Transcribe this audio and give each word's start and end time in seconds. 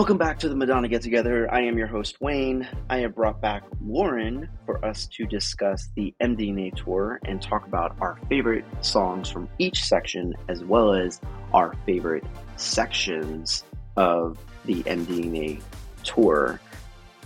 Welcome 0.00 0.16
back 0.16 0.38
to 0.38 0.48
the 0.48 0.56
Madonna 0.56 0.88
Get 0.88 1.02
Together. 1.02 1.46
I 1.52 1.60
am 1.60 1.76
your 1.76 1.86
host, 1.86 2.22
Wayne. 2.22 2.66
I 2.88 3.00
have 3.00 3.14
brought 3.14 3.42
back 3.42 3.64
Lauren 3.84 4.48
for 4.64 4.82
us 4.82 5.06
to 5.08 5.26
discuss 5.26 5.90
the 5.94 6.14
MDNA 6.22 6.74
tour 6.74 7.20
and 7.26 7.42
talk 7.42 7.66
about 7.66 7.94
our 8.00 8.18
favorite 8.30 8.64
songs 8.80 9.28
from 9.28 9.46
each 9.58 9.84
section, 9.84 10.32
as 10.48 10.64
well 10.64 10.94
as 10.94 11.20
our 11.52 11.74
favorite 11.84 12.24
sections 12.56 13.64
of 13.98 14.38
the 14.64 14.82
MDNA 14.84 15.60
tour. 16.02 16.58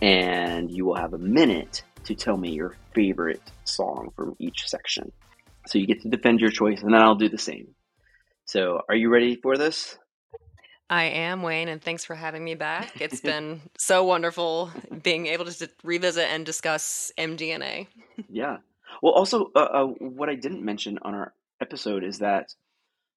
And 0.02 0.68
you 0.68 0.84
will 0.84 0.96
have 0.96 1.14
a 1.14 1.18
minute 1.18 1.84
to 2.02 2.16
tell 2.16 2.36
me 2.36 2.50
your 2.50 2.75
favorite 2.93 3.52
song 3.62 4.11
from 4.16 4.34
each 4.41 4.68
section. 4.68 5.12
So 5.68 5.79
you 5.79 5.86
get 5.86 6.03
to 6.03 6.09
defend 6.09 6.40
your 6.40 6.50
choice, 6.50 6.82
and 6.82 6.93
then 6.93 7.03
I'll 7.03 7.14
do 7.14 7.29
the 7.29 7.39
same. 7.39 7.68
So, 8.46 8.81
are 8.89 8.96
you 8.96 9.11
ready 9.11 9.36
for 9.36 9.56
this? 9.56 9.96
I 10.90 11.04
am 11.04 11.43
Wayne, 11.43 11.68
and 11.68 11.80
thanks 11.80 12.04
for 12.04 12.14
having 12.14 12.44
me 12.44 12.54
back. 12.54 13.00
It's 13.00 13.20
been 13.20 13.62
so 13.79 14.04
wonderful 14.04 14.70
being 15.02 15.26
able 15.26 15.46
to 15.46 15.70
revisit 15.82 16.29
and 16.29 16.44
discuss 16.44 17.11
MDNA. 17.18 17.86
yeah. 18.29 18.58
Well, 19.02 19.12
also, 19.12 19.50
uh, 19.54 19.58
uh, 19.58 19.86
what 19.86 20.28
I 20.28 20.34
didn't 20.34 20.64
mention 20.64 20.98
on 21.02 21.14
our 21.14 21.32
episode 21.61 22.04
is 22.04 22.18
that 22.18 22.54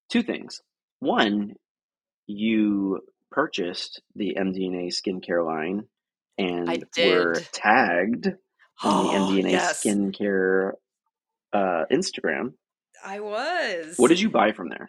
two 0.08 0.22
things. 0.22 0.60
One, 1.00 1.54
you 2.26 3.00
purchased 3.30 4.02
the 4.14 4.36
MDNA 4.38 4.88
skincare 4.88 5.44
line 5.44 5.84
and 6.36 6.84
were 6.96 7.34
tagged 7.52 8.28
on 8.82 9.06
the 9.06 9.42
MDNA 9.42 9.50
yes. 9.50 9.84
skincare 9.84 10.72
uh, 11.52 11.84
Instagram. 11.90 12.54
I 13.04 13.20
was. 13.20 13.94
What 13.96 14.08
did 14.08 14.20
you 14.20 14.30
buy 14.30 14.52
from 14.52 14.68
there? 14.70 14.88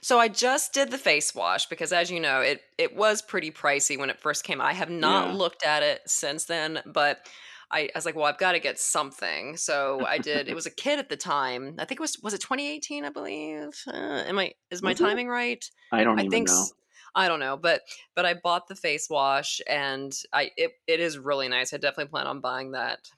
So 0.00 0.18
I 0.18 0.28
just 0.28 0.72
did 0.72 0.90
the 0.90 0.98
face 0.98 1.34
wash 1.34 1.66
because, 1.66 1.92
as 1.92 2.10
you 2.10 2.20
know, 2.20 2.40
it 2.40 2.62
it 2.78 2.94
was 2.96 3.22
pretty 3.22 3.50
pricey 3.50 3.98
when 3.98 4.10
it 4.10 4.20
first 4.20 4.44
came. 4.44 4.60
I 4.60 4.72
have 4.72 4.90
not 4.90 5.30
Yeah. 5.30 5.32
looked 5.32 5.64
at 5.64 5.82
it 5.82 6.02
since 6.06 6.44
then, 6.46 6.80
but 6.86 7.28
I, 7.70 7.82
I 7.82 7.90
was 7.94 8.06
like, 8.06 8.14
well, 8.16 8.24
I've 8.24 8.38
got 8.38 8.52
to 8.52 8.60
get 8.60 8.78
something. 8.78 9.56
So 9.56 10.04
I 10.06 10.18
did. 10.18 10.48
It 10.48 10.54
was 10.54 10.66
a 10.66 10.70
kid 10.74 10.98
at 10.98 11.08
the 11.10 11.16
time. 11.16 11.74
I 11.78 11.84
think 11.84 12.00
it 12.00 12.02
was 12.02 12.18
was 12.22 12.34
it 12.34 12.40
2018, 12.40 13.04
I 13.04 13.10
believe. 13.10 13.82
Uh, 13.86 14.24
am 14.26 14.38
I 14.38 14.52
is 14.70 14.82
my 14.82 14.94
it? 14.94 14.94
timing 14.94 15.28
right? 15.28 15.64
I 15.92 16.04
don't 16.04 16.20
I 16.20 16.24
even 16.24 16.30
think 16.30 16.48
know. 16.48 16.72
I 17.14 17.28
don't 17.28 17.40
know, 17.40 17.56
but 17.56 17.82
but 18.14 18.26
I 18.26 18.34
bought 18.34 18.68
the 18.68 18.76
face 18.76 19.08
wash 19.10 19.60
and 19.66 20.12
I 20.32 20.50
it, 20.56 20.72
it 20.86 21.00
is 21.00 21.18
really 21.18 21.48
nice. 21.48 21.72
I 21.72 21.78
definitely 21.78 22.10
plan 22.10 22.26
on 22.26 22.40
buying 22.40 22.72
that 22.72 23.10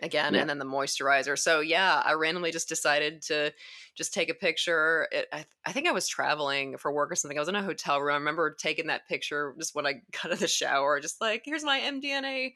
again 0.00 0.34
Yeah. 0.34 0.40
and 0.40 0.50
then 0.50 0.58
the 0.58 0.64
moisturizer 0.64 1.38
so 1.38 1.60
yeah 1.60 2.02
i 2.04 2.12
randomly 2.12 2.50
just 2.50 2.68
decided 2.68 3.22
to 3.22 3.52
just 3.94 4.14
take 4.14 4.30
a 4.30 4.34
picture 4.34 5.06
it, 5.12 5.26
I, 5.32 5.44
I 5.66 5.72
think 5.72 5.86
i 5.86 5.92
was 5.92 6.08
traveling 6.08 6.78
for 6.78 6.92
work 6.92 7.10
or 7.10 7.14
something 7.14 7.36
i 7.36 7.40
was 7.40 7.48
in 7.48 7.54
a 7.54 7.62
hotel 7.62 8.00
room 8.00 8.14
i 8.14 8.18
remember 8.18 8.54
taking 8.54 8.86
that 8.86 9.06
picture 9.08 9.54
just 9.58 9.74
when 9.74 9.86
i 9.86 9.92
got 10.12 10.26
out 10.26 10.32
of 10.32 10.40
the 10.40 10.48
shower 10.48 11.00
just 11.00 11.20
like 11.20 11.42
here's 11.44 11.64
my 11.64 11.80
mdna 11.80 12.52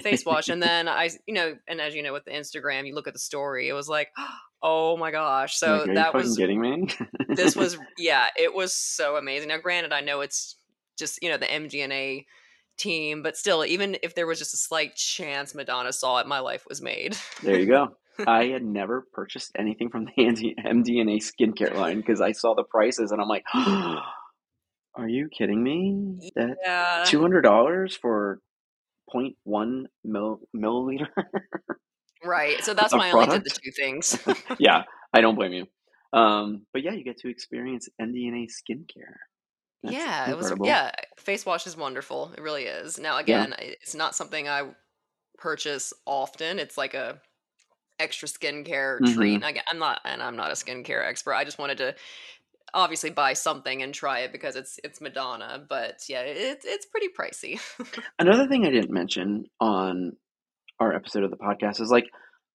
face 0.00 0.24
wash 0.24 0.48
and 0.48 0.62
then 0.62 0.88
i 0.88 1.10
you 1.26 1.34
know 1.34 1.56
and 1.68 1.80
as 1.80 1.94
you 1.94 2.02
know 2.02 2.12
with 2.12 2.24
the 2.24 2.30
instagram 2.30 2.86
you 2.86 2.94
look 2.94 3.06
at 3.08 3.12
the 3.12 3.18
story 3.18 3.68
it 3.68 3.74
was 3.74 3.88
like 3.88 4.08
oh 4.62 4.96
my 4.96 5.10
gosh 5.10 5.56
so 5.56 5.84
like, 5.86 5.94
that 5.94 6.12
was 6.14 6.36
kidding 6.36 6.60
me? 6.60 6.86
this 7.28 7.56
was 7.56 7.78
yeah 7.96 8.26
it 8.36 8.54
was 8.54 8.74
so 8.74 9.16
amazing 9.16 9.48
now 9.48 9.56
granted 9.58 9.92
i 9.92 10.00
know 10.00 10.20
it's 10.20 10.56
just 10.98 11.22
you 11.22 11.30
know 11.30 11.38
the 11.38 11.46
mdna 11.46 12.24
team 12.76 13.22
but 13.22 13.36
still 13.36 13.64
even 13.64 13.96
if 14.02 14.14
there 14.14 14.26
was 14.26 14.38
just 14.38 14.54
a 14.54 14.56
slight 14.56 14.94
chance 14.94 15.54
madonna 15.54 15.92
saw 15.92 16.18
it 16.18 16.26
my 16.26 16.38
life 16.38 16.64
was 16.68 16.80
made 16.80 17.16
there 17.42 17.58
you 17.58 17.66
go. 17.66 17.96
I 18.26 18.46
had 18.46 18.62
never 18.62 19.06
purchased 19.12 19.52
anything 19.56 19.88
from 19.88 20.04
the 20.04 20.12
MDNA 20.12 21.22
skincare 21.22 21.74
line 21.74 21.98
because 21.98 22.20
I 22.20 22.32
saw 22.32 22.54
the 22.54 22.64
prices 22.64 23.12
and 23.12 23.20
I'm 23.22 23.28
like, 23.28 23.44
are 23.54 25.08
you 25.08 25.28
kidding 25.28 25.62
me? 25.62 26.30
That 26.34 26.56
yeah 26.62 27.04
two 27.06 27.22
hundred 27.22 27.42
dollars 27.42 27.96
for 27.96 28.40
0.1 29.14 29.84
mil- 30.04 30.40
milliliter? 30.54 31.06
right 32.22 32.62
so 32.62 32.74
that's 32.74 32.92
why 32.92 33.08
i 33.08 33.12
only 33.12 33.26
did 33.26 33.44
the 33.44 33.50
two 33.50 33.70
things 33.70 34.18
yeah, 34.58 34.82
I 35.12 35.20
don't 35.20 35.34
blame 35.34 35.52
you. 35.52 35.66
Um, 36.12 36.66
but 36.72 36.82
yeah, 36.82 36.92
you 36.92 37.04
get 37.04 37.18
to 37.18 37.28
experience 37.28 37.88
MDNA 38.00 38.48
skincare. 38.48 39.16
That's 39.82 39.94
yeah 39.94 40.30
it 40.30 40.36
was 40.36 40.52
yeah 40.64 40.92
face 41.18 41.46
wash 41.46 41.66
is 41.66 41.76
wonderful 41.76 42.32
it 42.36 42.40
really 42.42 42.64
is 42.64 42.98
now 42.98 43.18
Yeah. 43.18 43.44
again 43.44 43.54
I- 43.58 43.76
it's 43.82 43.94
not 43.94 44.14
something 44.14 44.48
i 44.48 44.68
purchase 45.38 45.92
often 46.06 46.58
it's 46.58 46.76
like 46.76 46.94
a 46.94 47.20
extra 47.98 48.28
skincare 48.28 49.04
treat 49.14 49.36
hmm 49.36 49.42
and 49.42 49.44
I, 49.44 49.62
i'm 49.70 49.78
not 49.78 50.00
and 50.04 50.22
i'm 50.22 50.36
not 50.36 50.50
a 50.50 50.54
skincare 50.54 51.06
expert 51.06 51.34
i 51.34 51.44
just 51.44 51.58
wanted 51.58 51.78
to 51.78 51.94
obviously 52.74 53.10
buy 53.10 53.32
something 53.32 53.82
and 53.82 53.92
try 53.92 54.20
it 54.20 54.32
because 54.32 54.56
it's 54.56 54.78
it's 54.84 55.00
Madonna, 55.00 55.64
but 55.68 56.02
yeah, 56.08 56.20
it's 56.20 56.64
it's 56.64 56.86
pretty 56.86 57.08
pricey. 57.08 57.60
Another 58.18 58.46
thing 58.46 58.66
I 58.66 58.70
didn't 58.70 58.90
mention 58.90 59.46
on 59.60 60.12
our 60.78 60.94
episode 60.94 61.24
of 61.24 61.30
the 61.30 61.36
podcast 61.36 61.80
is 61.80 61.90
like 61.90 62.06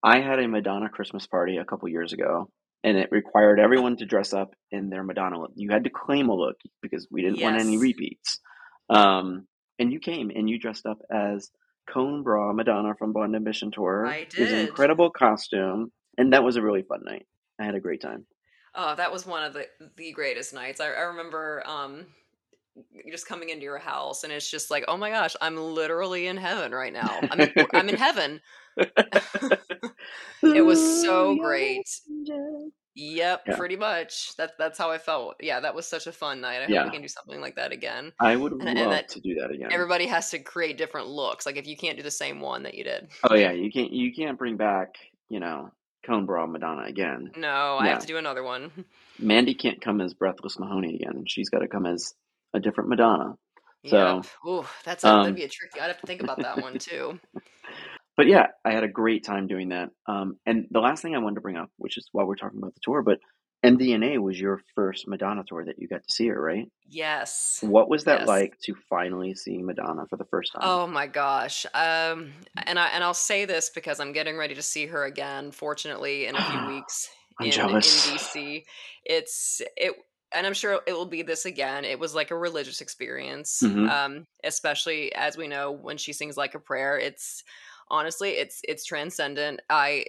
I 0.03 0.21
had 0.21 0.39
a 0.39 0.47
Madonna 0.47 0.89
Christmas 0.89 1.27
party 1.27 1.57
a 1.57 1.65
couple 1.65 1.87
years 1.89 2.13
ago, 2.13 2.49
and 2.85 2.97
it 2.97 3.09
required 3.11 3.59
everyone 3.59 3.97
to 3.97 4.05
dress 4.05 4.31
up 4.31 4.53
in 4.71 4.89
their 4.89 5.03
Madonna 5.03 5.39
look. 5.41 5.51
You 5.55 5.71
had 5.71 5.83
to 5.85 5.89
claim 5.89 6.29
a 6.29 6.35
look 6.35 6.57
because 6.81 7.07
we 7.11 7.21
didn't 7.23 7.41
want 7.41 7.59
any 7.59 7.77
repeats. 7.77 8.39
Um, 8.89 9.47
and 9.79 9.91
you 9.91 9.99
came 9.99 10.29
and 10.29 10.47
you 10.49 10.59
dressed 10.59 10.85
up 10.85 10.99
as 11.11 11.49
Cone 11.91 12.21
Bra 12.23 12.53
Madonna 12.53 12.93
from 12.97 13.11
Blond 13.11 13.35
Ambition 13.35 13.71
Tour. 13.71 14.05
I 14.05 14.17
It 14.17 14.37
was 14.37 14.51
an 14.51 14.57
did. 14.59 14.69
incredible 14.69 15.09
costume, 15.09 15.91
and 16.17 16.31
that 16.33 16.43
was 16.43 16.55
a 16.57 16.61
really 16.61 16.83
fun 16.83 17.01
night. 17.03 17.25
I 17.59 17.65
had 17.65 17.75
a 17.75 17.79
great 17.79 18.01
time. 18.01 18.27
Oh, 18.75 18.93
that 18.95 19.11
was 19.11 19.25
one 19.25 19.43
of 19.43 19.53
the 19.53 19.67
the 19.97 20.11
greatest 20.11 20.53
nights. 20.53 20.79
I, 20.79 20.87
I 20.87 21.01
remember 21.01 21.63
um 21.65 22.05
just 23.09 23.27
coming 23.27 23.49
into 23.49 23.63
your 23.63 23.77
house 23.77 24.23
and 24.23 24.33
it's 24.33 24.49
just 24.49 24.69
like, 24.71 24.85
oh 24.87 24.97
my 24.97 25.09
gosh, 25.09 25.35
I'm 25.41 25.55
literally 25.57 26.27
in 26.27 26.37
heaven 26.37 26.71
right 26.73 26.93
now. 26.93 27.19
I'm 27.31 27.39
in, 27.41 27.53
I'm 27.73 27.89
in 27.89 27.95
heaven. 27.95 28.41
It 30.43 30.61
was 30.63 31.01
so 31.01 31.35
great. 31.37 31.89
Yep, 32.97 33.41
Yeah, 33.47 33.55
pretty 33.57 33.75
much. 33.75 34.35
That 34.37 34.51
that's 34.57 34.77
how 34.77 34.89
I 34.91 34.97
felt. 34.97 35.35
Yeah, 35.41 35.59
that 35.59 35.75
was 35.75 35.85
such 35.87 36.07
a 36.07 36.11
fun 36.11 36.39
night. 36.39 36.61
I 36.61 36.65
hope 36.65 36.85
we 36.85 36.91
can 36.91 37.01
do 37.01 37.07
something 37.07 37.41
like 37.41 37.55
that 37.55 37.71
again. 37.71 38.13
I 38.19 38.35
would 38.35 38.53
And 38.53 38.69
and 38.69 38.79
love 38.79 38.91
that 38.91 39.09
to 39.09 39.19
do 39.19 39.35
that 39.35 39.51
again. 39.51 39.69
everybody 39.71 40.05
has 40.07 40.29
to 40.31 40.39
create 40.39 40.77
different 40.77 41.07
looks. 41.07 41.45
Like 41.45 41.57
if 41.57 41.67
you 41.67 41.75
can't 41.75 41.97
do 41.97 42.03
the 42.03 42.11
same 42.11 42.39
one 42.39 42.63
that 42.63 42.75
you 42.75 42.83
did. 42.83 43.09
Oh 43.23 43.35
yeah, 43.35 43.51
you 43.51 43.71
can't 43.71 43.91
you 43.91 44.13
can't 44.13 44.37
bring 44.37 44.55
back, 44.55 44.95
you 45.29 45.39
know, 45.39 45.71
Cone 46.05 46.25
Bra 46.25 46.45
Madonna 46.45 46.83
again. 46.83 47.31
No, 47.35 47.77
I 47.79 47.87
have 47.87 47.99
to 47.99 48.07
do 48.07 48.17
another 48.17 48.43
one. 48.43 48.71
Mandy 49.19 49.53
can't 49.55 49.81
come 49.81 49.99
as 49.99 50.13
Breathless 50.13 50.59
Mahoney 50.59 50.95
again. 50.95 51.23
She's 51.27 51.49
got 51.49 51.59
to 51.59 51.67
come 51.67 51.85
as 51.85 52.13
a 52.55 52.59
different 52.59 52.89
Madonna. 52.89 53.35
So, 53.85 54.23
Ooh, 54.47 54.65
that's 54.83 55.03
a 55.05 55.17
that'd 55.21 55.35
um, 55.35 55.35
be 55.35 55.43
a 55.43 55.49
tricky. 55.49 55.79
I'd 55.79 55.87
have 55.87 55.97
to 55.97 56.03
think 56.03 56.21
about 56.21 56.41
that 56.41 56.59
one 56.59 56.77
too. 56.77 57.19
but 58.17 58.27
yeah, 58.27 58.47
I 58.63 58.71
had 58.71 58.83
a 58.83 58.87
great 58.87 59.23
time 59.25 59.47
doing 59.47 59.69
that. 59.69 59.89
Um, 60.07 60.37
and 60.45 60.67
the 60.71 60.79
last 60.79 61.01
thing 61.01 61.15
I 61.15 61.19
wanted 61.19 61.35
to 61.35 61.41
bring 61.41 61.57
up, 61.57 61.69
which 61.77 61.97
is 61.97 62.07
why 62.11 62.23
we're 62.23 62.35
talking 62.35 62.59
about 62.59 62.73
the 62.73 62.81
tour, 62.83 63.01
but 63.01 63.19
MDNA 63.63 64.19
was 64.19 64.39
your 64.39 64.61
first 64.75 65.07
Madonna 65.07 65.43
tour 65.47 65.65
that 65.65 65.79
you 65.79 65.87
got 65.87 66.03
to 66.07 66.13
see 66.13 66.27
her, 66.27 66.41
right? 66.41 66.67
Yes. 66.87 67.61
What 67.61 67.89
was 67.89 68.05
that 68.05 68.21
Yes. 68.21 68.27
like 68.27 68.57
to 68.65 68.75
finally 68.89 69.33
see 69.35 69.57
Madonna 69.57 70.05
for 70.09 70.17
the 70.17 70.25
first 70.25 70.53
time? 70.53 70.61
Oh 70.61 70.87
my 70.87 71.07
gosh. 71.07 71.65
Um 71.73 72.33
and 72.65 72.79
I 72.79 72.87
and 72.89 73.03
I'll 73.03 73.13
say 73.13 73.45
this 73.45 73.69
because 73.69 73.99
I'm 73.99 74.13
getting 74.13 74.37
ready 74.37 74.55
to 74.55 74.61
see 74.61 74.85
her 74.87 75.03
again 75.05 75.51
fortunately 75.51 76.25
in 76.27 76.35
a 76.35 76.39
few 76.39 76.61
weeks 76.63 77.09
I'm 77.39 77.49
in 77.49 77.77
in 77.81 78.01
jealous. 78.01 78.01
DC. 78.01 78.65
It's 79.03 79.61
it 79.77 79.95
and 80.35 80.45
I'm 80.47 80.53
sure 80.53 80.81
it 80.87 80.93
will 80.93 81.05
be 81.05 81.21
this 81.21 81.45
again. 81.45 81.85
It 81.85 81.99
was 81.99 82.15
like 82.15 82.31
a 82.31 82.37
religious 82.37 82.81
experience. 82.81 83.63
hmm 83.63 83.87
Um 83.87 84.27
especially 84.43 85.13
as 85.15 85.37
we 85.37 85.47
know 85.47 85.71
when 85.71 85.97
she 85.97 86.13
sings 86.13 86.37
like 86.37 86.55
a 86.55 86.59
prayer, 86.59 86.97
it's 86.97 87.43
honestly 87.89 88.31
it's 88.31 88.61
it's 88.67 88.85
transcendent. 88.85 89.61
I 89.69 90.05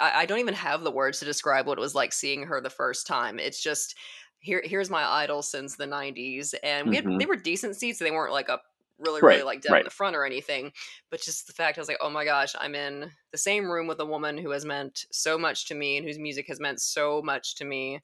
I, 0.00 0.26
don't 0.26 0.38
even 0.40 0.54
have 0.54 0.82
the 0.82 0.90
words 0.90 1.18
to 1.20 1.24
describe 1.24 1.66
what 1.66 1.78
it 1.78 1.80
was 1.80 1.94
like 1.94 2.12
seeing 2.12 2.42
her 2.44 2.60
the 2.60 2.70
first 2.70 3.06
time. 3.06 3.38
It's 3.38 3.62
just 3.62 3.96
here 4.40 4.62
here's 4.64 4.90
my 4.90 5.02
idol 5.04 5.42
since 5.42 5.76
the 5.76 5.86
90s 5.86 6.54
and 6.62 6.88
we 6.88 6.94
had 6.96 7.06
hmm 7.06 7.18
they 7.18 7.26
were 7.26 7.34
decent 7.36 7.74
seats 7.76 7.98
they 7.98 8.10
weren't 8.12 8.32
like 8.32 8.48
up 8.48 8.62
really 8.98 9.20
really 9.22 9.42
Right, 9.42 9.44
like 9.44 9.60
down 9.62 9.78
in 9.78 9.82
right. 9.82 9.84
the 9.84 9.90
front 9.90 10.14
or 10.14 10.24
anything 10.24 10.72
but 11.10 11.20
just 11.20 11.48
the 11.48 11.52
fact 11.52 11.76
i 11.76 11.80
was 11.80 11.88
like 11.88 11.98
oh 12.00 12.08
my 12.10 12.24
gosh 12.24 12.54
i'm 12.60 12.76
in 12.76 13.10
the 13.32 13.38
same 13.38 13.68
room 13.68 13.88
with 13.88 13.98
a 13.98 14.06
woman 14.06 14.38
who 14.38 14.50
has 14.50 14.64
meant 14.64 15.04
so 15.10 15.36
much 15.36 15.66
to 15.66 15.74
me 15.74 15.96
and 15.96 16.06
whose 16.06 16.20
music 16.20 16.46
has 16.46 16.60
meant 16.60 16.80
so 16.80 17.20
much 17.22 17.56
to 17.56 17.64
me 17.64 18.00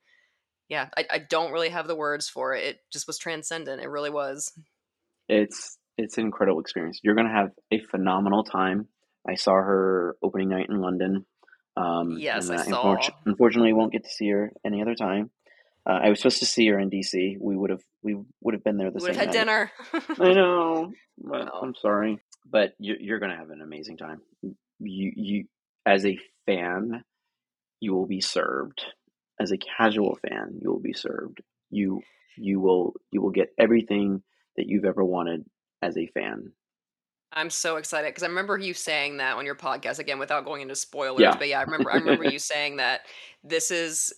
yeah 0.68 0.88
i, 0.96 1.04
I 1.10 1.18
don't 1.18 1.52
really 1.52 1.68
have 1.68 1.86
the 1.86 1.94
words 1.96 2.28
for 2.28 2.54
it 2.54 2.64
it 2.64 2.78
just 2.92 3.06
was 3.06 3.18
transcendent 3.18 3.82
it 3.82 3.88
really 3.88 4.10
was 4.10 4.52
It's 5.28 5.78
it's 5.96 6.18
an 6.18 6.24
incredible 6.24 6.60
experience. 6.60 7.00
You're 7.02 7.14
gonna 7.14 7.32
have 7.32 7.50
a 7.70 7.78
phenomenal 7.80 8.44
time. 8.44 8.88
I 9.28 9.36
saw 9.36 9.52
her 9.52 10.16
opening 10.22 10.48
night 10.48 10.68
in 10.68 10.80
London, 10.80 11.24
um, 11.76 12.16
yes 12.18 12.50
i 12.50 12.54
I 12.54 12.56
saw 12.64 12.90
unfortunately, 12.90 13.22
unfortunately 13.26 13.72
won't 13.72 13.92
get 13.92 14.04
to 14.04 14.10
see 14.10 14.28
her 14.30 14.52
any 14.64 14.82
other 14.82 14.94
time. 14.94 15.30
Uh, 15.86 16.00
I 16.02 16.08
was 16.08 16.18
supposed 16.18 16.38
to 16.40 16.46
see 16.46 16.66
her 16.68 16.78
in 16.78 16.90
DC. 16.90 17.36
We 17.40 17.56
would 17.56 17.70
have 17.70 17.82
we 18.02 18.16
would 18.40 18.54
have 18.54 18.64
been 18.64 18.76
there 18.76 18.90
the 18.90 18.98
we 18.98 19.08
would 19.08 19.14
same 19.14 19.26
have 19.26 19.34
had 19.34 19.46
night. 19.46 19.70
dinner 20.18 20.28
I 20.30 20.34
know, 20.34 20.92
but 21.18 21.48
I'm 21.62 21.74
sorry. 21.74 22.18
But 22.44 22.74
you, 22.78 22.96
you're 23.00 23.18
gonna 23.18 23.36
have 23.36 23.50
an 23.50 23.62
amazing 23.62 23.96
time. 23.96 24.20
You 24.42 25.12
you 25.14 25.44
as 25.86 26.04
a 26.04 26.18
fan, 26.46 27.04
you 27.80 27.94
will 27.94 28.06
be 28.06 28.20
served. 28.20 28.84
As 29.40 29.50
a 29.52 29.58
casual 29.58 30.16
fan, 30.28 30.58
you 30.60 30.70
will 30.70 30.80
be 30.80 30.92
served. 30.92 31.40
You 31.70 32.02
you 32.36 32.60
will 32.60 32.94
you 33.10 33.20
will 33.22 33.30
get 33.30 33.52
everything 33.58 34.22
that 34.56 34.66
you've 34.68 34.84
ever 34.84 35.04
wanted 35.04 35.44
as 35.82 35.96
a 35.96 36.06
fan. 36.08 36.52
I'm 37.32 37.50
so 37.50 37.76
excited 37.76 38.08
because 38.08 38.22
I 38.22 38.28
remember 38.28 38.56
you 38.58 38.74
saying 38.74 39.16
that 39.16 39.36
on 39.36 39.44
your 39.44 39.56
podcast 39.56 39.98
again 39.98 40.20
without 40.20 40.44
going 40.44 40.62
into 40.62 40.76
spoilers. 40.76 41.20
Yeah. 41.20 41.36
But 41.36 41.48
yeah, 41.48 41.58
I 41.58 41.62
remember 41.62 41.90
I 41.90 41.96
remember 41.96 42.22
you 42.24 42.38
saying 42.38 42.76
that 42.76 43.02
this 43.42 43.70
is 43.72 44.14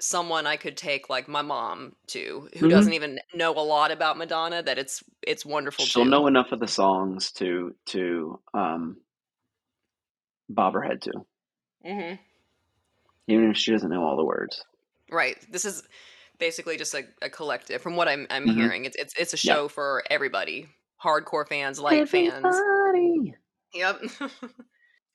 someone 0.00 0.46
I 0.46 0.56
could 0.56 0.76
take 0.76 1.08
like 1.08 1.28
my 1.28 1.42
mom 1.42 1.94
to 2.08 2.48
who 2.58 2.66
Mhm. 2.66 2.70
doesn't 2.70 2.92
even 2.94 3.20
know 3.34 3.52
a 3.52 3.62
lot 3.62 3.92
about 3.92 4.18
Madonna 4.18 4.62
that 4.62 4.78
it's 4.78 5.04
it's 5.22 5.46
wonderful 5.46 5.86
She'll 5.86 6.04
too. 6.04 6.10
know 6.10 6.26
enough 6.26 6.52
of 6.52 6.60
the 6.60 6.68
songs 6.68 7.30
to 7.32 7.74
to 7.86 8.40
um, 8.52 9.00
bob 10.48 10.74
her 10.74 10.82
head 10.82 11.02
to, 11.02 11.12
hmm 11.84 12.14
even 13.28 13.50
if 13.50 13.56
she 13.56 13.72
doesn't 13.72 13.90
know 13.90 14.02
all 14.04 14.16
the 14.16 14.24
words. 14.24 14.62
Right. 15.10 15.36
This 15.50 15.64
is 15.64 15.82
basically 16.38 16.76
just 16.76 16.94
a, 16.94 17.04
a 17.22 17.30
collective 17.30 17.80
from 17.82 17.96
what 17.96 18.08
I'm 18.08 18.26
I'm 18.30 18.46
Mhm. 18.46 18.54
hearing. 18.54 18.84
It's 18.84 18.96
it's 18.96 19.14
it's 19.18 19.34
a 19.34 19.46
Yeah. 19.46 19.54
show 19.54 19.68
for 19.68 20.02
everybody. 20.10 20.66
Hardcore 21.02 21.46
fans, 21.46 21.78
light 21.80 22.08
fans. 22.08 22.56
Yep. 23.74 24.00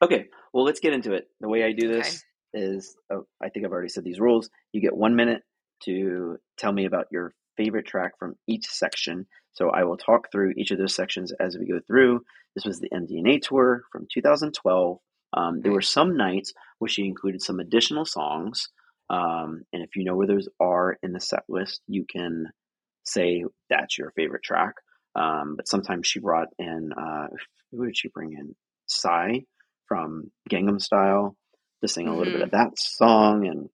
Okay, 0.02 0.28
well, 0.54 0.64
let's 0.64 0.80
get 0.80 0.94
into 0.94 1.12
it. 1.12 1.28
The 1.42 1.50
way 1.50 1.64
I 1.66 1.74
do 1.74 1.90
Okay. 1.90 1.98
this 2.00 2.24
is 2.54 2.96
oh, 3.12 3.26
I 3.44 3.50
think 3.50 3.66
I've 3.66 3.72
already 3.74 3.90
said 3.90 4.06
these 4.06 4.22
rules. 4.22 4.50
You 4.72 4.80
get 4.80 4.96
one 4.96 5.14
minute 5.14 5.44
to 5.84 6.38
tell 6.58 6.72
me 6.72 6.86
about 6.86 7.08
your 7.12 7.34
favorite 7.58 7.86
track 7.86 8.14
from 8.18 8.36
each 8.48 8.66
section. 8.66 9.28
So 9.52 9.72
I 9.72 9.84
will 9.84 9.98
talk 9.98 10.32
through 10.32 10.54
each 10.56 10.72
of 10.72 10.78
those 10.78 10.96
sections 10.96 11.34
as 11.42 11.58
we 11.58 11.68
go 11.68 11.82
through. 11.86 12.22
This 12.56 12.64
was 12.64 12.80
the 12.80 12.90
MDNA 12.94 13.42
tour 13.42 13.84
from 13.92 14.08
2012. 14.10 15.00
Um, 15.34 15.62
there 15.62 15.72
were 15.72 15.82
some 15.82 16.18
nights 16.18 16.54
where 16.80 16.90
she 16.90 17.06
included 17.06 17.42
some 17.42 17.60
additional 17.60 18.06
songs. 18.06 18.70
Um, 19.10 19.64
and 19.74 19.84
if 19.84 19.96
you 19.96 20.04
know 20.04 20.16
where 20.16 20.28
those 20.28 20.48
are 20.60 20.98
in 21.02 21.14
the 21.14 21.20
set 21.20 21.44
list, 21.48 21.82
you 21.88 22.06
can 22.06 22.48
say 23.04 23.44
that's 23.70 23.98
your 23.98 24.12
favorite 24.12 24.44
track. 24.44 24.76
Um, 25.16 25.56
but 25.56 25.68
sometimes 25.68 26.08
she 26.08 26.20
brought 26.20 26.50
in, 26.58 26.92
uh, 26.94 27.28
who 27.72 27.86
did 27.86 27.98
she 27.98 28.10
bring 28.10 28.34
in? 28.34 28.56
Psy 28.88 29.40
from 29.88 30.32
Gangnam 30.50 30.82
Style 30.82 31.36
to 31.82 31.88
sing 31.88 32.08
a 32.08 32.16
little 32.16 32.34
bit 32.34 32.42
Mhm. 32.42 32.46
of 32.46 32.52
that 32.52 32.78
song 32.80 33.48
and 33.48 33.70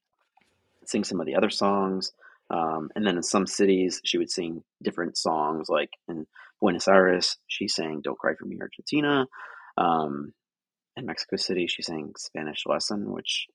sing 0.86 1.04
some 1.04 1.20
of 1.20 1.26
the 1.26 1.36
other 1.36 1.50
songs. 1.50 2.14
Um, 2.50 2.92
and 2.96 3.06
then 3.06 3.18
in 3.18 3.24
some 3.24 3.48
cities, 3.48 4.02
she 4.04 4.18
would 4.18 4.30
sing 4.30 4.64
different 4.82 5.18
songs. 5.18 5.68
Like 5.70 5.92
in 6.08 6.28
Buenos 6.60 6.88
Aires, 6.88 7.38
she 7.48 7.68
sang 7.68 8.02
"Don't 8.02 8.20
Cry 8.20 8.36
for 8.36 8.46
Me, 8.46 8.60
Argentina." 8.62 9.28
Um, 9.78 10.34
in 10.98 11.06
Mexico 11.06 11.36
City, 11.38 11.68
she 11.68 11.82
sang 11.82 12.14
"Spanish 12.18 12.64
Lesson," 12.66 13.12
which 13.12 13.48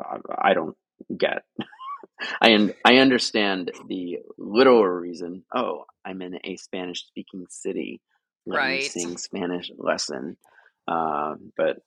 I, 0.00 0.18
I 0.38 0.54
don't 0.54 0.76
get. 1.16 1.42
I 2.40 2.54
un- 2.54 2.74
I 2.84 2.96
understand 2.98 3.72
the 3.88 4.18
literal 4.38 4.84
reason. 4.86 5.44
Oh, 5.54 5.84
I'm 6.04 6.22
in 6.22 6.38
a 6.44 6.56
Spanish 6.56 7.04
speaking 7.06 7.46
city. 7.48 8.00
Let 8.46 8.56
me 8.56 8.58
Right. 8.58 8.82
sing 8.84 9.16
Spanish 9.18 9.70
lesson. 9.76 10.36
Uh, 10.88 11.36
but 11.56 11.78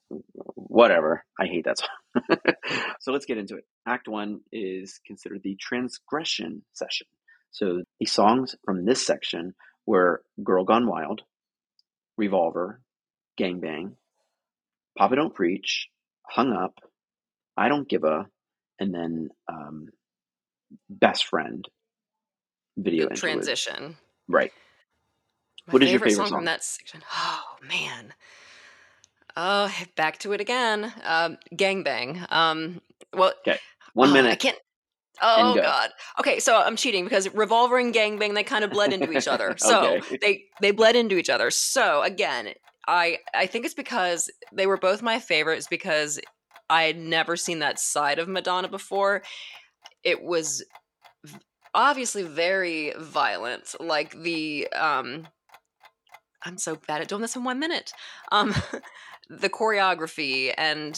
whatever. 0.56 1.24
I 1.40 1.48
hate 1.48 1.66
that 1.66 1.78
song. 1.80 2.28
so 3.02 3.12
let's 3.12 3.26
get 3.26 3.38
into 3.38 3.58
it. 3.58 3.66
Act 3.86 4.08
one 4.08 4.40
is 4.54 5.00
considered 5.06 5.42
the 5.44 5.56
transgression 5.60 6.64
session. 6.74 7.08
So 7.52 7.84
the 8.00 8.06
songs 8.06 8.56
from 8.64 8.86
this 8.86 9.06
section 9.06 9.54
were 9.86 10.24
Girl 10.44 10.64
Gone 10.64 10.88
Wild, 10.88 11.22
Revolver, 12.18 12.82
Gangbang, 13.40 13.94
Papa 14.98 15.16
Don't 15.16 15.34
Preach, 15.34 15.88
Hung 16.30 16.54
Up, 16.54 16.80
I 17.58 17.70
Don't 17.70 17.88
Give 17.88 18.04
a, 18.04 18.28
and 18.80 18.94
then 18.94 19.30
um, 19.52 19.88
Best 20.90 21.26
Friend 21.26 21.66
video 22.78 23.08
transition. 23.10 23.96
Right. 24.28 24.52
My 25.68 25.74
What 25.74 25.84
is 25.84 25.92
your 25.92 26.00
favorite, 26.00 26.16
song, 26.16 26.28
song? 26.28 26.38
from 26.40 26.46
that 26.46 26.64
section? 26.64 27.02
Oh 27.14 27.44
man. 27.68 28.14
Oh, 29.38 29.72
back 29.98 30.20
to 30.20 30.32
it 30.32 30.40
again. 30.42 30.94
Um, 31.04 31.38
gangbang. 31.54 32.26
Um, 32.32 32.82
well, 33.14 33.34
Okay. 33.46 33.60
One 33.94 34.16
oh, 34.16 34.26
I 34.30 34.36
can't. 34.36 34.58
Oh 35.22 35.56
go. 35.56 35.62
God. 35.62 35.90
Okay, 36.20 36.40
so 36.40 36.58
I'm 36.58 36.76
cheating 36.76 37.06
because 37.06 37.34
Revolver 37.34 37.78
and 37.78 37.94
Gangbang 37.94 38.36
they 38.36 38.44
kind 38.44 38.64
of 38.64 38.72
bled 38.72 38.92
into 38.94 39.12
each 39.12 39.28
other. 39.28 39.56
So 39.66 39.98
Okay. 39.98 40.18
they 40.22 40.44
they 40.62 40.72
bled 40.72 40.96
into 40.96 41.18
each 41.18 41.30
other. 41.30 41.50
So 41.52 42.02
again, 42.04 42.50
I 42.88 43.20
I 43.34 43.48
think 43.48 43.66
it's 43.66 43.74
because 43.74 44.30
they 44.52 44.68
were 44.68 44.78
both 44.78 45.02
my 45.02 45.20
favorites 45.20 45.68
because 45.70 46.20
I 46.70 46.84
had 46.84 46.98
never 46.98 47.36
seen 47.36 47.60
that 47.60 47.80
side 47.80 48.20
of 48.20 48.28
Madonna 48.28 48.68
before. 48.68 49.24
It 50.04 50.22
was 50.24 50.64
obviously 51.74 52.24
very 52.24 52.94
violent, 52.98 53.76
like 53.80 54.12
the 54.22 54.68
um. 54.70 55.28
I'm 56.48 56.60
so 56.60 56.76
bad 56.88 57.02
at 57.02 57.08
doing 57.08 57.24
this 57.24 57.36
in 57.36 57.44
one 57.44 57.58
minute. 57.58 57.92
Um, 58.32 58.54
the 59.30 59.50
choreography 59.50 60.54
and 60.56 60.96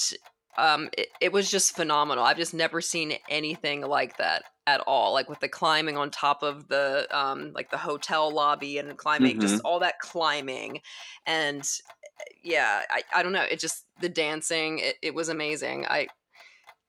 um, 0.58 0.90
it, 0.98 1.10
it 1.22 1.32
was 1.32 1.50
just 1.50 1.76
phenomenal. 1.76 2.24
I've 2.24 2.38
just 2.38 2.54
never 2.54 2.82
seen 2.82 3.14
anything 3.30 3.82
like 3.82 4.18
that 4.18 4.44
at 4.66 4.82
all. 4.82 5.14
Like 5.14 5.30
with 5.30 5.40
the 5.40 5.48
climbing 5.48 5.98
on 5.98 6.10
top 6.10 6.44
of 6.44 6.68
the 6.68 7.08
um, 7.12 7.52
like 7.54 7.70
the 7.70 7.78
hotel 7.78 8.32
lobby 8.32 8.78
and 8.78 8.98
climbing, 8.98 9.40
just 9.40 9.62
all 9.64 9.80
that 9.80 10.00
climbing, 10.00 10.82
and 11.26 11.62
uh, 11.62 12.24
yeah, 12.44 12.82
I, 12.90 13.02
I 13.16 13.24
don't 13.24 13.34
know. 13.34 13.46
It 13.50 13.60
just 13.60 13.86
the 14.02 14.10
dancing. 14.10 14.80
It, 14.80 14.96
it 15.02 15.14
was 15.14 15.30
amazing. 15.30 15.86
I 15.86 16.08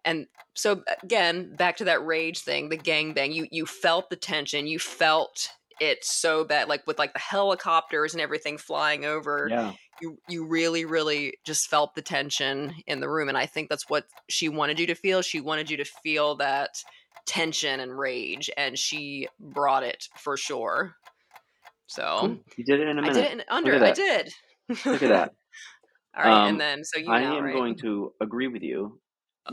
and 0.04 0.26
so 0.54 0.82
again 1.02 1.54
back 1.56 1.76
to 1.76 1.84
that 1.84 2.04
rage 2.04 2.40
thing, 2.40 2.68
the 2.68 2.76
gang 2.76 3.12
bang 3.12 3.32
You 3.32 3.46
you 3.50 3.66
felt 3.66 4.10
the 4.10 4.16
tension. 4.16 4.66
You 4.66 4.78
felt 4.78 5.50
it 5.80 6.04
so 6.04 6.44
bad, 6.44 6.68
like 6.68 6.86
with 6.86 6.98
like 6.98 7.12
the 7.12 7.20
helicopters 7.20 8.14
and 8.14 8.20
everything 8.20 8.58
flying 8.58 9.04
over 9.04 9.48
Yeah. 9.50 9.72
You 10.00 10.18
you 10.28 10.46
really 10.46 10.84
really 10.84 11.34
just 11.44 11.68
felt 11.68 11.94
the 11.94 12.02
tension 12.02 12.74
in 12.86 13.00
the 13.00 13.08
room 13.08 13.28
and 13.28 13.38
i 13.38 13.46
think 13.46 13.68
that's 13.68 13.88
what 13.88 14.04
she 14.28 14.48
wanted 14.48 14.78
you 14.78 14.86
to 14.86 14.94
feel 14.94 15.22
she 15.22 15.40
wanted 15.40 15.70
you 15.70 15.76
to 15.76 15.84
feel 15.84 16.36
that 16.36 16.70
tension 17.26 17.80
and 17.80 17.98
rage 17.98 18.50
and 18.56 18.78
she 18.78 19.28
brought 19.40 19.82
it 19.82 20.04
for 20.16 20.36
sure 20.36 20.94
so 21.86 22.38
You 22.56 22.64
did 22.64 22.80
it 22.80 22.88
in 22.88 22.98
a 22.98 23.02
minute. 23.02 23.16
i 23.16 23.20
did 23.20 23.24
it 23.24 23.32
in 23.32 23.42
under 23.48 23.84
i 23.84 23.92
did 23.92 24.30
Look 24.84 25.02
at 25.02 25.08
that. 25.08 25.32
all 26.16 26.24
right 26.24 26.42
Um, 26.42 26.48
and 26.48 26.60
then 26.60 26.84
so 26.84 26.98
you 27.00 27.10
I 27.10 27.22
am 27.22 27.44
right 27.44 27.54
going 27.54 27.76
to 27.78 28.12
agree 28.20 28.48
with 28.48 28.62
you, 28.62 29.00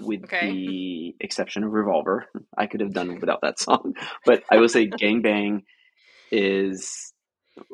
with 0.02 0.24
okay. 0.26 0.52
the 0.52 1.16
exception 1.22 1.64
of 1.64 1.72
Revolver. 1.72 2.26
I 2.58 2.68
could 2.68 2.82
have 2.82 2.94
done 2.94 3.20
without 3.20 3.40
that 3.44 3.60
song, 3.66 3.94
but 4.26 4.44
I 4.52 4.58
will 4.58 4.68
say 4.70 4.88
gang 4.88 5.22
bang 5.22 5.64
is 6.32 7.14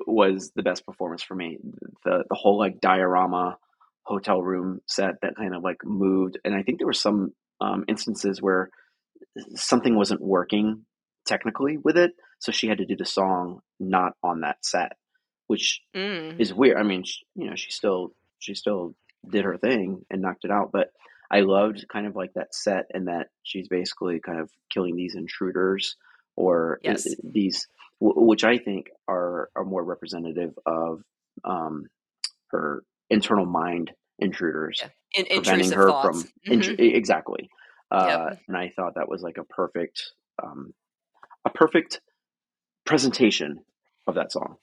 was 0.08 0.52
the 0.56 0.64
best 0.64 0.86
performance 0.86 1.24
for 1.24 1.36
me. 1.36 1.58
The 2.04 2.24
the 2.30 2.36
whole 2.36 2.58
like 2.58 2.82
diorama 2.82 3.58
hotel 4.04 4.42
room 4.42 4.82
set 4.88 5.22
that 5.22 5.36
kind 5.36 5.56
of 5.56 5.64
like 5.64 5.84
moved, 5.84 6.38
and 6.44 6.56
I 6.56 6.64
think 6.64 6.80
there 6.80 6.88
were 6.88 6.94
some 6.94 7.34
um, 7.60 7.86
instances 7.88 8.42
where 8.42 8.70
something 9.56 9.96
wasn't 9.96 10.22
working 10.22 10.86
technically 11.26 11.78
with 11.78 11.98
it, 11.98 12.12
so 12.40 12.52
she 12.52 12.68
had 12.68 12.80
to 12.80 12.86
do 12.86 12.96
the 12.96 13.06
song 13.06 13.62
not 13.80 14.14
on 14.24 14.42
that 14.42 14.58
set, 14.66 14.94
which 15.48 15.82
mm. 15.96 16.40
is 16.40 16.54
weird. 16.54 16.78
I 16.78 16.84
mean, 16.84 17.04
sh 17.04 17.20
you 17.36 17.50
know, 17.50 17.56
she 17.56 17.72
still 17.72 18.14
she 18.40 18.56
still 18.56 18.96
did 19.30 19.46
her 19.46 19.58
thing 19.58 20.06
and 20.10 20.22
knocked 20.22 20.46
it 20.46 20.52
out, 20.52 20.72
but 20.72 20.92
I 21.32 21.42
loved 21.42 21.86
kind 21.88 22.08
of 22.08 22.16
like 22.16 22.34
that 22.34 22.54
set 22.54 22.88
and 22.94 23.08
that 23.08 23.28
she's 23.44 23.70
basically 23.70 24.20
kind 24.20 24.40
of 24.40 24.52
killing 24.72 24.96
these 24.98 25.16
intruders 25.16 25.96
or 26.36 26.80
Yes. 26.84 27.08
these, 27.24 27.68
w- 28.02 28.28
which 28.28 28.44
I 28.44 28.58
think 28.58 28.88
are 29.08 29.50
are 29.56 29.64
more 29.64 29.84
representative 29.84 30.58
of 30.66 31.04
um, 31.46 31.86
her 32.50 32.84
internal 33.10 33.46
mind 33.46 33.92
intruders, 34.20 34.80
yeah. 34.82 34.90
In, 35.14 35.26
preventing 35.44 35.72
her 35.72 35.88
thoughts 35.90 36.24
from 36.24 36.60
Mhm. 36.60 36.80
e- 36.80 36.94
exactly. 36.96 37.50
Uh, 37.90 38.28
Yep. 38.32 38.40
And 38.48 38.58
I 38.58 38.70
thought 38.70 38.96
that 38.96 39.10
was 39.10 39.22
like 39.22 39.38
a 39.38 39.44
perfect, 39.44 40.12
um, 40.42 40.74
a 41.46 41.50
perfect 41.50 42.00
presentation 42.86 43.64
of 44.08 44.16
that 44.16 44.32
song. 44.32 44.58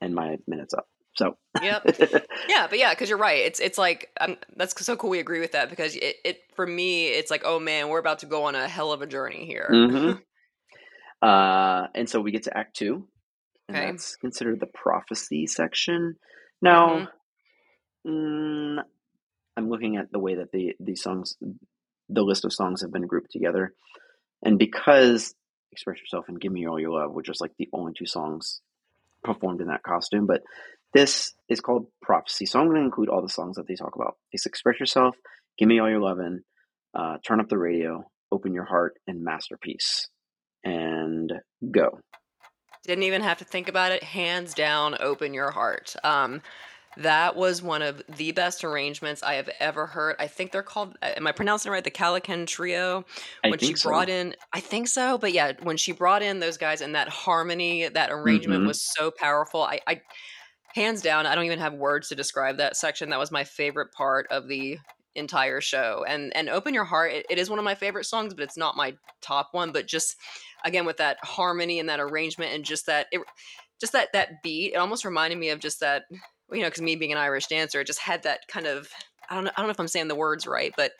And 0.00 0.14
my 0.14 0.38
minute's 0.46 0.74
up. 0.74 0.88
So. 1.14 1.36
yep 1.60 1.82
Yeah, 2.48 2.66
but 2.68 2.78
yeah, 2.78 2.90
because 2.94 3.08
you're 3.10 3.18
right. 3.18 3.40
It's 3.44 3.60
it's 3.60 3.76
like 3.76 4.10
um, 4.20 4.38
that's 4.56 4.74
so 4.84 4.96
cool. 4.96 5.10
We 5.10 5.18
agree 5.18 5.40
with 5.40 5.52
that 5.52 5.68
because 5.68 5.94
it, 5.94 6.16
it 6.24 6.40
for 6.56 6.66
me, 6.66 7.08
it's 7.08 7.30
like, 7.30 7.42
oh 7.44 7.60
man, 7.60 7.88
we're 7.88 7.98
about 7.98 8.20
to 8.20 8.26
go 8.26 8.44
on 8.44 8.54
a 8.54 8.66
hell 8.66 8.92
of 8.92 9.02
a 9.02 9.06
journey 9.06 9.44
here. 9.44 9.68
Mhm. 9.70 10.22
Uh, 11.22 11.88
and 11.94 12.08
so 12.10 12.20
we 12.20 12.32
get 12.32 12.44
to 12.44 12.56
Act 12.58 12.76
Two, 12.76 13.08
and 13.68 13.76
Okay. 13.76 13.88
that's 13.88 14.16
considered 14.16 14.60
the 14.60 14.66
prophecy 14.66 15.46
section. 15.46 16.16
Now, 16.62 16.88
Mhm. 16.88 17.08
mm, 18.06 18.84
I'm 19.56 19.68
looking 19.70 19.96
at 19.96 20.12
the 20.12 20.18
way 20.20 20.36
that 20.36 20.52
the 20.52 20.76
these 20.80 21.02
songs, 21.02 21.36
the 22.10 22.22
list 22.22 22.44
of 22.44 22.52
songs 22.52 22.82
have 22.82 22.92
been 22.92 23.06
grouped 23.06 23.32
together, 23.32 23.74
and 24.44 24.58
because 24.58 25.34
"Express 25.72 26.00
Yourself" 26.00 26.28
and 26.28 26.40
"Give 26.40 26.52
Me 26.52 26.66
All 26.66 26.80
Your 26.80 26.92
Love" 26.92 27.12
were 27.12 27.22
just 27.22 27.40
like 27.40 27.52
the 27.58 27.68
only 27.72 27.92
two 27.94 28.06
songs 28.06 28.60
performed 29.24 29.60
in 29.62 29.68
that 29.68 29.82
costume, 29.84 30.26
but 30.26 30.42
this 30.94 31.34
is 31.48 31.60
called 31.60 31.88
prophecy. 32.02 32.46
So 32.46 32.60
I'm 32.60 32.66
going 32.68 32.78
to 32.80 32.84
include 32.84 33.08
all 33.10 33.22
the 33.22 33.28
songs 33.28 33.56
that 33.56 33.66
they 33.68 33.76
talk 33.76 33.96
about. 33.96 34.16
It's 34.32 34.46
"Express 34.46 34.80
Yourself," 34.80 35.16
"Give 35.58 35.68
Me 35.68 35.80
All 35.80 35.90
Your 35.90 36.00
Lovin'," 36.00 36.44
uh, 36.94 37.18
"Turn 37.26 37.40
Up 37.40 37.48
the 37.48 37.58
Radio," 37.58 38.10
"Open 38.32 38.54
Your 38.54 38.66
Heart," 38.66 38.98
and 39.08 39.24
"Masterpiece." 39.24 40.08
And 40.64 41.32
go. 41.70 42.00
Didn't 42.84 43.04
even 43.04 43.22
have 43.22 43.38
to 43.38 43.44
think 43.44 43.68
about 43.68 43.92
it. 43.92 44.02
Hands 44.02 44.52
down, 44.52 44.96
open 45.00 45.34
your 45.34 45.52
heart. 45.52 45.94
Um, 46.02 46.42
that 46.96 47.36
was 47.36 47.62
one 47.62 47.80
of 47.80 48.02
the 48.08 48.32
best 48.32 48.64
arrangements 48.64 49.22
I 49.22 49.34
have 49.34 49.48
ever 49.60 49.86
heard. 49.86 50.16
I 50.18 50.26
think 50.26 50.52
they're 50.52 50.62
called. 50.64 50.98
uh, 51.02 51.12
Am 51.16 51.26
I 51.26 51.32
pronouncing 51.32 51.70
it 51.70 51.74
right? 51.74 51.84
The 51.84 51.90
Kalakan 51.92 52.46
Trio. 52.46 53.04
I 53.44 53.52
When 53.52 53.60
she 53.60 53.74
think 53.74 53.76
so. 53.78 53.92
brought 53.92 54.08
in, 54.08 54.34
I 54.52 54.60
think 54.60 54.88
so, 54.88 55.16
but 55.16 55.32
yeah, 55.32 55.52
when 55.62 55.76
she 55.76 55.92
brought 55.92 56.22
in 56.22 56.40
those 56.40 56.58
guys 56.58 56.80
and 56.80 56.94
that 56.94 57.08
harmony, 57.08 57.88
that 57.88 58.10
arrangement 58.10 58.64
hmm 58.64 58.66
was 58.66 58.82
so 58.82 59.10
powerful. 59.12 59.62
I, 59.62 59.80
I 59.86 60.02
hands 60.74 61.02
down, 61.02 61.26
I 61.26 61.34
don't 61.34 61.44
even 61.44 61.58
have 61.58 61.74
words 61.74 62.08
to 62.08 62.14
describe 62.14 62.56
that 62.56 62.76
section. 62.76 63.10
That 63.10 63.18
was 63.18 63.30
my 63.30 63.44
favorite 63.44 63.92
part 63.92 64.26
of 64.30 64.48
the 64.48 64.78
entire 65.14 65.60
show. 65.60 66.04
And 66.08 66.34
and 66.36 66.48
Open 66.48 66.72
Your 66.74 66.84
Heart, 66.84 67.12
it, 67.12 67.26
it 67.28 67.38
is 67.38 67.50
one 67.50 67.58
of 67.58 67.64
my 67.64 67.74
favorite 67.74 68.04
songs, 68.04 68.34
but 68.34 68.42
it's 68.42 68.56
not 68.56 68.76
my 68.76 68.96
top 69.20 69.48
one. 69.52 69.72
But 69.72 69.86
just 69.86 70.16
again 70.64 70.84
with 70.86 70.98
that 70.98 71.18
harmony 71.22 71.78
and 71.78 71.88
that 71.88 72.00
arrangement 72.00 72.52
and 72.54 72.64
just 72.64 72.86
that 72.86 73.06
it, 73.12 73.20
just 73.80 73.92
that 73.92 74.08
that 74.12 74.42
beat, 74.42 74.74
it 74.74 74.76
almost 74.76 75.04
reminded 75.04 75.38
me 75.38 75.50
of 75.50 75.58
just 75.60 75.80
that 75.80 76.04
you 76.52 76.60
know, 76.60 76.66
because 76.66 76.82
me 76.82 76.96
being 76.96 77.12
an 77.12 77.18
Irish 77.18 77.46
dancer, 77.46 77.80
it 77.80 77.86
just 77.86 77.98
had 78.00 78.22
that 78.24 78.40
kind 78.48 78.66
of 78.66 78.88
I 79.30 79.34
don't 79.34 79.44
know 79.44 79.50
I 79.56 79.60
don't 79.60 79.68
know 79.68 79.72
if 79.72 79.80
I'm 79.80 79.88
saying 79.88 80.08
the 80.08 80.14
words 80.14 80.46
right, 80.46 80.72
but 80.76 80.92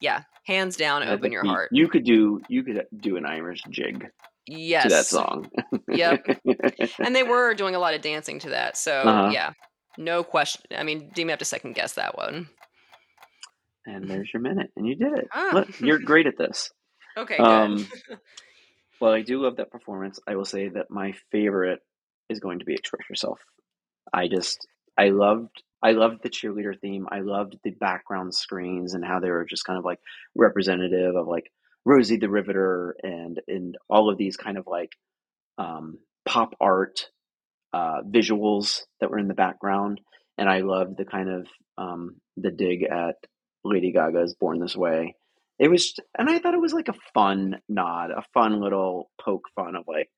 yeah, 0.00 0.22
hands 0.46 0.76
down, 0.76 1.02
Open 1.02 1.32
Your 1.32 1.44
Heart. 1.44 1.70
You 1.72 1.88
could 1.88 2.04
do 2.04 2.40
you 2.48 2.62
could 2.62 2.84
do 2.96 3.16
an 3.16 3.26
Irish 3.26 3.62
jig 3.70 4.06
Yes. 4.46 4.82
to 4.84 4.88
that 4.90 5.06
song. 5.06 5.50
Yep. 5.88 6.26
and 6.98 7.16
they 7.16 7.22
were 7.22 7.54
doing 7.54 7.74
a 7.74 7.78
lot 7.78 7.94
of 7.94 8.02
dancing 8.02 8.38
to 8.40 8.50
that. 8.50 8.76
So 8.76 8.92
Uh-huh. 9.00 9.30
yeah, 9.32 9.52
no 9.96 10.22
question. 10.22 10.60
I 10.76 10.82
mean, 10.82 10.98
didn't 11.00 11.18
even 11.20 11.28
have 11.30 11.38
to 11.38 11.44
second 11.46 11.74
guess 11.74 11.94
that 11.94 12.16
one. 12.18 12.48
and 13.86 14.08
there's 14.08 14.30
your 14.32 14.42
minute, 14.42 14.70
and 14.76 14.86
you 14.86 14.96
did 14.96 15.12
it. 15.18 15.28
Ah. 15.32 15.50
Look, 15.52 15.80
you're 15.80 15.98
great 15.98 16.26
at 16.26 16.38
this. 16.38 16.70
Okay, 17.16 17.36
good. 17.36 17.46
Um, 17.46 17.86
Well, 19.04 19.12
I 19.12 19.20
do 19.20 19.42
love 19.42 19.56
that 19.56 19.70
performance. 19.70 20.18
I 20.26 20.34
will 20.34 20.46
say 20.46 20.66
that 20.66 20.86
my 20.88 21.12
favorite 21.30 21.80
is 22.30 22.40
going 22.40 22.60
to 22.60 22.64
be 22.64 22.72
"Express 22.72 23.06
Yourself." 23.10 23.38
I 24.14 24.28
just 24.28 24.66
I 24.96 25.10
loved 25.10 25.62
I 25.82 25.90
loved 25.90 26.22
the 26.22 26.30
cheerleader 26.30 26.72
theme. 26.80 27.06
I 27.12 27.20
loved 27.20 27.58
the 27.62 27.72
background 27.72 28.34
screens 28.34 28.94
and 28.94 29.04
how 29.04 29.20
they 29.20 29.28
were 29.28 29.44
just 29.44 29.66
kind 29.66 29.78
of 29.78 29.84
like 29.84 29.98
representative 30.34 31.16
of 31.16 31.26
like 31.28 31.50
Rosie 31.84 32.16
the 32.16 32.30
Riveter 32.30 32.96
and 33.02 33.42
and 33.46 33.76
all 33.90 34.08
of 34.08 34.16
these 34.16 34.38
kind 34.38 34.56
of 34.56 34.66
like 34.66 34.92
um, 35.58 35.98
pop 36.24 36.54
art 36.58 37.10
uh, 37.74 38.00
visuals 38.08 38.84
that 39.00 39.10
were 39.10 39.18
in 39.18 39.28
the 39.28 39.34
background. 39.34 40.00
And 40.38 40.48
I 40.48 40.60
loved 40.60 40.96
the 40.96 41.04
kind 41.04 41.28
of 41.28 41.46
um, 41.76 42.22
the 42.38 42.50
dig 42.50 42.84
at 42.84 43.16
Lady 43.64 43.92
Gaga's 43.92 44.34
"Born 44.40 44.60
This 44.60 44.74
Way." 44.74 45.14
It 45.58 45.68
was, 45.68 45.94
and 46.18 46.28
I 46.28 46.38
thought 46.38 46.54
it 46.54 46.60
was 46.60 46.72
like 46.72 46.88
a 46.88 46.94
fun 47.12 47.60
nod, 47.68 48.10
a 48.10 48.24
fun 48.34 48.60
little 48.60 49.10
poke 49.20 49.48
fun 49.54 49.76
of 49.76 49.84
like, 49.86 50.10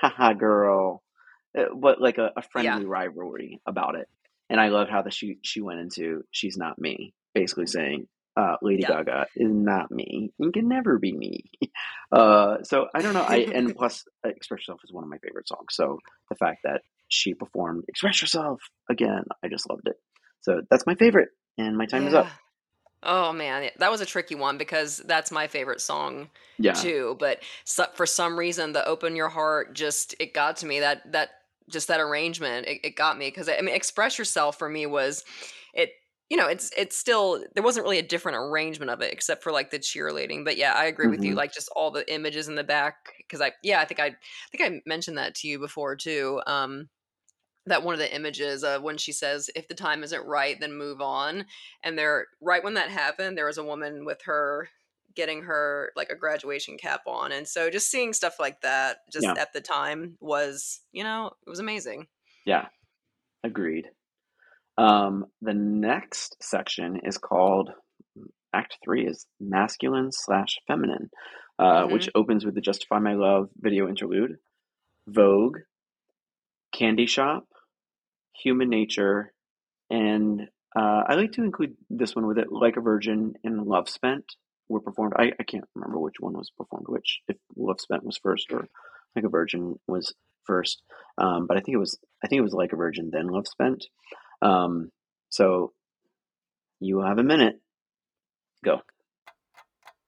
haha, 0.00 0.32
girl, 0.32 1.02
uh, 1.56 1.74
but 1.74 2.00
like 2.00 2.18
a, 2.18 2.32
a 2.36 2.42
friendly 2.42 2.84
rivalry 2.84 3.60
about 3.66 3.94
it. 3.94 4.08
And 4.48 4.60
I 4.60 4.68
love 4.68 4.88
how 4.88 5.02
the 5.02 5.10
she 5.10 5.38
she 5.42 5.60
went 5.60 5.78
into 5.80 6.24
"She's 6.32 6.56
not 6.56 6.78
me," 6.78 7.14
basically 7.34 7.66
saying, 7.66 8.08
uh, 8.36 8.56
"Lady 8.62 8.82
Yeah. 8.82 8.88
Gaga 9.04 9.26
is 9.36 9.52
not 9.52 9.92
me. 9.92 10.32
You 10.38 10.50
can 10.50 10.68
never 10.68 10.98
be 10.98 11.12
me." 11.12 11.44
Uh, 12.12 12.60
so 12.64 12.88
I 12.92 13.02
don't 13.02 13.14
know. 13.14 13.22
I 13.22 13.46
and 13.54 13.72
plus, 13.76 14.04
uh, 14.26 14.30
"Express 14.30 14.62
Yourself" 14.62 14.80
is 14.82 14.92
one 14.92 15.04
of 15.04 15.10
my 15.10 15.18
favorite 15.18 15.46
songs. 15.46 15.68
So 15.70 16.00
the 16.28 16.34
fact 16.34 16.62
that 16.64 16.80
she 17.06 17.34
performed 17.34 17.84
"Express 17.86 18.20
Yourself" 18.20 18.60
again, 18.90 19.22
I 19.44 19.46
just 19.46 19.70
loved 19.70 19.86
it. 19.86 19.94
So 20.40 20.62
that's 20.68 20.86
my 20.86 20.96
favorite, 20.96 21.28
and 21.56 21.76
my 21.76 21.86
time 21.86 22.08
is 22.08 22.14
up. 22.14 22.26
Oh 23.02 23.32
man, 23.32 23.70
that 23.78 23.90
was 23.90 24.00
a 24.00 24.06
tricky 24.06 24.34
one 24.34 24.58
because 24.58 24.98
that's 24.98 25.30
my 25.30 25.46
favorite 25.48 25.80
song 25.80 26.30
Yeah, 26.58 26.74
too. 26.74 27.16
But 27.18 27.42
so, 27.64 27.86
for 27.94 28.04
some 28.06 28.38
reason, 28.38 28.72
the 28.72 28.84
"Open 28.86 29.16
Your 29.16 29.30
Heart" 29.30 29.74
just 29.74 30.14
it 30.20 30.34
got 30.34 30.56
to 30.58 30.66
me. 30.66 30.80
That 30.80 31.10
that 31.12 31.30
just 31.70 31.88
that 31.88 32.00
arrangement, 32.00 32.66
it, 32.66 32.80
it 32.84 32.96
got 32.96 33.16
me 33.16 33.28
because 33.28 33.48
I 33.48 33.60
mean, 33.62 33.74
"Express 33.74 34.18
Yourself" 34.18 34.58
for 34.58 34.68
me 34.68 34.84
was 34.86 35.24
it. 35.74 35.92
You 36.28 36.36
know, 36.36 36.46
it's 36.46 36.70
it's 36.76 36.96
still 36.96 37.42
there 37.54 37.62
wasn't 37.64 37.84
really 37.84 37.98
a 37.98 38.02
different 38.06 38.36
arrangement 38.38 38.90
of 38.90 39.00
it 39.00 39.12
except 39.12 39.42
for 39.42 39.50
like 39.50 39.70
the 39.70 39.78
cheerleading. 39.80 40.44
But 40.44 40.56
yeah, 40.58 40.74
I 40.74 40.84
agree 40.84 41.08
with 41.08 41.24
you. 41.24 41.34
Mhm. 41.34 41.36
Like 41.36 41.52
just 41.52 41.70
all 41.74 41.90
the 41.90 42.08
images 42.12 42.46
in 42.48 42.54
the 42.54 42.62
back 42.64 43.14
because 43.18 43.40
I 43.40 43.52
yeah 43.64 43.80
I 43.80 43.84
think 43.86 43.98
I 43.98 44.06
I 44.08 44.16
think 44.56 44.62
I 44.62 44.80
mentioned 44.86 45.18
that 45.18 45.34
to 45.36 45.48
you 45.48 45.58
before 45.58 45.96
too. 45.96 46.40
Um, 46.46 46.88
that 47.70 47.82
one 47.82 47.94
of 47.94 47.98
the 48.00 48.14
images 48.14 48.62
of 48.62 48.82
when 48.82 48.96
she 48.98 49.12
says 49.12 49.50
if 49.56 49.66
the 49.68 49.74
time 49.74 50.02
isn't 50.04 50.26
right 50.26 50.58
then 50.60 50.72
move 50.74 51.00
on 51.00 51.44
and 51.82 51.98
there 51.98 52.26
right 52.40 52.62
when 52.62 52.74
that 52.74 52.90
happened 52.90 53.36
there 53.36 53.46
was 53.46 53.58
a 53.58 53.64
woman 53.64 54.04
with 54.04 54.20
her 54.24 54.68
getting 55.16 55.42
her 55.42 55.90
like 55.96 56.10
a 56.10 56.14
graduation 56.16 56.76
cap 56.78 57.00
on 57.06 57.32
and 57.32 57.48
so 57.48 57.68
just 57.70 57.90
seeing 57.90 58.12
stuff 58.12 58.36
like 58.38 58.60
that 58.60 58.98
just 59.12 59.26
Yeah. 59.26 59.34
at 59.38 59.52
the 59.52 59.60
time 59.60 60.16
was 60.20 60.80
you 60.92 61.02
know 61.02 61.32
it 61.46 61.50
was 61.50 61.58
amazing 61.58 62.06
yeah, 62.46 62.66
agreed. 63.44 63.86
Um, 64.78 65.26
the 65.42 65.52
next 65.52 66.36
section 66.42 67.00
is 67.04 67.18
called 67.18 67.70
Act 68.54 68.78
Three 68.82 69.06
is 69.06 69.26
masculine 69.38 70.10
slash 70.10 70.58
feminine, 70.66 71.10
uh, 71.58 71.82
Mhm. 71.84 71.92
which 71.92 72.08
opens 72.14 72.46
with 72.46 72.54
the 72.54 72.62
"Justify 72.62 72.98
My 72.98 73.12
Love" 73.14 73.50
video 73.56 73.88
interlude, 73.88 74.38
Vogue, 75.06 75.58
Candy 76.72 77.04
Shop, 77.06 77.46
Human 78.42 78.68
Nature, 78.68 79.32
and 79.90 80.48
uh, 80.76 81.02
I 81.06 81.14
like 81.14 81.32
to 81.32 81.42
include 81.42 81.76
this 81.88 82.14
one 82.14 82.26
with 82.26 82.38
it, 82.38 82.52
Like 82.52 82.76
a 82.76 82.80
Virgin 82.80 83.34
and 83.42 83.66
Love 83.66 83.88
Spent 83.88 84.24
were 84.68 84.80
performed. 84.80 85.14
I, 85.16 85.32
I 85.38 85.42
can't 85.42 85.64
remember 85.74 85.98
which 85.98 86.20
one 86.20 86.34
was 86.34 86.50
performed 86.56 86.86
which, 86.88 87.20
if 87.28 87.36
Love 87.56 87.80
Spent 87.80 88.04
was 88.04 88.18
first 88.22 88.52
or 88.52 88.68
Like 89.16 89.24
a 89.24 89.28
Virgin 89.28 89.78
was 89.88 90.14
first. 90.44 90.82
Um, 91.18 91.46
but 91.46 91.56
I 91.56 91.60
think 91.60 91.74
it 91.74 91.78
was 91.78 91.98
I 92.24 92.28
think 92.28 92.38
it 92.38 92.44
was 92.44 92.54
Like 92.54 92.72
a 92.72 92.76
Virgin 92.76 93.10
then 93.12 93.28
Love 93.28 93.48
Spent. 93.48 93.86
Um, 94.42 94.90
so 95.28 95.72
you 96.78 97.00
have 97.00 97.18
a 97.18 97.24
minute. 97.24 97.60
Go. 98.64 98.80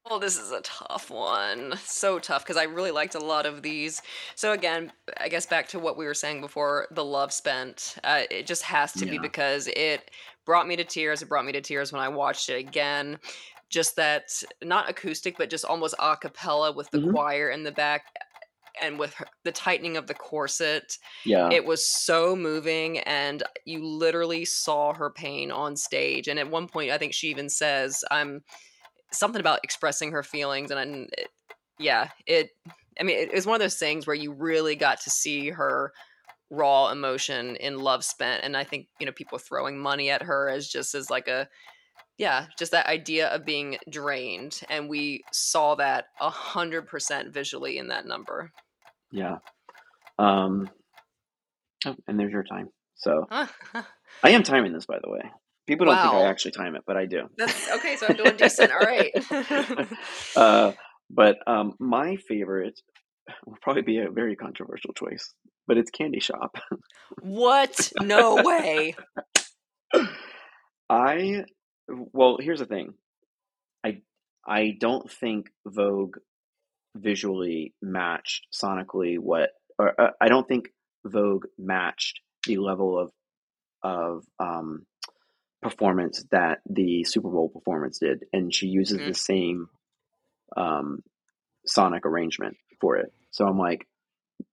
Well, 0.08 0.18
this 0.18 0.36
is 0.36 0.50
a 0.50 0.60
tough 0.62 1.10
one. 1.10 1.76
So 1.84 2.18
tough 2.18 2.42
because 2.42 2.56
I 2.56 2.64
really 2.64 2.90
liked 2.90 3.14
a 3.14 3.20
lot 3.20 3.46
of 3.46 3.62
these. 3.62 4.02
So 4.34 4.52
again, 4.52 4.92
I 5.18 5.28
guess 5.28 5.46
back 5.46 5.68
to 5.68 5.78
what 5.78 5.96
we 5.96 6.04
were 6.06 6.14
saying 6.14 6.40
before, 6.40 6.88
the 6.90 7.04
love 7.04 7.32
spent. 7.32 7.96
Uh, 8.02 8.22
it 8.30 8.46
just 8.46 8.62
has 8.64 8.96
to 8.96 9.06
be 9.06 9.18
because 9.18 9.68
it 9.68 10.10
brought 10.44 10.66
me 10.66 10.74
to 10.76 10.84
tears. 10.84 11.22
It 11.22 11.28
brought 11.28 11.44
me 11.44 11.52
to 11.52 11.60
tears 11.60 11.92
when 11.92 12.02
I 12.02 12.08
watched 12.08 12.48
it 12.48 12.58
again. 12.58 13.20
Just 13.70 13.94
that, 13.96 14.42
not 14.62 14.90
acoustic, 14.90 15.38
but 15.38 15.50
just 15.50 15.64
almost 15.64 15.94
a 16.00 16.16
cappella 16.16 16.72
with 16.72 16.90
the 16.90 16.98
Mhm. 16.98 17.12
choir 17.12 17.48
in 17.48 17.62
the 17.62 17.72
back, 17.72 18.02
and 18.82 18.98
with 18.98 19.14
her, 19.14 19.26
the 19.44 19.52
tightening 19.52 19.96
of 19.96 20.06
the 20.08 20.14
corset. 20.14 20.98
Yeah. 21.24 21.52
It 21.52 21.64
was 21.66 21.86
so 21.88 22.36
moving, 22.36 22.98
and 23.00 23.42
you 23.66 23.84
literally 23.86 24.44
saw 24.46 24.94
her 24.94 25.10
pain 25.10 25.50
on 25.52 25.76
stage. 25.76 26.28
And 26.28 26.38
at 26.38 26.50
one 26.50 26.68
point, 26.68 26.90
I 26.90 26.98
think 26.98 27.14
she 27.14 27.28
even 27.30 27.48
says, 27.50 28.04
"I'm." 28.10 28.44
Something 29.12 29.40
about 29.40 29.60
expressing 29.62 30.12
her 30.12 30.22
feelings 30.22 30.70
and 30.70 31.08
it, 31.18 31.28
yeah 31.78 32.08
it 32.26 32.50
i 33.00 33.02
mean 33.02 33.16
it, 33.18 33.28
it 33.28 33.34
was 33.34 33.46
one 33.46 33.54
of 33.54 33.60
those 33.60 33.76
things 33.76 34.06
where 34.06 34.16
you 34.16 34.32
really 34.32 34.76
got 34.76 35.00
to 35.00 35.10
see 35.10 35.50
her 35.50 35.92
raw 36.50 36.90
emotion 36.90 37.56
in 37.56 37.78
love 37.78 38.04
spent 38.04 38.44
and 38.44 38.56
i 38.56 38.64
think 38.64 38.86
you 39.00 39.06
know 39.06 39.12
people 39.12 39.38
throwing 39.38 39.78
money 39.78 40.10
at 40.10 40.22
her 40.22 40.48
as 40.48 40.68
just 40.68 40.94
as 40.94 41.08
like 41.08 41.28
a 41.28 41.48
yeah 42.18 42.46
just 42.58 42.72
that 42.72 42.86
idea 42.86 43.28
of 43.28 43.44
being 43.44 43.78
drained 43.88 44.60
and 44.68 44.88
we 44.88 45.22
saw 45.32 45.74
that 45.74 46.06
a 46.20 46.28
hundred 46.28 46.86
percent 46.86 47.32
visually 47.32 47.78
in 47.78 47.88
that 47.88 48.06
number 48.06 48.52
yeah. 49.12 49.36
Um, 50.18 50.70
oh, 51.86 51.96
and 52.08 52.18
there's 52.18 52.32
your 52.32 52.44
time. 52.44 52.70
So 52.94 53.26
I 53.30 53.84
am 54.24 54.42
timing 54.42 54.72
this, 54.72 54.86
by 54.86 54.98
the 55.02 55.10
way. 55.10 55.30
People 55.72 55.86
don't 55.86 56.02
think 56.02 56.14
I 56.14 56.24
actually 56.24 56.52
time 56.52 56.76
it, 56.76 56.82
but 56.86 56.96
I 56.96 57.06
do. 57.06 57.28
okay 57.74 57.96
so 57.96 58.06
i'm 58.08 58.16
doing 58.16 58.36
decent 58.36 58.70
all 58.70 58.78
right 58.78 59.12
uh, 60.36 60.72
but 61.10 61.36
um, 61.46 61.74
my 61.78 62.16
favorite 62.16 62.80
will 63.46 63.56
probably 63.60 63.82
be 63.82 63.98
a 63.98 64.10
very 64.10 64.36
controversial 64.36 64.92
choice, 64.94 65.32
but 65.66 65.76
it's 65.78 65.90
Candy 65.90 66.20
Shop. 66.20 66.56
what 67.20 67.92
no 68.00 68.42
way 68.42 68.94
I 70.90 71.44
well, 71.88 72.38
here's 72.40 72.60
the 72.60 72.66
thing. 72.66 72.94
I 73.84 74.02
I 74.46 74.76
don't 74.78 75.10
think 75.10 75.50
Vogue 75.66 76.16
visually 76.96 77.74
matched 77.80 78.46
sonically 78.52 79.18
what, 79.18 79.50
or 79.78 79.98
uh, 80.00 80.10
I 80.20 80.28
don't 80.28 80.46
think 80.46 80.68
Vogue 81.06 81.46
matched 81.58 82.20
the 82.46 82.58
level 82.58 82.98
of 82.98 83.10
of 83.82 84.24
um, 84.38 84.86
performance 85.62 86.24
that 86.30 86.60
the 86.68 87.04
Super 87.04 87.30
Bowl 87.30 87.48
performance 87.48 87.98
did, 87.98 88.24
and 88.32 88.52
she 88.54 88.66
uses 88.66 88.98
Mhm. 88.98 89.06
the 89.06 89.14
same 89.14 89.68
um, 90.56 91.02
sonic 91.64 92.04
arrangement 92.04 92.56
for 92.80 92.96
it. 92.96 93.12
So 93.30 93.46
I'm 93.46 93.58
like, 93.58 93.86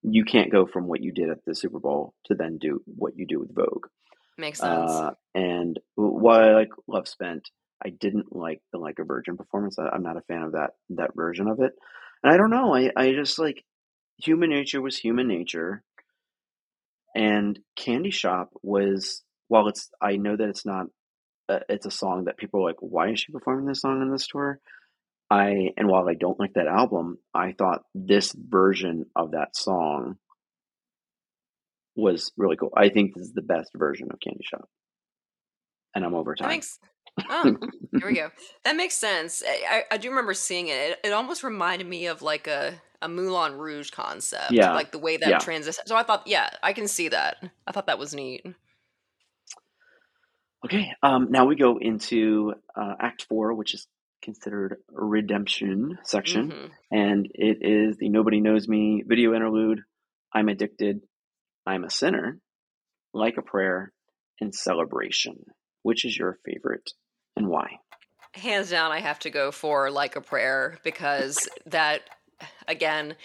you 0.03 0.23
can't 0.23 0.51
go 0.51 0.65
from 0.65 0.87
what 0.87 1.01
you 1.03 1.11
did 1.11 1.29
at 1.29 1.43
the 1.45 1.55
Super 1.55 1.79
Bowl 1.79 2.13
to 2.25 2.35
then 2.35 2.57
do 2.57 2.81
what 2.85 3.17
you 3.17 3.25
do 3.25 3.39
with 3.39 3.53
Vogue. 3.53 3.87
makes 4.37 4.59
sense 4.59 4.71
Uh, 4.91 5.11
and 5.35 5.77
while 5.95 6.39
I 6.39 6.53
like 6.53 6.69
Love 6.87 7.07
Spent, 7.07 7.49
I 7.83 7.89
didn't 7.89 8.33
like 8.33 8.61
the 8.71 8.77
Like 8.77 8.99
a 8.99 9.03
Virgin 9.03 9.35
performance. 9.35 9.77
I, 9.77 9.89
I'm 9.89 10.03
not 10.03 10.15
a 10.17 10.21
fan 10.21 10.43
of 10.43 10.53
that 10.53 10.75
that 10.91 11.13
version 11.15 11.47
of 11.47 11.59
it. 11.59 11.73
And 12.23 12.31
I 12.31 12.37
don't 12.37 12.49
know. 12.49 12.73
I, 12.73 12.91
I 12.95 13.11
just 13.13 13.37
like 13.39 13.65
Human 14.17 14.49
Nature 14.51 14.81
was 14.81 14.97
Human 14.97 15.27
Nature. 15.27 15.83
And 17.15 17.59
Candy 17.75 18.11
Shop 18.11 18.51
was 18.61 19.23
while 19.47 19.67
it's 19.67 19.89
I 20.01 20.15
know 20.17 20.35
that 20.37 20.47
it's 20.49 20.65
not 20.65 20.87
uh, 21.49 21.59
it's 21.67 21.85
a 21.85 21.91
song 21.91 22.25
that 22.25 22.37
people 22.37 22.61
are 22.61 22.69
like, 22.69 22.77
why 22.79 23.09
is 23.09 23.19
she 23.19 23.31
performing 23.31 23.65
this 23.65 23.81
song 23.81 24.01
in 24.01 24.11
this 24.11 24.27
tour? 24.27 24.59
I 25.29 25.73
and 25.77 25.87
while 25.87 26.07
I 26.09 26.15
don't 26.15 26.39
like 26.39 26.53
that 26.53 26.67
album, 26.67 27.17
I 27.33 27.53
thought 27.53 27.83
this 27.93 28.33
version 28.33 29.05
of 29.15 29.31
that 29.31 29.55
song 29.55 30.17
was 31.95 32.31
really 32.37 32.55
cool. 32.55 32.73
I 32.75 32.89
think 32.89 33.13
this 33.13 33.25
is 33.27 33.33
the 33.33 33.41
best 33.41 33.71
version 33.75 34.09
of 34.11 34.19
Candy 34.19 34.43
Shop, 34.43 34.67
and 35.93 36.03
I'm 36.03 36.15
over 36.15 36.35
time. 36.35 36.49
makes 36.49 36.79
oh, 37.29 37.57
here 37.91 38.07
we 38.07 38.15
go. 38.15 38.31
That 38.65 38.75
makes 38.75 38.95
sense. 38.95 39.43
I, 39.45 39.83
I 39.91 39.95
I 39.95 39.97
do 39.97 40.09
remember 40.09 40.33
seeing 40.33 40.67
it. 40.67 40.91
it. 40.91 40.99
It 41.05 41.13
almost 41.13 41.43
reminded 41.43 41.87
me 41.87 42.07
of 42.07 42.21
like 42.21 42.47
a 42.47 42.73
a 43.01 43.07
Moulin 43.07 43.53
Rouge 43.53 43.91
concept, 43.91 44.51
yeah, 44.51 44.73
like 44.73 44.91
the 44.91 44.99
way 44.99 45.17
that 45.17 45.29
yeah. 45.29 45.37
transition. 45.37 45.83
So 45.85 45.95
I 45.95 46.03
thought, 46.03 46.23
yeah, 46.25 46.49
I 46.61 46.73
can 46.73 46.87
see 46.87 47.09
that. 47.09 47.37
I 47.67 47.71
thought 47.71 47.87
that 47.87 47.99
was 47.99 48.13
neat. 48.13 48.45
Okay, 50.65 50.91
um, 51.01 51.31
now 51.31 51.45
we 51.45 51.55
go 51.55 51.77
into 51.79 52.53
uh, 52.75 52.93
Act 52.99 53.25
Four, 53.29 53.53
which 53.53 53.73
is 53.73 53.87
considered 54.21 54.77
redemption 54.91 55.97
section, 56.03 56.51
hmm 56.51 56.65
and 56.91 57.27
it 57.35 57.59
is 57.61 57.97
the 57.97 58.09
Nobody 58.09 58.41
Knows 58.41 58.67
Me 58.67 59.03
video 59.05 59.35
interlude. 59.35 59.81
I'm 60.33 60.49
addicted. 60.49 61.01
I'm 61.67 61.83
a 61.83 61.89
sinner. 61.89 62.39
Like 63.13 63.37
a 63.37 63.43
prayer 63.43 63.93
and 64.41 64.53
celebration. 64.53 65.45
Which 65.83 66.03
is 66.03 66.17
your 66.17 66.39
favorite 66.43 66.89
and 67.35 67.47
why? 67.47 67.77
Hands 68.33 68.67
down, 68.69 68.91
I 68.91 68.99
have 68.99 69.19
to 69.19 69.29
go 69.29 69.51
for 69.51 69.91
like 69.91 70.15
a 70.15 70.21
prayer 70.21 70.79
because 70.83 71.47
that 71.67 72.01
again, 72.67 73.15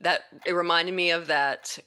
that 0.00 0.20
it 0.46 0.52
reminded 0.52 0.94
me 0.94 1.10
of 1.10 1.26
that 1.26 1.78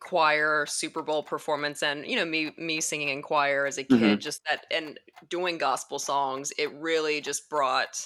choir 0.00 0.66
Super 0.66 1.02
Bowl 1.02 1.22
performance 1.22 1.82
and 1.82 2.06
you 2.06 2.16
know 2.16 2.24
me 2.24 2.52
me 2.58 2.80
singing 2.80 3.08
in 3.08 3.22
choir 3.22 3.66
as 3.66 3.78
a 3.78 3.84
hmm 3.90 4.16
kid 4.16 4.20
just 4.20 4.42
that 4.48 4.66
and 4.70 4.98
doing 5.28 5.58
gospel 5.58 5.98
songs 5.98 6.52
it 6.58 6.72
really 6.74 7.20
just 7.20 7.48
brought 7.48 7.96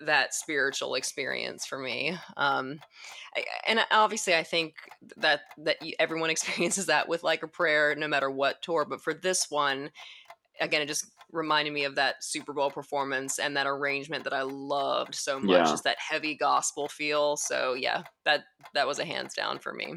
that 0.00 0.34
spiritual 0.34 0.94
experience 0.94 1.64
for 1.64 1.78
me 1.78 2.16
um 2.36 2.80
I, 3.36 3.44
and 3.66 3.80
obviously 3.90 4.34
i 4.34 4.42
think 4.42 4.74
that 5.16 5.42
that 5.58 5.78
everyone 6.00 6.30
experiences 6.32 6.86
that 6.86 7.08
with 7.08 7.22
like 7.22 7.42
a 7.42 7.48
prayer 7.48 7.94
no 7.94 8.08
matter 8.08 8.30
what 8.30 8.62
tour 8.62 8.84
but 8.84 9.02
for 9.02 9.14
this 9.14 9.50
one 9.50 9.90
again 10.60 10.82
it 10.82 10.86
just 10.88 11.06
reminded 11.32 11.72
me 11.72 11.84
of 11.84 11.94
that 11.96 12.24
super 12.24 12.52
bowl 12.52 12.70
performance 12.70 13.38
and 13.38 13.56
that 13.56 13.66
arrangement 13.66 14.24
that 14.24 14.34
i 14.34 14.42
loved 14.42 15.14
so 15.14 15.40
much 15.40 15.70
Yeah, 15.70 15.72
just 15.72 15.84
that 15.84 15.98
heavy 15.98 16.36
gospel 16.36 16.88
feel 16.88 17.36
so 17.36 17.74
yeah 17.74 18.04
that 18.24 18.44
that 18.74 18.86
was 18.86 18.98
a 18.98 19.04
hands 19.04 19.34
down 19.34 19.58
for 19.58 19.72
me 19.74 19.94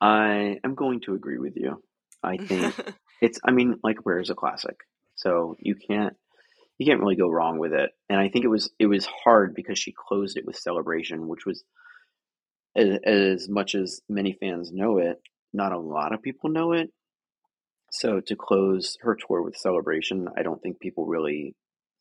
I 0.00 0.58
am 0.64 0.74
going 0.74 1.00
to 1.02 1.14
agree 1.14 1.38
with 1.38 1.56
you. 1.56 1.82
I 2.22 2.36
think 2.36 2.74
it's. 3.20 3.38
I 3.44 3.50
mean, 3.50 3.78
like 3.82 4.02
prayer 4.02 4.20
is 4.20 4.30
a 4.30 4.34
classic, 4.34 4.76
so 5.14 5.56
you 5.58 5.74
can't 5.74 6.16
you 6.80 6.86
can't 6.86 7.00
really 7.00 7.16
go 7.16 7.28
wrong 7.28 7.58
with 7.58 7.74
it. 7.74 7.90
And 8.08 8.18
I 8.18 8.30
think 8.30 8.44
it 8.44 8.48
was 8.48 8.70
it 8.78 8.86
was 8.86 9.06
hard 9.06 9.54
because 9.54 9.78
she 9.78 9.92
closed 9.92 10.38
it 10.38 10.46
with 10.46 10.56
celebration, 10.56 11.28
which 11.28 11.44
was 11.44 11.62
as, 12.74 12.98
as 13.04 13.48
much 13.50 13.74
as 13.74 14.00
many 14.08 14.32
fans 14.32 14.72
know 14.72 14.96
it, 14.96 15.20
not 15.52 15.72
a 15.72 15.78
lot 15.78 16.14
of 16.14 16.22
people 16.22 16.48
know 16.48 16.72
it. 16.72 16.90
So 17.92 18.20
to 18.20 18.34
close 18.34 18.96
her 19.02 19.14
tour 19.14 19.42
with 19.42 19.56
celebration, 19.56 20.28
I 20.36 20.42
don't 20.42 20.62
think 20.62 20.80
people 20.80 21.04
really 21.06 21.54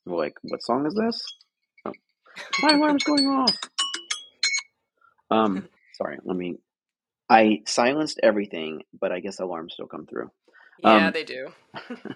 were 0.06 0.18
like, 0.18 0.36
"What 0.44 0.64
song 0.64 0.86
is 0.86 0.94
this?" 0.94 1.22
Oh, 1.86 1.92
my 2.62 2.76
alarm's 2.76 3.04
going 3.04 3.28
off. 3.28 3.58
Um, 5.30 5.68
sorry, 5.96 6.20
let 6.24 6.38
me. 6.38 6.58
I 7.30 7.62
silenced 7.66 8.20
everything, 8.24 8.82
but 9.00 9.12
I 9.12 9.20
guess 9.20 9.40
alarms 9.40 9.74
still 9.74 9.88
come 9.88 10.06
through. 10.08 10.32
yeah 10.80 11.08
Um, 11.08 11.14
they 11.14 11.24
do 11.24 11.50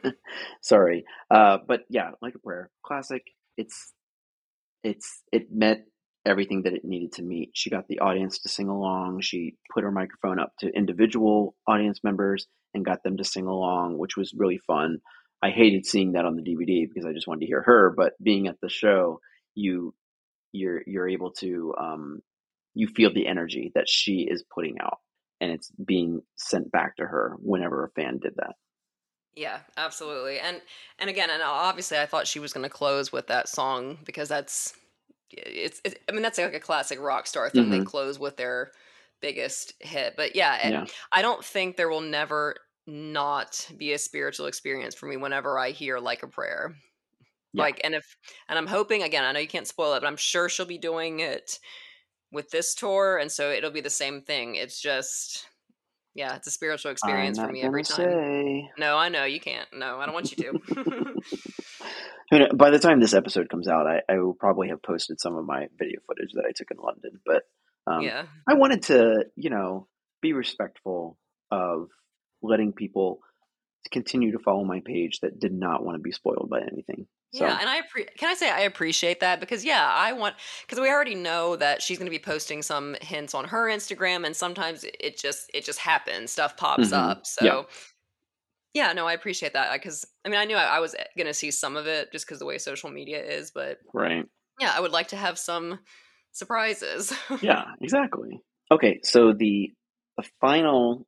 sorry, 0.62 1.06
uh, 1.30 1.60
but 1.68 1.82
yeah, 1.90 2.12
like 2.22 2.36
a 2.36 2.40
prayer, 2.40 2.72
classic. 2.84 3.24
It's 3.58 3.94
it's 4.84 5.22
it 5.32 5.48
met 5.52 5.86
everything 6.26 6.64
that 6.64 6.74
it 6.74 6.86
needed 6.86 7.14
to 7.14 7.24
meet. 7.24 7.52
She 7.54 7.70
got 7.70 7.88
the 7.88 8.00
audience 8.00 8.40
to 8.40 8.50
sing 8.50 8.70
along. 8.70 9.22
She 9.22 9.56
put 9.74 9.84
her 9.84 9.92
microphone 9.92 10.40
up 10.40 10.54
to 10.60 10.70
individual 10.70 11.56
audience 11.68 12.00
members 12.04 12.48
and 12.74 12.86
got 12.86 13.04
them 13.04 13.18
to 13.18 13.24
sing 13.24 13.46
along, 13.46 13.98
which 13.98 14.18
was 14.18 14.34
really 14.36 14.58
fun. 14.58 15.00
I 15.42 15.50
hated 15.50 15.86
seeing 15.86 16.14
that 16.14 16.26
on 16.26 16.36
the 16.36 16.42
DVD 16.42 16.88
because 16.88 17.06
I 17.06 17.14
just 17.14 17.28
wanted 17.28 17.42
to 17.42 17.48
hear 17.48 17.62
her, 17.62 17.94
but 17.96 18.14
being 18.24 18.48
at 18.48 18.60
the 18.62 18.70
show, 18.70 19.20
you 19.56 19.94
you're 20.54 20.82
you're 20.88 21.10
able 21.10 21.32
to 21.32 21.74
um, 21.80 22.22
you 22.74 22.88
feel 22.88 23.14
the 23.14 23.28
energy 23.28 23.72
that 23.76 23.90
she 23.90 24.22
is 24.30 24.44
putting 24.54 24.80
out, 24.80 25.00
and 25.42 25.52
it's 25.52 25.72
being 25.72 26.22
sent 26.38 26.72
back 26.72 26.98
to 26.98 27.04
her 27.08 27.36
whenever 27.40 27.86
a 27.86 27.92
fan 27.92 28.20
did 28.20 28.36
that. 28.38 28.56
Yeah, 29.36 29.62
absolutely. 29.78 30.40
And 30.40 30.62
and 31.00 31.10
again, 31.10 31.30
and 31.30 31.42
obviously 31.42 31.98
I 31.98 32.06
thought 32.06 32.28
she 32.28 32.40
was 32.40 32.54
going 32.54 32.64
to 32.64 32.70
close 32.70 33.12
with 33.12 33.28
that 33.28 33.50
song 33.50 33.98
because 34.06 34.30
that's 34.30 34.78
it's, 35.32 35.82
it's 35.84 35.96
I 36.08 36.12
mean 36.12 36.22
that's 36.22 36.38
like 36.38 36.54
a 36.54 36.60
classic 36.60 37.00
rock 37.00 37.26
star 37.28 37.50
thing. 37.50 37.70
They 37.70 37.80
hmm 37.80 37.84
close 37.84 38.20
with 38.20 38.38
their 38.38 38.72
biggest 39.22 39.74
hit. 39.82 40.16
But 40.16 40.36
yeah, 40.36 40.56
Yeah, 40.62 40.88
I 41.12 41.22
don't 41.24 41.44
think 41.44 41.78
there 41.78 41.90
will 41.90 42.02
never 42.02 42.56
not 42.86 43.70
be 43.78 43.94
a 43.94 43.98
spiritual 43.98 44.46
experience 44.48 44.94
for 44.96 45.08
me 45.08 45.18
whenever 45.18 45.58
I 45.58 45.72
hear 45.72 45.98
like 46.00 46.22
a 46.24 46.28
prayer. 46.28 46.76
yeah. 47.54 47.68
Like 47.68 47.82
and 47.84 47.94
if 47.96 48.06
and 48.50 48.58
I'm 48.58 48.68
hoping 48.68 49.04
again, 49.04 49.24
I 49.24 49.32
know 49.32 49.40
you 49.40 49.48
can't 49.48 49.68
spoil 49.68 49.94
it, 49.94 50.02
but 50.02 50.08
I'm 50.08 50.18
sure 50.18 50.50
she'll 50.50 50.66
be 50.66 50.80
doing 50.80 51.20
it 51.20 51.60
with 52.34 52.50
this 52.50 52.76
tour 52.76 53.18
and 53.18 53.32
so 53.32 53.50
it'll 53.52 53.72
be 53.72 53.82
the 53.82 53.90
same 53.90 54.22
thing. 54.22 54.56
It's 54.56 54.82
just 54.82 55.48
yeah, 56.16 56.36
it's 56.36 56.48
a 56.48 56.52
spiritual 56.52 56.92
experience 56.92 57.40
for 57.40 57.48
me 57.48 57.64
every 57.64 57.84
time. 57.84 57.96
say. 57.96 58.70
No, 58.78 58.98
I 58.98 59.10
know 59.10 59.24
you 59.26 59.40
can't. 59.40 59.68
No, 59.74 60.00
I 60.00 60.06
don't 60.06 60.14
want 60.14 60.32
you 60.32 60.44
to. 60.44 60.60
Who 62.32 62.40
kno- 62.40 62.54
By 62.54 62.70
the 62.70 62.80
time 62.80 63.00
this 63.00 63.16
episode 63.16 63.50
comes 63.50 63.68
out, 63.68 63.88
I, 63.88 64.02
I 64.08 64.20
will 64.20 64.36
probably 64.36 64.70
have 64.70 64.84
posted 64.84 65.20
some 65.20 65.36
of 65.36 65.46
my 65.46 65.68
video 65.78 66.02
footage 66.08 66.34
that 66.34 66.46
I 66.48 66.52
took 66.56 66.70
in 66.70 66.78
London. 66.78 67.20
But 67.26 67.44
um, 67.88 68.02
yeah. 68.02 68.26
I 68.48 68.54
wanted 68.54 68.84
to, 68.84 69.26
you 69.36 69.50
know, 69.50 69.88
be 70.22 70.34
respectful 70.34 71.18
of 71.50 71.90
letting 72.44 72.74
people 72.74 73.20
continue 73.92 74.32
to 74.34 74.40
follow 74.40 74.64
my 74.64 74.82
page 74.86 75.20
that 75.22 75.40
did 75.40 75.54
not 75.54 75.84
want 75.84 75.96
to 75.96 76.02
be 76.02 76.12
spoiled 76.12 76.50
by 76.50 76.62
anything. 76.62 77.08
Yeah, 77.34 77.58
and 77.60 77.68
I 77.68 77.82
appre- 77.82 78.16
can 78.16 78.30
I 78.30 78.36
say 78.36 78.50
I 78.52 78.62
appreciate 78.62 79.20
that 79.22 79.40
because 79.40 79.66
yeah, 79.66 79.92
I 79.92 80.14
want 80.14 80.36
because 80.62 80.80
we 80.80 80.88
already 80.90 81.16
know 81.16 81.56
that 81.56 81.82
she's 81.82 81.98
going 81.98 82.06
to 82.06 82.12
be 82.12 82.20
posting 82.20 82.62
some 82.62 82.96
hints 83.02 83.34
on 83.34 83.46
her 83.46 83.68
Instagram 83.70 84.24
and 84.24 84.36
sometimes 84.36 84.86
it 85.00 85.18
just 85.18 85.50
it 85.54 85.66
just 85.66 85.80
happens, 85.80 86.32
stuff 86.32 86.56
pops 86.58 86.92
hmm 86.92 86.94
up. 86.94 87.26
yeah, 87.40 87.56
So, 87.56 87.68
yeah, 88.74 88.92
no, 88.94 89.06
I 89.08 89.14
appreciate 89.14 89.54
that 89.54 89.72
because 89.74 90.06
I 90.26 90.30
mean, 90.30 90.40
I 90.40 90.46
knew 90.46 90.56
I, 90.56 90.78
I 90.78 90.80
was 90.80 90.96
going 91.16 91.28
to 91.28 91.34
see 91.34 91.52
some 91.52 91.76
of 91.76 91.88
it 91.88 92.12
just 92.12 92.26
because 92.26 92.40
the 92.40 92.46
way 92.46 92.58
social 92.58 92.90
media 92.90 93.24
is, 93.24 93.52
but 93.52 93.80
right. 93.94 94.26
yeah, 94.60 94.74
I 94.76 94.82
would 94.82 94.92
like 94.92 95.10
to 95.10 95.18
have 95.18 95.40
some 95.40 95.80
surprises. 96.34 97.14
Yeah, 97.42 97.66
exactly. 97.82 98.42
Okay, 98.72 99.00
so 99.04 99.34
the 99.34 99.74
the 100.18 100.24
final 100.40 101.08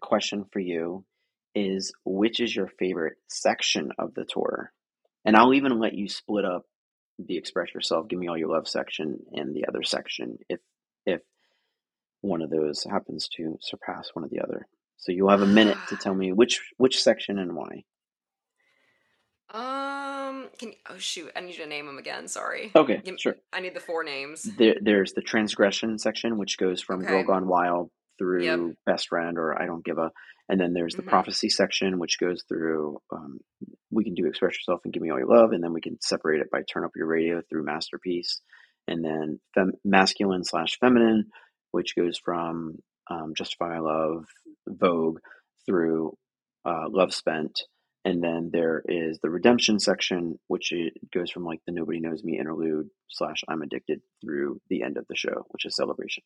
question 0.00 0.44
for 0.52 0.60
you 0.60 1.04
is 1.54 1.92
which 2.04 2.40
is 2.40 2.54
your 2.54 2.68
favorite 2.68 3.18
section 3.28 3.92
of 3.98 4.14
the 4.14 4.24
tour? 4.24 4.72
And 5.24 5.36
I'll 5.36 5.54
even 5.54 5.78
let 5.78 5.94
you 5.94 6.08
split 6.08 6.44
up 6.44 6.64
the 7.18 7.36
express 7.36 7.72
yourself, 7.74 8.08
give 8.08 8.18
me 8.18 8.28
all 8.28 8.36
your 8.38 8.48
love 8.48 8.66
section 8.66 9.18
and 9.32 9.54
the 9.54 9.66
other 9.66 9.82
section 9.82 10.38
if 10.48 10.60
if 11.06 11.20
one 12.20 12.42
of 12.42 12.50
those 12.50 12.84
happens 12.84 13.28
to 13.36 13.58
surpass 13.60 14.10
one 14.14 14.24
of 14.24 14.30
the 14.30 14.40
other. 14.40 14.66
So 14.96 15.12
you'll 15.12 15.30
have 15.30 15.42
a 15.42 15.46
minute 15.46 15.76
to 15.88 15.96
tell 15.96 16.14
me 16.14 16.32
which 16.32 16.60
which 16.78 17.02
section 17.02 17.38
and 17.38 17.54
why. 17.54 17.84
um, 19.52 20.48
can 20.58 20.68
you, 20.70 20.74
oh 20.88 20.98
shoot, 20.98 21.30
I 21.36 21.40
need 21.40 21.56
you 21.56 21.64
to 21.64 21.68
name 21.68 21.86
them 21.86 21.98
again. 21.98 22.26
Sorry, 22.28 22.70
Okay, 22.74 23.00
Give- 23.04 23.20
sure. 23.20 23.36
I 23.52 23.60
need 23.60 23.74
the 23.74 23.80
four 23.80 24.02
names. 24.02 24.42
There, 24.44 24.76
there's 24.80 25.12
the 25.12 25.20
transgression 25.20 25.98
section, 25.98 26.38
which 26.38 26.56
goes 26.58 26.80
from 26.80 27.02
Girl 27.04 27.22
Gone 27.24 27.46
Wild 27.46 27.90
Yep. 28.44 28.58
through 28.58 28.76
Best 28.86 29.08
Friend 29.08 29.36
or 29.38 29.60
I 29.60 29.66
Don't 29.66 29.84
Give 29.84 29.98
a, 29.98 30.10
and 30.48 30.60
then 30.60 30.72
there's 30.72 30.94
the 30.94 31.02
hmm 31.02 31.08
prophecy 31.08 31.48
section, 31.48 31.98
which 31.98 32.18
goes 32.18 32.42
through. 32.48 32.98
Um, 33.12 33.40
we 33.90 34.04
can 34.04 34.14
do 34.14 34.26
express 34.26 34.54
yourself 34.54 34.80
and 34.84 34.92
give 34.92 35.02
me 35.02 35.10
all 35.10 35.18
your 35.18 35.28
love, 35.28 35.52
and 35.52 35.62
then 35.62 35.72
we 35.72 35.80
can 35.80 35.98
separate 36.00 36.40
it 36.40 36.50
by 36.50 36.62
turn 36.62 36.84
up 36.84 36.92
your 36.96 37.06
radio 37.06 37.42
through 37.48 37.64
masterpiece, 37.64 38.40
and 38.88 39.04
then 39.04 39.40
fem- 39.54 39.74
masculine 39.84 40.44
slash 40.44 40.78
feminine, 40.80 41.26
which 41.70 41.96
goes 41.96 42.18
from 42.18 42.76
um, 43.10 43.34
justify 43.36 43.78
love, 43.78 44.26
Vogue 44.66 45.18
through 45.66 46.16
uh, 46.64 46.86
love 46.88 47.12
spent. 47.12 47.60
And 48.04 48.22
then 48.22 48.50
there 48.52 48.82
is 48.84 49.20
the 49.22 49.30
redemption 49.30 49.78
section, 49.78 50.38
which 50.48 50.72
it 50.72 50.94
goes 51.12 51.30
from 51.30 51.44
like 51.44 51.60
the 51.66 51.72
nobody 51.72 52.00
knows 52.00 52.24
me 52.24 52.38
interlude 52.38 52.88
slash 53.08 53.42
I'm 53.48 53.62
addicted 53.62 54.00
through 54.20 54.60
the 54.68 54.82
end 54.82 54.96
of 54.96 55.06
the 55.08 55.16
show, 55.16 55.46
which 55.50 55.64
is 55.66 55.76
celebration. 55.76 56.24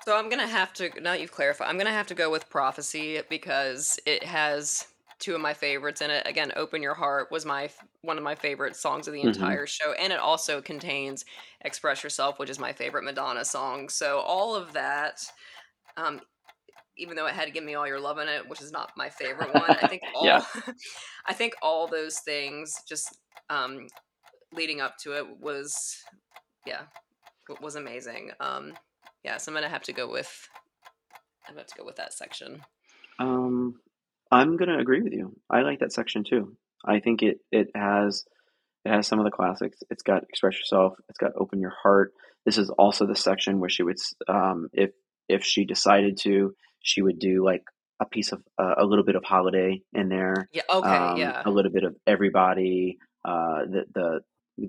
So 0.00 0.16
I'm 0.16 0.28
gonna 0.30 0.46
have 0.46 0.72
to 0.74 0.88
now 1.00 1.12
that 1.12 1.20
you've 1.20 1.32
clarified, 1.32 1.68
I'm 1.68 1.76
gonna 1.78 1.90
have 1.92 2.06
to 2.08 2.14
go 2.14 2.30
with 2.30 2.48
prophecy 2.48 3.20
because 3.28 3.98
it 4.06 4.22
has 4.24 4.86
two 5.18 5.34
of 5.34 5.40
my 5.42 5.52
favorites 5.52 6.00
in 6.00 6.10
it. 6.10 6.26
Again, 6.26 6.52
"Open 6.56 6.82
Your 6.82 6.94
Heart" 6.94 7.30
was 7.30 7.44
my 7.44 7.70
one 8.00 8.16
of 8.16 8.24
my 8.24 8.34
favorite 8.34 8.76
songs 8.76 9.06
of 9.06 9.12
the 9.14 9.22
hmm 9.22 9.22
entire 9.22 9.66
show, 9.66 9.92
and 9.92 10.12
it 10.12 10.18
also 10.18 10.62
contains 10.62 11.24
"Express 11.60 12.02
Yourself," 12.02 12.38
which 12.38 12.48
is 12.50 12.58
my 12.58 12.72
favorite 12.72 13.04
Madonna 13.04 13.44
song. 13.44 13.88
So 13.90 14.20
all 14.20 14.54
of 14.54 14.72
that, 14.72 15.22
um, 15.96 16.22
even 16.96 17.16
though 17.16 17.26
it 17.26 17.34
had 17.34 17.46
to 17.46 17.50
"Give 17.52 17.64
Me 17.64 17.74
All 17.74 17.86
Your 17.86 18.00
Love" 18.00 18.18
in 18.18 18.28
it, 18.28 18.48
which 18.48 18.60
is 18.60 18.72
not 18.72 18.92
my 18.96 19.10
favorite 19.10 19.52
one, 19.54 19.74
I 19.74 19.84
think 19.84 20.02
all 20.14 20.40
Yeah. 20.40 20.44
I 21.26 21.32
think 21.34 21.54
all 21.62 21.88
those 21.88 22.20
things 22.20 22.82
just 22.88 23.18
um, 23.50 23.88
leading 24.52 24.80
up 24.80 24.98
to 24.98 25.16
it 25.16 25.40
was 25.40 25.96
yeah 26.66 26.86
was 27.60 27.76
amazing. 27.76 28.32
Um, 28.40 28.78
yeah, 29.24 29.36
so 29.38 29.50
I'm 29.50 29.56
gonna 29.56 29.68
have 29.68 29.82
to 29.84 29.92
go 29.92 30.10
with 30.10 30.48
I'm 31.46 31.54
gonna 31.54 31.60
have 31.62 31.68
to 31.68 31.78
go 31.78 31.84
with 31.84 31.96
that 31.96 32.12
section. 32.12 32.62
Um, 33.18 33.74
I'm 34.30 34.56
gonna 34.56 34.78
agree 34.78 35.02
with 35.02 35.12
you. 35.12 35.36
I 35.50 35.62
like 35.62 35.80
that 35.80 35.92
section 35.92 36.24
too. 36.24 36.56
I 36.84 37.00
think 37.00 37.22
it 37.22 37.38
it 37.50 37.68
has 37.74 38.24
it 38.84 38.90
has 38.90 39.06
some 39.06 39.18
of 39.18 39.24
the 39.24 39.30
classics. 39.30 39.78
It's 39.90 40.02
got 40.02 40.22
express 40.28 40.56
yourself. 40.56 40.94
It's 41.08 41.18
got 41.18 41.32
open 41.38 41.60
your 41.60 41.74
heart. 41.82 42.12
This 42.46 42.56
is 42.58 42.70
also 42.70 43.06
the 43.06 43.16
section 43.16 43.60
where 43.60 43.68
she 43.68 43.82
would, 43.82 43.98
um, 44.28 44.68
if 44.72 44.90
if 45.28 45.44
she 45.44 45.64
decided 45.66 46.18
to, 46.22 46.54
she 46.82 47.02
would 47.02 47.18
do 47.18 47.44
like 47.44 47.62
a 48.00 48.06
piece 48.06 48.32
of 48.32 48.42
uh, 48.58 48.74
a 48.78 48.84
little 48.84 49.04
bit 49.04 49.16
of 49.16 49.24
holiday 49.24 49.82
in 49.92 50.08
there, 50.08 50.48
Yeah. 50.52 50.62
Okay. 50.70 50.88
um, 50.88 51.18
Yeah. 51.18 51.42
a 51.44 51.50
little 51.50 51.70
bit 51.70 51.84
of 51.84 51.94
everybody. 52.06 52.96
Uh, 53.24 53.66
the 53.66 53.84
the 53.94 54.20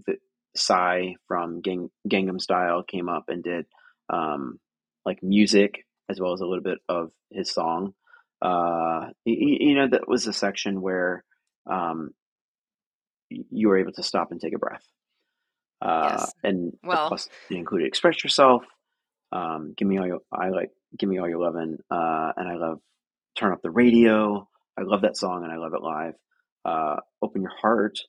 the 0.06 0.16
Psy 0.56 1.14
from 1.30 1.62
Gang, 1.62 1.90
Gangnam 2.10 2.42
Style 2.42 2.84
came 2.84 3.08
up 3.08 3.26
and 3.30 3.42
did 3.42 3.66
um, 4.12 4.60
like 5.06 5.24
music 5.24 5.86
as 6.10 6.19
well 6.19 6.34
as 6.34 6.41
a 6.41 6.45
little 6.45 6.63
bit 6.63 6.80
of 6.89 7.12
his 7.32 7.52
song. 7.52 7.93
Uh, 8.41 9.08
you, 9.26 9.58
you 9.60 9.76
know 9.76 9.88
that 9.88 10.08
was 10.08 10.28
a 10.28 10.34
section 10.34 10.82
where 10.82 11.24
um, 11.69 12.12
you 13.30 13.69
were 13.69 13.78
able 13.78 13.93
to 13.93 14.04
stop 14.04 14.32
and 14.32 14.41
take 14.41 14.54
a 14.56 14.60
breath. 14.60 14.84
Uh, 15.82 16.10
Yes. 16.19 16.34
and 16.43 16.74
Well. 16.84 17.08
plus 17.08 17.30
it 17.50 17.56
included 17.56 17.88
express 17.88 18.24
yourself. 18.24 18.63
Um, 19.32 19.74
give 19.78 19.88
me 19.88 19.97
all 19.97 20.06
your 20.08 20.19
I 20.32 20.50
like 20.50 20.71
give 20.97 21.10
me 21.10 21.19
all 21.19 21.30
your 21.30 21.39
lovin', 21.39 21.80
uh, 21.89 22.34
and 22.36 22.47
I 22.50 22.56
love 22.56 22.80
turn 23.38 23.54
up 23.54 23.62
the 23.62 23.71
radio. 23.71 24.47
I 24.78 24.82
love 24.84 25.02
that 25.04 25.17
song 25.17 25.43
and 25.43 25.52
I 25.52 25.58
love 25.58 25.74
it 25.74 25.82
live. 25.82 26.13
Uh, 26.65 26.97
open 27.21 27.41
your 27.41 27.52
heart. 27.62 28.00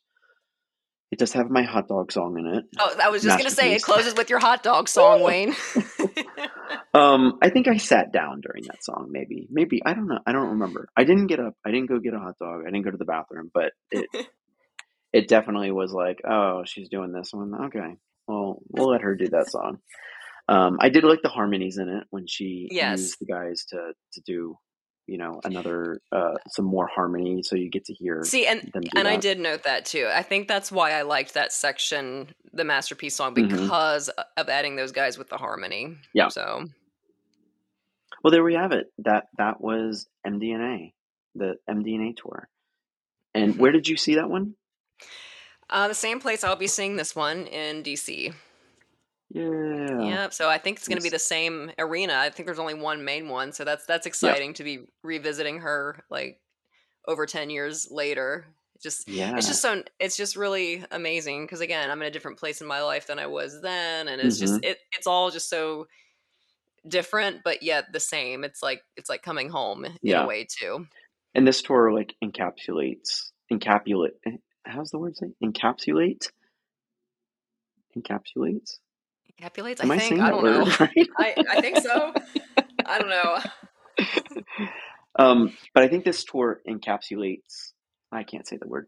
It 1.13 1.19
does 1.19 1.33
have 1.35 1.51
my 1.51 1.63
hot 1.63 1.89
dog 1.89 2.11
song 2.11 2.39
in 2.39 2.47
it. 2.47 2.65
Oh, 2.81 2.97
I 3.01 3.11
was 3.11 3.23
just 3.23 3.37
gonna 3.39 3.51
say 3.51 3.75
it 3.75 3.83
closes 3.83 4.15
with 4.17 4.31
your 4.31 4.39
hot 4.41 4.63
dog 4.63 4.89
song, 4.89 5.23
Wayne. 5.23 5.55
Um, 6.95 7.39
I 7.41 7.49
think 7.49 7.69
I 7.69 7.79
sat 7.79 8.13
down 8.13 8.43
during 8.43 8.65
that 8.65 8.85
song. 8.85 9.09
Maybe, 9.11 9.47
maybe 9.51 9.81
I 9.85 9.95
don't 9.95 10.09
know. 10.09 10.19
I 10.27 10.33
don't 10.33 10.51
remember. 10.51 10.89
I 10.95 11.05
didn't 11.05 11.27
get 11.29 11.41
up. 11.41 11.55
I 11.65 11.71
didn't 11.71 11.89
go 11.89 11.99
get 11.99 12.13
a 12.13 12.19
hot 12.19 12.35
dog. 12.39 12.63
I 12.67 12.71
didn't 12.71 12.85
go 12.85 12.91
to 12.91 12.99
the 12.99 13.07
bathroom. 13.07 13.51
But 13.53 13.73
it, 13.91 14.09
it 15.13 15.27
definitely 15.29 15.71
was 15.71 15.93
like, 15.93 16.21
oh, 16.29 16.65
she's 16.67 16.91
doing 16.91 17.13
this 17.13 17.31
one. 17.33 17.53
Okay, 17.67 17.97
well, 18.29 18.59
we'll 18.69 18.91
let 18.91 19.01
her 19.03 19.15
do 19.15 19.29
that 19.31 19.51
song. 19.51 19.79
Um, 20.49 20.77
I 20.81 20.91
did 20.91 21.05
like 21.05 21.21
the 21.23 21.31
harmonies 21.31 21.79
in 21.79 21.89
it 21.89 22.05
when 22.11 22.27
she 22.27 22.69
Yes. 22.71 23.01
used 23.01 23.17
the 23.21 23.27
guys 23.27 23.65
to 23.71 23.93
to 24.15 24.21
do, 24.27 24.57
you 25.07 25.19
know, 25.19 25.41
another 25.45 26.01
uh, 26.13 26.35
some 26.49 26.65
more 26.65 26.87
harmony, 26.87 27.43
so 27.43 27.57
you 27.57 27.71
get 27.71 27.85
to 27.87 27.95
hear 27.95 28.23
See, 28.25 28.47
and 28.47 28.73
and 28.97 29.07
I 29.09 29.17
did 29.17 29.39
note 29.41 29.65
that 29.65 29.85
too. 29.85 30.09
I 30.13 30.23
think 30.23 30.49
that's 30.49 30.71
why 30.73 30.93
I 30.93 31.03
liked 31.03 31.35
that 31.35 31.53
section, 31.53 32.35
the 32.53 32.65
masterpiece 32.65 33.17
song, 33.17 33.35
Mhm. 33.35 33.51
because 33.51 34.09
of 34.37 34.49
adding 34.49 34.77
those 34.77 34.93
guys 34.93 35.19
with 35.19 35.29
the 35.29 35.37
harmony. 35.39 35.97
Yeah. 36.15 36.29
So 36.29 36.67
Well, 38.23 38.31
there 38.31 38.45
we 38.45 38.55
have 38.55 38.73
it. 38.73 38.93
That 38.99 39.25
that 39.39 39.61
was 39.61 40.07
MDNA, 40.25 40.93
the 41.35 41.57
MDNA 41.69 42.15
tour. 42.17 42.49
And 43.35 43.55
Mhm. 43.55 43.59
where 43.59 43.73
did 43.73 43.89
you 43.89 43.97
see 43.97 44.15
that 44.17 44.29
one? 44.31 44.55
uh, 45.71 45.89
the 45.89 45.95
same 45.95 46.21
place 46.21 46.45
I'll 46.45 46.55
be 46.55 46.67
seeing 46.67 46.97
this 46.97 47.17
one 47.17 47.47
in 47.47 47.83
DC. 47.83 48.33
Yeah. 49.35 50.03
Yep. 50.03 50.35
So 50.35 50.49
I 50.49 50.59
think 50.59 50.79
it's 50.79 50.89
going 50.89 50.99
to 50.99 51.03
be 51.03 51.09
the 51.09 51.19
same 51.19 51.71
arena. 51.79 52.15
I 52.15 52.29
think 52.31 52.47
there's 52.47 52.59
only 52.59 52.75
one 52.75 53.05
main 53.05 53.29
one, 53.29 53.53
so 53.53 53.65
that's 53.65 53.87
that's 53.87 54.07
exciting 54.07 54.55
to 54.55 54.65
be 54.65 54.81
revisiting 55.03 55.61
her 55.61 56.05
like 56.11 56.39
over 57.09 57.25
ten 57.25 57.49
years 57.49 57.89
later. 57.91 58.45
Just 58.83 59.09
Yeah. 59.09 59.37
it's 59.37 59.47
just 59.47 59.63
so 59.63 59.83
it's 59.99 60.17
just 60.17 60.37
really 60.37 60.85
amazing 60.91 61.45
because 61.45 61.61
again 61.61 61.91
I'm 61.91 62.03
in 62.03 62.09
a 62.09 62.11
different 62.11 62.39
place 62.39 62.61
in 62.61 62.67
my 62.67 62.83
life 62.83 63.07
than 63.07 63.19
I 63.19 63.27
was 63.27 63.61
then, 63.63 64.09
and 64.09 64.21
it's 64.21 64.39
just 64.39 64.63
it 64.65 64.79
it's 64.97 65.07
all 65.07 65.31
just 65.31 65.49
so 65.49 65.87
different 66.87 67.43
but 67.45 67.63
yet 67.63 67.93
the 67.93 68.01
same. 68.01 68.45
It's 68.45 68.63
like 68.63 68.83
it's 68.97 69.09
like 69.09 69.23
coming 69.23 69.49
home 69.49 69.85
in 69.85 70.15
a 70.15 70.27
way 70.27 70.47
too. 70.51 70.87
And 71.35 71.47
this 71.47 71.63
tour 71.63 71.93
like 71.93 72.15
encapsulates 72.23 73.31
encapsulate 73.51 74.11
eh, 74.27 74.37
how's 74.65 74.91
the 74.91 74.99
word 74.99 75.17
say? 75.17 75.33
Encapsulate? 75.43 76.29
Encapsulates? 77.97 78.79
Am 79.43 79.91
I 79.91 79.95
I, 79.95 79.99
think. 79.99 80.09
saying 80.09 80.21
I 80.21 80.31
don't 80.31 80.45
know. 80.45 80.65
right? 80.81 81.09
I 81.19 81.35
I 81.51 81.61
think 81.61 81.79
so. 81.79 82.15
I 82.87 82.99
don't 82.99 83.11
know. 83.11 83.39
um, 85.19 85.57
but 85.75 85.83
I 85.83 85.89
think 85.89 86.05
this 86.05 86.25
tour 86.25 86.61
encapsulates 86.69 87.73
I 88.13 88.25
can't 88.25 88.47
say 88.47 88.59
the 88.61 88.69
word. 88.69 88.87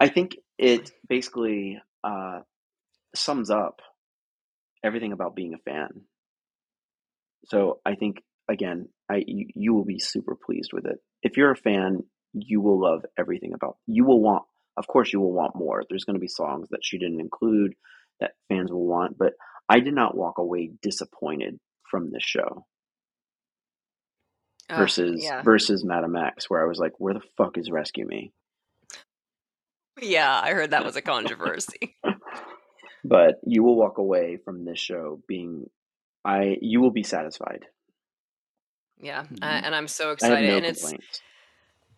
I 0.00 0.08
think 0.08 0.36
it 0.58 0.92
basically 1.08 1.80
uh, 2.04 2.40
sums 3.14 3.50
up 3.50 3.80
everything 4.84 5.12
about 5.12 5.34
being 5.34 5.54
a 5.54 5.58
fan. 5.58 6.02
So 7.46 7.80
I 7.84 7.94
think 7.94 8.22
again, 8.48 8.88
I 9.10 9.24
you, 9.26 9.46
you 9.54 9.74
will 9.74 9.84
be 9.84 9.98
super 9.98 10.36
pleased 10.36 10.72
with 10.72 10.86
it. 10.86 10.98
If 11.22 11.36
you're 11.36 11.50
a 11.50 11.56
fan, 11.56 12.04
you 12.34 12.60
will 12.60 12.80
love 12.80 13.04
everything 13.18 13.54
about. 13.54 13.78
You 13.86 14.04
will 14.04 14.20
want, 14.20 14.44
of 14.76 14.86
course, 14.86 15.12
you 15.12 15.20
will 15.20 15.32
want 15.32 15.56
more. 15.56 15.82
There's 15.88 16.04
going 16.04 16.16
to 16.16 16.20
be 16.20 16.28
songs 16.28 16.68
that 16.70 16.80
she 16.82 16.98
didn't 16.98 17.20
include 17.20 17.74
that 18.20 18.32
fans 18.48 18.70
will 18.70 18.86
want, 18.86 19.16
but 19.18 19.32
I 19.68 19.80
did 19.80 19.94
not 19.94 20.16
walk 20.16 20.38
away 20.38 20.70
disappointed 20.82 21.58
from 21.90 22.10
this 22.10 22.22
show 22.22 22.66
versus 24.70 25.22
yeah. 25.22 25.42
versus 25.42 25.84
Madame 25.84 26.16
X, 26.16 26.48
where 26.50 26.62
I 26.62 26.66
was 26.66 26.78
like, 26.78 26.92
"Where 26.98 27.14
the 27.14 27.22
fuck 27.36 27.58
is 27.58 27.70
Rescue 27.70 28.06
Me?" 28.06 28.32
Yeah, 30.00 30.38
I 30.42 30.52
heard 30.52 30.70
that 30.70 30.84
was 30.84 30.96
a 30.96 31.02
controversy. 31.02 31.96
But 33.04 33.36
you 33.44 33.62
will 33.62 33.76
walk 33.76 33.98
away 33.98 34.38
from 34.44 34.64
this 34.64 34.78
show 34.78 35.22
being, 35.26 35.70
I 36.24 36.56
you 36.60 36.80
will 36.80 36.90
be 36.90 37.02
satisfied. 37.02 37.64
Yeah, 39.00 39.20
a- 39.20 39.24
mm-hmm. 39.24 39.42
and 39.42 39.74
I'm 39.74 39.88
so 39.88 40.10
excited, 40.12 40.48
no 40.48 40.56
and 40.56 40.66
it's 40.66 40.80
complaints. 40.80 41.20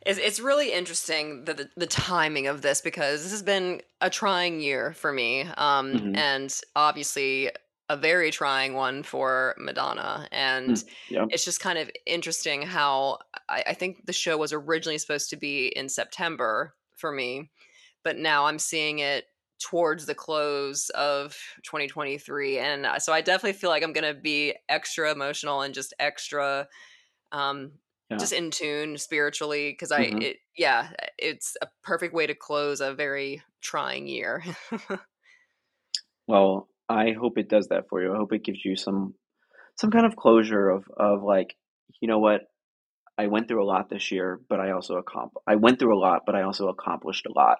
It's, 0.06 0.18
it's 0.18 0.40
really 0.40 0.72
interesting 0.72 1.44
the, 1.44 1.54
the 1.54 1.70
the 1.76 1.86
timing 1.86 2.46
of 2.46 2.62
this 2.62 2.80
because 2.80 3.22
this 3.22 3.32
has 3.32 3.42
been 3.42 3.82
a 4.00 4.08
trying 4.08 4.60
year 4.60 4.92
for 4.94 5.12
me, 5.12 5.42
um, 5.58 6.02
Mhm. 6.02 6.14
and 6.14 6.58
obviously 6.74 7.50
a 7.90 7.96
very 7.96 8.30
trying 8.30 8.74
one 8.74 9.02
for 9.02 9.54
Madonna. 9.58 10.26
And 10.32 10.82
Mm, 10.82 10.86
yep. 11.08 11.30
it's 11.30 11.44
just 11.44 11.60
kind 11.60 11.78
of 11.78 11.90
interesting 12.06 12.62
how 12.62 13.18
I, 13.48 13.64
I 13.68 13.74
think 13.74 14.06
the 14.06 14.12
show 14.12 14.38
was 14.38 14.52
originally 14.52 14.98
supposed 14.98 15.28
to 15.30 15.36
be 15.36 15.68
in 15.68 15.88
September 15.88 16.74
for 16.96 17.12
me, 17.12 17.50
but 18.04 18.16
now 18.18 18.46
I'm 18.46 18.58
seeing 18.58 19.00
it 19.00 19.26
towards 19.60 20.06
the 20.06 20.14
close 20.14 20.90
of 20.90 21.38
2023, 21.64 22.58
and 22.58 22.86
uh, 22.86 22.98
so 22.98 23.12
I 23.12 23.20
definitely 23.22 23.58
feel 23.58 23.70
like 23.70 23.82
I'm 23.82 23.92
gonna 23.92 24.14
be 24.14 24.54
extra 24.68 25.12
emotional 25.12 25.62
and 25.62 25.74
just 25.74 25.94
extra. 26.00 26.68
Um, 27.32 27.72
Yeah. 28.10 28.18
just 28.18 28.32
in 28.32 28.50
tune 28.50 28.98
spiritually 28.98 29.70
because 29.72 29.92
I 29.92 30.06
Mhm. 30.06 30.22
it 30.22 30.38
yeah 30.56 30.90
it's 31.18 31.56
a 31.62 31.68
perfect 31.82 32.14
way 32.14 32.26
to 32.26 32.34
close 32.34 32.80
a 32.80 32.94
very 32.94 33.42
trying 33.62 34.06
year. 34.08 34.42
Well, 36.26 36.68
I 36.88 37.12
hope 37.12 37.38
it 37.38 37.48
does 37.48 37.68
that 37.68 37.88
for 37.88 38.02
you. 38.02 38.12
I 38.12 38.16
hope 38.16 38.32
it 38.32 38.44
gives 38.44 38.64
you 38.64 38.76
some 38.76 39.14
some 39.76 39.90
kind 39.90 40.06
of 40.06 40.16
closure 40.16 40.68
of 40.70 40.84
of 40.96 41.22
like, 41.22 41.56
you 42.00 42.08
know 42.08 42.18
what? 42.18 42.42
I 43.18 43.28
went 43.28 43.48
through 43.48 43.62
a 43.64 43.66
lot 43.66 43.90
this 43.90 44.10
year, 44.12 44.40
but 44.48 44.60
I 44.60 44.72
also 44.72 45.00
accom- 45.00 45.32
I 45.46 45.56
went 45.56 45.78
through 45.78 45.96
a 45.96 46.00
lot, 46.00 46.22
but 46.26 46.34
I 46.34 46.42
also 46.42 46.68
accomplished 46.68 47.26
a 47.26 47.32
lot. 47.32 47.58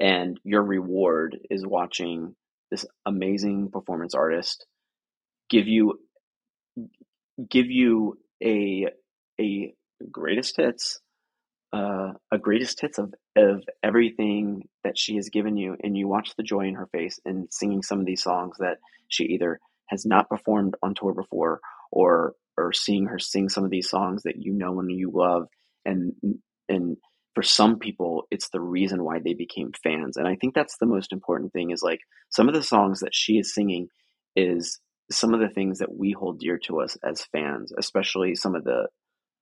And 0.00 0.40
your 0.44 0.62
reward 0.62 1.38
is 1.50 1.66
watching 1.66 2.36
this 2.70 2.86
amazing 3.06 3.70
performance 3.70 4.14
artist 4.14 4.66
give 5.50 5.68
you 5.68 6.00
give 7.48 7.66
you 7.66 8.18
a 8.42 8.86
a 9.40 9.74
greatest 10.06 10.56
hits 10.56 11.00
uh, 11.72 12.12
a 12.32 12.38
greatest 12.38 12.80
hits 12.80 12.98
of, 12.98 13.12
of 13.36 13.62
everything 13.82 14.68
that 14.84 14.98
she 14.98 15.16
has 15.16 15.28
given 15.28 15.56
you, 15.56 15.76
and 15.82 15.96
you 15.96 16.08
watch 16.08 16.34
the 16.36 16.42
joy 16.42 16.62
in 16.62 16.74
her 16.74 16.86
face 16.86 17.20
in 17.26 17.46
singing 17.50 17.82
some 17.82 18.00
of 18.00 18.06
these 18.06 18.22
songs 18.22 18.56
that 18.58 18.78
she 19.08 19.24
either 19.24 19.60
has 19.86 20.06
not 20.06 20.28
performed 20.28 20.74
on 20.82 20.94
tour 20.94 21.12
before, 21.12 21.60
or 21.92 22.34
or 22.56 22.72
seeing 22.72 23.06
her 23.06 23.18
sing 23.18 23.48
some 23.48 23.64
of 23.64 23.70
these 23.70 23.88
songs 23.88 24.22
that 24.22 24.42
you 24.42 24.52
know 24.52 24.80
and 24.80 24.90
you 24.90 25.10
love, 25.12 25.46
and 25.84 26.14
and 26.68 26.96
for 27.34 27.42
some 27.42 27.78
people, 27.78 28.26
it's 28.30 28.48
the 28.48 28.60
reason 28.60 29.04
why 29.04 29.18
they 29.18 29.34
became 29.34 29.70
fans, 29.82 30.16
and 30.16 30.26
I 30.26 30.36
think 30.36 30.54
that's 30.54 30.78
the 30.78 30.86
most 30.86 31.12
important 31.12 31.52
thing. 31.52 31.70
Is 31.70 31.82
like 31.82 32.00
some 32.30 32.48
of 32.48 32.54
the 32.54 32.62
songs 32.62 33.00
that 33.00 33.14
she 33.14 33.34
is 33.34 33.54
singing 33.54 33.88
is 34.34 34.80
some 35.10 35.34
of 35.34 35.40
the 35.40 35.48
things 35.48 35.78
that 35.80 35.94
we 35.94 36.12
hold 36.12 36.38
dear 36.38 36.58
to 36.58 36.80
us 36.80 36.96
as 37.04 37.26
fans, 37.32 37.72
especially 37.78 38.34
some 38.34 38.54
of 38.54 38.64
the 38.64 38.88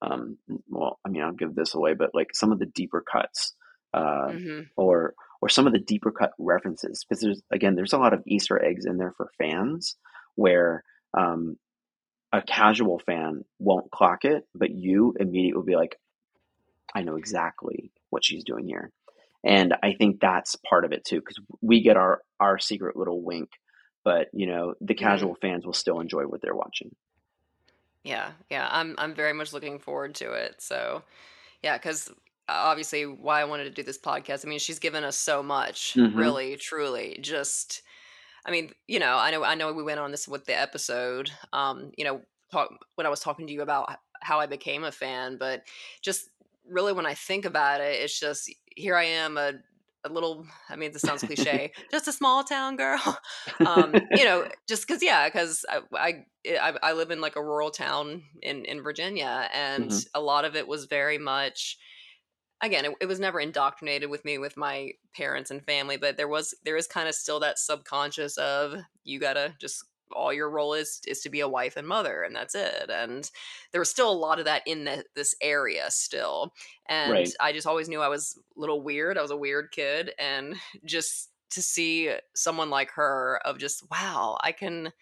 um, 0.02 0.38
well, 0.68 0.98
I 1.04 1.08
mean, 1.08 1.22
I'll 1.22 1.32
give 1.32 1.54
this 1.54 1.74
away, 1.74 1.94
but 1.94 2.10
like 2.14 2.28
some 2.34 2.52
of 2.52 2.58
the 2.58 2.66
deeper 2.66 3.02
cuts, 3.10 3.54
uh, 3.94 4.32
hmm 4.32 4.60
or 4.76 5.14
or 5.42 5.48
some 5.48 5.66
of 5.66 5.72
the 5.72 5.78
deeper 5.78 6.10
cut 6.10 6.32
references, 6.38 7.04
because 7.04 7.20
there's 7.22 7.42
again, 7.50 7.74
there's 7.76 7.92
a 7.92 7.98
lot 7.98 8.14
of 8.14 8.22
Easter 8.26 8.62
eggs 8.62 8.86
in 8.86 8.96
there 8.98 9.12
for 9.16 9.30
fans, 9.38 9.96
where 10.34 10.82
um, 11.16 11.56
a 12.32 12.42
casual 12.42 12.98
fan 12.98 13.44
won't 13.58 13.90
clock 13.90 14.24
it, 14.24 14.44
but 14.54 14.70
you 14.70 15.14
immediately 15.18 15.54
will 15.54 15.64
be 15.64 15.76
like, 15.76 15.96
I 16.94 17.02
know 17.02 17.16
exactly 17.16 17.92
what 18.10 18.24
she's 18.24 18.44
doing 18.44 18.66
here. 18.66 18.90
And 19.44 19.74
I 19.82 19.94
think 19.94 20.20
that's 20.20 20.56
part 20.68 20.84
of 20.84 20.92
it 20.92 21.04
too, 21.04 21.20
because 21.20 21.38
we 21.60 21.82
get 21.82 21.96
our, 21.96 22.20
our 22.40 22.58
secret 22.58 22.96
little 22.96 23.22
wink, 23.22 23.50
but 24.04 24.28
you 24.32 24.46
know, 24.46 24.74
the 24.80 24.94
Mhm. 24.94 24.98
casual 24.98 25.36
fans 25.40 25.64
will 25.64 25.72
still 25.72 26.00
enjoy 26.00 26.22
what 26.24 26.40
they're 26.42 26.54
watching. 26.54 26.94
Yeah, 28.06 28.34
yeah, 28.50 28.68
I'm 28.70 28.94
I'm 28.98 29.14
very 29.14 29.32
much 29.32 29.52
looking 29.52 29.78
forward 29.78 30.14
to 30.16 30.32
it. 30.32 30.62
So, 30.62 31.02
yeah, 31.62 31.78
because 31.78 32.12
obviously 32.48 33.06
why 33.06 33.40
I 33.40 33.44
wanted 33.46 33.64
to 33.64 33.70
do 33.70 33.82
this 33.82 33.98
podcast. 33.98 34.46
I 34.46 34.48
mean, 34.48 34.60
she's 34.60 34.78
given 34.80 35.04
us 35.04 35.18
so 35.18 35.42
much, 35.42 35.96
hmm 35.96 36.06
really, 36.12 36.56
truly. 36.56 37.18
Just, 37.22 37.82
I 38.46 38.52
mean, 38.52 38.72
you 38.88 39.00
know, 39.00 39.18
I 39.18 39.30
know 39.32 39.44
I 39.44 39.56
know 39.56 39.72
we 39.72 39.82
went 39.84 40.00
on 40.00 40.12
this 40.12 40.28
with 40.28 40.46
the 40.46 40.58
episode. 40.60 41.30
Um, 41.52 41.92
you 41.98 42.04
know, 42.04 42.22
talk 42.52 42.70
when 42.96 43.06
I 43.06 43.10
was 43.10 43.20
talking 43.20 43.46
to 43.48 43.54
you 43.54 43.62
about 43.62 43.88
h- 43.92 43.98
how 44.22 44.40
I 44.40 44.46
became 44.46 44.84
a 44.84 44.92
fan, 44.92 45.38
but 45.38 45.66
just 46.02 46.30
really 46.68 46.92
when 46.94 47.06
I 47.06 47.14
think 47.14 47.44
about 47.46 47.80
it, 47.82 48.00
it's 48.02 48.18
just 48.20 48.52
here 48.76 48.96
I 48.96 49.04
am 49.04 49.38
a 49.38 49.54
a 50.06 50.12
little 50.12 50.46
I 50.68 50.76
mean 50.76 50.92
this 50.92 51.04
sounds 51.04 51.22
cliche, 51.22 51.72
just 51.90 52.08
a 52.08 52.12
small 52.12 52.44
town 52.44 52.76
girl. 52.76 53.18
um, 53.64 54.02
you 54.12 54.24
know, 54.24 54.46
just 54.68 54.86
cuz 54.88 55.02
yeah, 55.02 55.28
cuz 55.30 55.64
I, 55.68 55.82
I 55.94 56.78
I 56.82 56.92
live 56.92 57.10
in 57.10 57.20
like 57.20 57.36
a 57.36 57.42
rural 57.44 57.70
town 57.70 58.24
in 58.42 58.64
in 58.64 58.82
Virginia 58.82 59.48
and 59.52 59.92
hmm 59.92 60.00
a 60.14 60.20
lot 60.20 60.44
of 60.44 60.56
it 60.56 60.68
was 60.68 60.86
very 60.86 61.18
much 61.18 61.78
again 62.62 62.84
it, 62.84 62.92
it 63.00 63.06
was 63.06 63.20
never 63.20 63.40
indoctrinated 63.40 64.10
with 64.10 64.24
me 64.24 64.38
with 64.38 64.56
my 64.56 64.92
parents 65.14 65.50
and 65.50 65.64
family 65.64 65.96
but 65.96 66.16
there 66.16 66.28
was 66.28 66.54
there 66.64 66.76
is 66.76 66.86
kind 66.86 67.08
of 67.08 67.14
still 67.14 67.40
that 67.40 67.58
subconscious 67.58 68.36
of 68.38 68.74
you 69.04 69.18
gotta 69.20 69.54
just 69.60 69.84
all 70.12 70.32
your 70.32 70.50
role 70.50 70.74
is 70.74 71.00
is 71.06 71.20
to 71.20 71.30
be 71.30 71.40
a 71.40 71.48
wife 71.48 71.76
and 71.76 71.86
mother 71.86 72.22
and 72.22 72.34
that's 72.34 72.54
it 72.54 72.90
and 72.90 73.30
there 73.72 73.80
was 73.80 73.90
still 73.90 74.10
a 74.10 74.12
lot 74.12 74.38
of 74.38 74.44
that 74.44 74.62
in 74.66 74.84
the, 74.84 75.04
this 75.14 75.34
area 75.40 75.90
still 75.90 76.52
and 76.86 77.10
Right. 77.10 77.32
i 77.40 77.52
just 77.52 77.66
always 77.66 77.88
knew 77.88 78.00
i 78.00 78.08
was 78.08 78.38
a 78.56 78.60
little 78.60 78.82
weird 78.82 79.18
i 79.18 79.22
was 79.22 79.30
a 79.30 79.36
weird 79.36 79.70
kid 79.72 80.12
and 80.18 80.56
just 80.84 81.30
to 81.50 81.62
see 81.62 82.12
someone 82.34 82.70
like 82.70 82.90
her 82.90 83.40
of 83.44 83.58
just 83.58 83.88
wow 83.90 84.36
i 84.42 84.52
can 84.52 84.92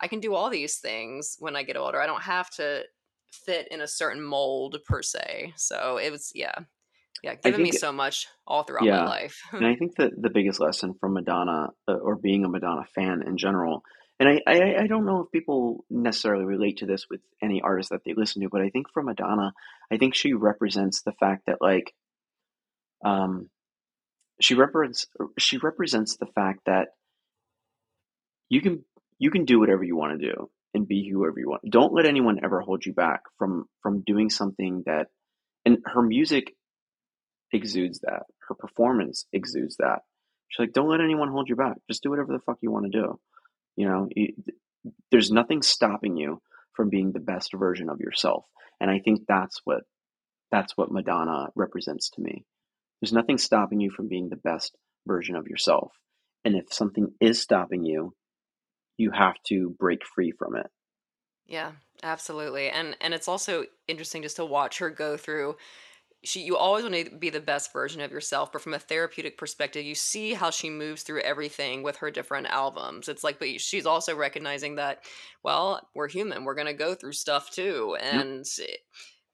i 0.00 0.08
can 0.08 0.20
do 0.20 0.34
all 0.34 0.50
these 0.50 0.78
things 0.78 1.36
when 1.40 1.56
i 1.56 1.62
get 1.62 1.76
older 1.76 2.00
i 2.00 2.06
don't 2.06 2.22
have 2.22 2.50
to 2.50 2.84
fit 3.30 3.68
in 3.70 3.80
a 3.80 3.88
certain 3.88 4.22
mold 4.22 4.78
per 4.84 5.02
se 5.02 5.52
so 5.56 5.98
it 5.98 6.10
was 6.10 6.32
yeah 6.34 6.54
yeah, 7.22 7.34
given 7.34 7.62
me 7.62 7.72
so 7.72 7.92
much 7.92 8.28
all 8.46 8.62
throughout 8.62 8.88
my 8.88 9.00
life. 9.00 9.42
And 9.58 9.66
I 9.66 9.74
think 9.76 9.96
that 9.96 10.12
the 10.20 10.30
biggest 10.30 10.60
lesson 10.60 10.94
from 11.00 11.14
Madonna, 11.14 11.70
uh, 11.88 11.94
or 11.94 12.16
being 12.16 12.44
a 12.44 12.48
Madonna 12.48 12.84
fan 12.94 13.22
in 13.26 13.36
general, 13.36 13.82
and 14.20 14.28
I, 14.28 14.40
I, 14.46 14.82
I 14.82 14.86
don't 14.86 15.06
know 15.06 15.20
if 15.22 15.30
people 15.30 15.84
necessarily 15.90 16.44
relate 16.44 16.78
to 16.78 16.86
this 16.86 17.06
with 17.10 17.20
any 17.42 17.60
artist 17.60 17.90
that 17.90 18.00
they 18.04 18.14
listen 18.16 18.42
to, 18.42 18.48
but 18.48 18.62
I 18.62 18.70
think 18.70 18.86
for 18.92 19.02
Madonna, 19.02 19.52
I 19.92 19.96
think 19.96 20.14
she 20.14 20.32
represents 20.32 21.02
the 21.02 21.12
fact 21.12 21.46
that 21.46 21.58
like, 21.60 21.94
um, 23.04 23.48
she 24.40 24.54
represents 24.54 25.06
she 25.38 25.58
represents 25.58 26.16
the 26.16 26.26
fact 26.26 26.60
that 26.66 26.88
you 28.48 28.60
can 28.60 28.84
you 29.18 29.30
can 29.30 29.44
do 29.44 29.58
whatever 29.60 29.84
you 29.84 29.96
want 29.96 30.20
to 30.20 30.26
do 30.32 30.50
and 30.74 30.86
be 30.86 31.08
whoever 31.10 31.38
you 31.38 31.48
want. 31.48 31.62
Don't 31.68 31.92
let 31.92 32.06
anyone 32.06 32.40
ever 32.44 32.60
hold 32.60 32.84
you 32.86 32.92
back 32.92 33.22
from 33.38 33.66
from 33.82 34.02
doing 34.02 34.30
something 34.30 34.82
that. 34.86 35.08
And 35.64 35.78
her 35.84 36.02
music 36.02 36.54
exudes 37.52 38.00
that. 38.00 38.22
Her 38.48 38.54
performance 38.54 39.26
exudes 39.32 39.76
that. 39.78 40.00
She's 40.48 40.60
like, 40.60 40.72
don't 40.72 40.88
let 40.88 41.00
anyone 41.00 41.28
hold 41.28 41.48
you 41.48 41.56
back. 41.56 41.76
Just 41.90 42.02
do 42.02 42.10
whatever 42.10 42.32
the 42.32 42.38
fuck 42.40 42.58
you 42.62 42.70
want 42.70 42.90
to 42.90 42.98
do. 43.02 43.20
You 43.78 43.88
know, 43.88 44.08
you, 44.10 44.32
there's 45.12 45.30
nothing 45.30 45.62
stopping 45.62 46.16
you 46.16 46.42
from 46.74 46.90
being 46.90 47.12
the 47.12 47.20
best 47.20 47.52
version 47.54 47.88
of 47.88 48.00
yourself. 48.00 48.44
And 48.80 48.90
I 48.90 48.98
think 48.98 49.20
that's 49.28 49.60
what 49.62 49.84
that's 50.50 50.76
what 50.76 50.90
Madonna 50.90 51.50
represents 51.54 52.10
to 52.10 52.20
me. 52.20 52.44
There's 53.00 53.12
nothing 53.12 53.38
stopping 53.38 53.78
you 53.78 53.90
from 53.92 54.08
being 54.08 54.30
the 54.30 54.36
best 54.36 54.76
version 55.06 55.36
of 55.36 55.46
yourself. 55.46 55.92
And 56.44 56.56
if 56.56 56.72
something 56.72 57.12
is 57.20 57.40
stopping 57.40 57.84
you, 57.84 58.14
you 58.96 59.12
have 59.12 59.36
to 59.46 59.76
break 59.78 60.04
free 60.04 60.32
from 60.32 60.56
it. 60.56 60.66
Yeah, 61.46 61.70
absolutely. 62.02 62.70
And 62.70 62.96
and 63.00 63.14
it's 63.14 63.28
also 63.28 63.64
interesting 63.86 64.22
just 64.22 64.36
to 64.36 64.44
watch 64.44 64.78
her 64.78 64.90
go 64.90 65.16
through 65.16 65.56
she 66.24 66.42
you 66.42 66.56
always 66.56 66.82
want 66.84 66.96
to 66.96 67.16
be 67.16 67.30
the 67.30 67.40
best 67.40 67.72
version 67.72 68.00
of 68.00 68.10
yourself, 68.10 68.50
but 68.52 68.60
from 68.62 68.74
a 68.74 68.78
therapeutic 68.78 69.38
perspective, 69.38 69.84
you 69.84 69.94
see 69.94 70.34
how 70.34 70.50
she 70.50 70.68
moves 70.68 71.02
through 71.04 71.20
everything 71.20 71.82
with 71.82 71.96
her 71.98 72.10
different 72.10 72.48
albums. 72.48 73.08
It's 73.08 73.22
like 73.24 73.38
but 73.38 73.60
she's 73.60 73.86
also 73.86 74.16
recognizing 74.16 74.74
that 74.76 75.04
well, 75.44 75.88
we're 75.94 76.08
human. 76.08 76.44
We're 76.44 76.54
going 76.56 76.66
to 76.66 76.74
go 76.74 76.94
through 76.94 77.12
stuff 77.12 77.50
too 77.50 77.96
and 78.00 78.44
it- 78.58 78.80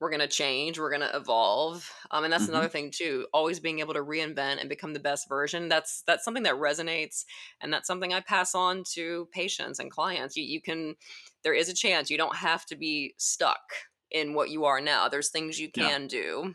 we're 0.00 0.10
going 0.10 0.20
to 0.20 0.28
change, 0.28 0.78
we're 0.78 0.90
going 0.90 1.00
to 1.08 1.16
evolve. 1.16 1.90
Um 2.10 2.24
and 2.24 2.32
that's 2.32 2.48
hmm 2.48 2.48
another 2.48 2.68
thing 2.68 2.90
too, 2.90 3.26
always 3.32 3.60
being 3.60 3.78
able 3.78 3.94
to 3.94 4.00
reinvent 4.02 4.60
and 4.60 4.68
become 4.68 4.92
the 4.92 5.00
best 5.00 5.28
version. 5.28 5.68
That's 5.68 6.02
that's 6.02 6.24
something 6.24 6.42
that 6.42 6.54
resonates 6.56 7.24
and 7.60 7.72
that's 7.72 7.86
something 7.86 8.12
I 8.12 8.20
pass 8.20 8.54
on 8.54 8.84
to 8.94 9.26
patients 9.32 9.78
and 9.78 9.90
clients. 9.90 10.36
You 10.36 10.44
you 10.44 10.60
can 10.60 10.96
there 11.42 11.54
is 11.54 11.68
a 11.68 11.74
chance 11.74 12.10
you 12.10 12.18
don't 12.18 12.36
have 12.36 12.66
to 12.66 12.76
be 12.76 13.14
stuck 13.18 13.62
in 14.10 14.34
what 14.34 14.50
you 14.50 14.64
are 14.64 14.80
now. 14.80 15.08
There's 15.08 15.30
things 15.30 15.58
you 15.60 15.70
Yeah. 15.74 15.90
can 15.90 16.06
do. 16.06 16.54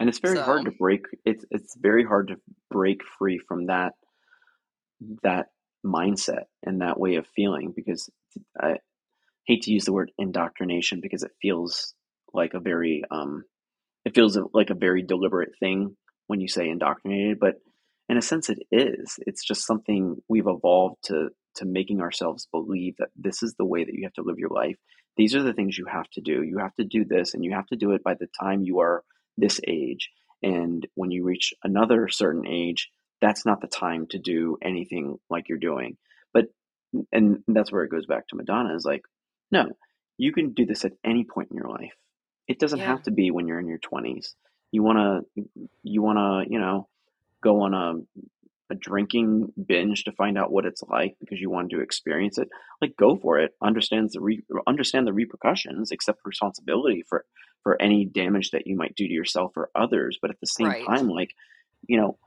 And 0.00 0.08
it's 0.08 0.18
very 0.18 0.38
hard 0.38 0.64
to 0.64 0.72
break. 0.72 1.02
It's 1.24 1.44
it's 1.50 1.76
very 1.80 2.04
hard 2.04 2.28
to 2.28 2.36
break 2.70 3.00
free 3.18 3.38
from 3.46 3.66
that 3.66 3.92
that 5.22 5.46
mindset 5.84 6.44
and 6.62 6.80
that 6.80 6.98
way 6.98 7.16
of 7.16 7.26
feeling 7.36 7.72
because 7.74 8.10
I 8.60 8.76
hate 9.46 9.62
to 9.62 9.72
use 9.72 9.84
the 9.84 9.92
word 9.92 10.10
indoctrination 10.18 11.00
because 11.00 11.22
it 11.22 11.30
feels 11.40 11.94
like 12.32 12.54
a 12.54 12.60
very 12.60 13.02
um 13.10 13.44
it 14.04 14.14
feels 14.14 14.38
like 14.52 14.70
a 14.70 14.74
very 14.74 15.02
deliberate 15.02 15.52
thing 15.60 15.96
when 16.26 16.40
you 16.40 16.48
say 16.48 16.68
indoctrinated, 16.68 17.38
but 17.38 17.54
in 18.08 18.16
a 18.16 18.22
sense 18.22 18.50
it 18.50 18.58
is. 18.70 19.14
It's 19.26 19.44
just 19.44 19.66
something 19.66 20.16
we've 20.28 20.46
evolved 20.46 20.96
to 21.04 21.28
to 21.56 21.64
making 21.64 22.00
ourselves 22.00 22.48
believe 22.50 22.94
that 22.98 23.10
this 23.16 23.42
is 23.42 23.54
the 23.56 23.64
way 23.64 23.84
that 23.84 23.94
you 23.94 24.04
have 24.04 24.12
to 24.14 24.22
live 24.22 24.38
your 24.38 24.50
life. 24.50 24.76
These 25.16 25.36
are 25.36 25.42
the 25.42 25.52
things 25.52 25.78
you 25.78 25.86
have 25.86 26.10
to 26.14 26.20
do. 26.20 26.42
You 26.42 26.58
have 26.58 26.74
to 26.74 26.84
do 26.84 27.04
this 27.04 27.34
and 27.34 27.44
you 27.44 27.54
have 27.54 27.66
to 27.68 27.76
do 27.76 27.92
it 27.92 28.02
by 28.02 28.14
the 28.14 28.26
time 28.40 28.62
you 28.64 28.80
are 28.80 29.04
this 29.36 29.60
age. 29.66 30.10
And 30.42 30.86
when 30.94 31.10
you 31.10 31.24
reach 31.24 31.54
another 31.62 32.08
certain 32.08 32.46
age, 32.46 32.90
that's 33.20 33.46
not 33.46 33.60
the 33.60 33.66
time 33.66 34.06
to 34.08 34.18
do 34.18 34.58
anything 34.62 35.18
like 35.30 35.48
you're 35.48 35.58
doing. 35.58 35.96
But 36.32 36.46
and 37.12 37.38
that's 37.48 37.72
where 37.72 37.84
it 37.84 37.90
goes 37.90 38.06
back 38.06 38.28
to 38.28 38.36
Madonna 38.36 38.74
is 38.74 38.84
like, 38.84 39.02
no, 39.50 39.70
you 40.18 40.32
can 40.32 40.52
do 40.52 40.66
this 40.66 40.84
at 40.84 40.92
any 41.04 41.24
point 41.24 41.48
in 41.50 41.56
your 41.56 41.68
life. 41.68 41.94
It 42.46 42.58
doesn't 42.58 42.80
yeah, 42.80 42.86
have 42.86 43.02
to 43.04 43.10
be 43.10 43.30
when 43.30 43.48
you're 43.48 43.58
in 43.60 43.68
your 43.68 43.78
20s. 43.78 44.34
You 44.70 44.82
want 44.82 44.98
to 45.34 45.44
you 45.82 46.02
want 46.02 46.18
to, 46.18 46.52
you 46.52 46.60
know, 46.60 46.88
go 47.42 47.62
on 47.62 47.74
a 47.74 48.20
a 48.70 48.74
drinking 48.74 49.52
binge 49.66 50.04
to 50.04 50.12
find 50.12 50.38
out 50.38 50.50
what 50.50 50.64
it's 50.64 50.82
like 50.82 51.16
because 51.20 51.40
you 51.40 51.50
want 51.50 51.70
to 51.70 51.80
experience 51.80 52.38
it. 52.38 52.48
Like 52.80 52.96
go 52.96 53.16
for 53.16 53.38
it. 53.38 53.52
Understands 53.62 54.14
the 54.14 54.20
re- 54.20 54.44
understand 54.66 55.06
the 55.06 55.12
repercussions, 55.12 55.92
accept 55.92 56.20
responsibility 56.24 57.04
for 57.08 57.24
for 57.64 57.80
any 57.82 58.06
damage 58.06 58.52
that 58.52 58.68
you 58.68 58.76
might 58.76 58.96
do 58.96 59.08
to 59.08 59.14
yourself 59.14 59.56
or 59.56 59.70
others, 59.74 60.18
but 60.22 60.30
at 60.30 60.40
the 60.40 60.48
same 60.48 60.74
right, 60.74 60.92
time 60.92 61.08
like, 61.08 61.34
you 61.88 61.98
know, 61.98 62.18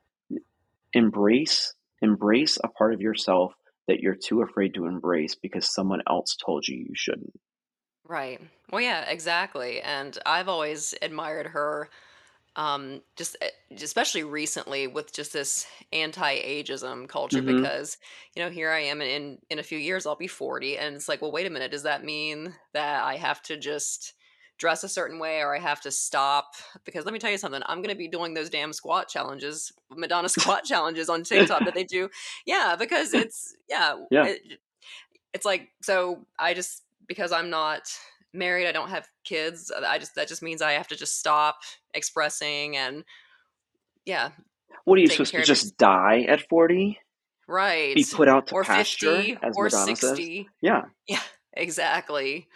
embrace 0.93 1.73
embrace 2.01 2.57
a 2.63 2.67
part 2.67 2.93
of 2.93 2.99
yourself 3.01 3.53
that 3.87 3.99
you're 4.01 4.15
too 4.15 4.41
afraid 4.41 4.73
to 4.73 4.85
embrace 4.85 5.33
because 5.35 5.73
someone 5.73 6.01
else 6.07 6.35
told 6.35 6.67
you 6.67 6.77
you 6.77 6.93
shouldn't. 6.93 7.33
right. 8.03 8.39
Well, 8.71 8.81
yeah, 8.81 9.09
exactly. 9.09 9.81
And 9.81 10.17
I've 10.25 10.47
always 10.49 10.93
admired 11.01 11.47
her, 11.47 11.89
um, 12.55 13.03
just 13.17 13.37
eh, 13.41 13.51
especially 13.81 14.23
recently 14.23 14.87
with 14.87 15.13
just 15.13 15.33
this 15.33 15.67
anti-ageism 15.93 17.09
culture 17.09 17.41
Mhm. 17.41 17.43
because, 17.43 17.97
you 18.35 18.43
know, 18.43 18.49
here 18.51 18.71
I 18.71 18.81
am 18.81 19.01
in 19.01 19.39
in 19.49 19.59
a 19.59 19.63
few 19.63 19.79
years 19.79 20.05
I'll 20.07 20.15
be 20.17 20.27
40 20.27 20.77
and 20.77 20.95
it's 20.95 21.09
like, 21.09 21.21
well, 21.21 21.31
wait 21.33 21.47
a 21.47 21.51
minute, 21.51 21.71
does 21.71 21.83
that 21.83 22.03
mean 22.05 22.55
that 22.73 23.03
I 23.03 23.17
have 23.17 23.41
to 23.43 23.57
just 23.57 24.15
dress 24.57 24.83
a 24.83 24.89
certain 24.89 25.19
way 25.19 25.39
or 25.41 25.55
I 25.55 25.59
have 25.59 25.81
to 25.81 25.91
stop? 25.91 26.53
Because 26.85 27.05
let 27.05 27.13
me 27.13 27.19
tell 27.19 27.31
you 27.31 27.37
something, 27.37 27.61
I'm 27.65 27.77
going 27.79 27.93
to 27.93 27.97
be 27.97 28.07
doing 28.07 28.33
those 28.33 28.49
damn 28.49 28.73
squat 28.73 29.07
challenges, 29.07 29.71
Madonna 29.95 30.29
squat 30.37 30.63
challenges 30.63 31.09
on 31.09 31.23
TikTok 31.23 31.65
that 31.65 31.73
they 31.73 31.83
do. 31.83 32.09
Yeah, 32.45 32.75
because 32.77 33.13
it's 33.13 33.55
yeah, 33.69 33.95
yeah. 34.11 34.27
it, 34.27 34.41
it's 35.33 35.45
like 35.45 35.69
so 35.81 36.25
I 36.39 36.53
just 36.53 36.83
because 37.07 37.31
I'm 37.31 37.49
not 37.49 37.89
married, 38.33 38.67
I 38.67 38.71
don't 38.71 38.89
have 38.89 39.07
kids, 39.23 39.71
uh, 39.71 39.85
I 39.87 39.97
just 39.99 40.15
that 40.15 40.27
just 40.27 40.41
means 40.41 40.61
I 40.61 40.73
have 40.73 40.87
to 40.89 40.95
just 40.95 41.19
stop 41.19 41.59
expressing 41.93 42.75
and 42.77 43.03
yeah, 44.05 44.29
What 44.85 44.97
are 44.97 45.01
you 45.01 45.07
supposed 45.07 45.31
to 45.31 45.37
care 45.37 45.41
of 45.41 45.47
your 45.47 45.55
just 45.55 45.77
die 45.77 46.25
at 46.29 46.47
40? 46.47 46.97
Right. 47.47 47.95
Be 47.95 48.05
put 48.11 48.27
out 48.27 48.47
to 48.47 48.55
Or 48.55 48.63
pasture 48.63 49.17
50 49.17 49.37
as 49.43 49.53
or 49.55 49.65
Madonna 49.65 49.95
says? 49.95 50.09
60. 50.09 50.49
Yeah. 50.61 50.85
Yeah, 51.07 51.21
exactly. 51.53 52.47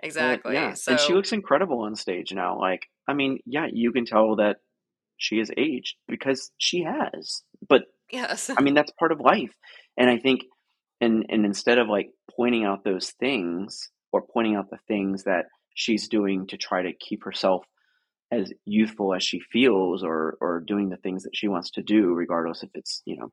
Exactly. 0.00 0.54
yeah, 0.54 0.74
and 0.86 1.00
she 1.00 1.12
looks 1.12 1.32
incredible 1.32 1.80
on 1.80 1.96
stage 1.96 2.32
now. 2.32 2.58
Like, 2.58 2.82
I 3.08 3.14
mean, 3.14 3.38
yeah, 3.46 3.66
you 3.72 3.92
can 3.92 4.04
tell 4.04 4.36
that 4.36 4.58
she 5.16 5.38
has 5.38 5.50
aged 5.56 5.96
because 6.06 6.50
she 6.58 6.84
has. 6.84 7.42
But 7.68 7.82
yes. 8.10 8.50
I 8.56 8.62
mean, 8.62 8.74
that's 8.74 8.92
part 8.92 9.12
of 9.12 9.20
life. 9.20 9.52
And 9.96 10.08
I 10.08 10.18
think, 10.18 10.42
and 11.00 11.26
and 11.28 11.44
instead 11.44 11.78
of 11.78 11.88
like 11.88 12.10
pointing 12.36 12.64
out 12.64 12.84
those 12.84 13.10
things, 13.18 13.90
or 14.12 14.22
pointing 14.22 14.56
out 14.56 14.70
the 14.70 14.78
things 14.86 15.24
that 15.24 15.46
she's 15.74 16.08
doing 16.08 16.46
to 16.48 16.56
try 16.56 16.82
to 16.82 16.92
keep 16.92 17.24
herself 17.24 17.64
as 18.30 18.52
youthful 18.64 19.14
as 19.14 19.22
she 19.22 19.40
feels 19.52 20.02
or 20.02 20.36
or 20.40 20.62
doing 20.66 20.90
the 20.90 20.96
things 20.96 21.22
that 21.22 21.34
she 21.34 21.48
wants 21.48 21.70
to 21.70 21.82
do 21.82 22.12
regardless 22.12 22.62
if 22.62 22.70
it's 22.74 23.02
you 23.06 23.16
know 23.16 23.30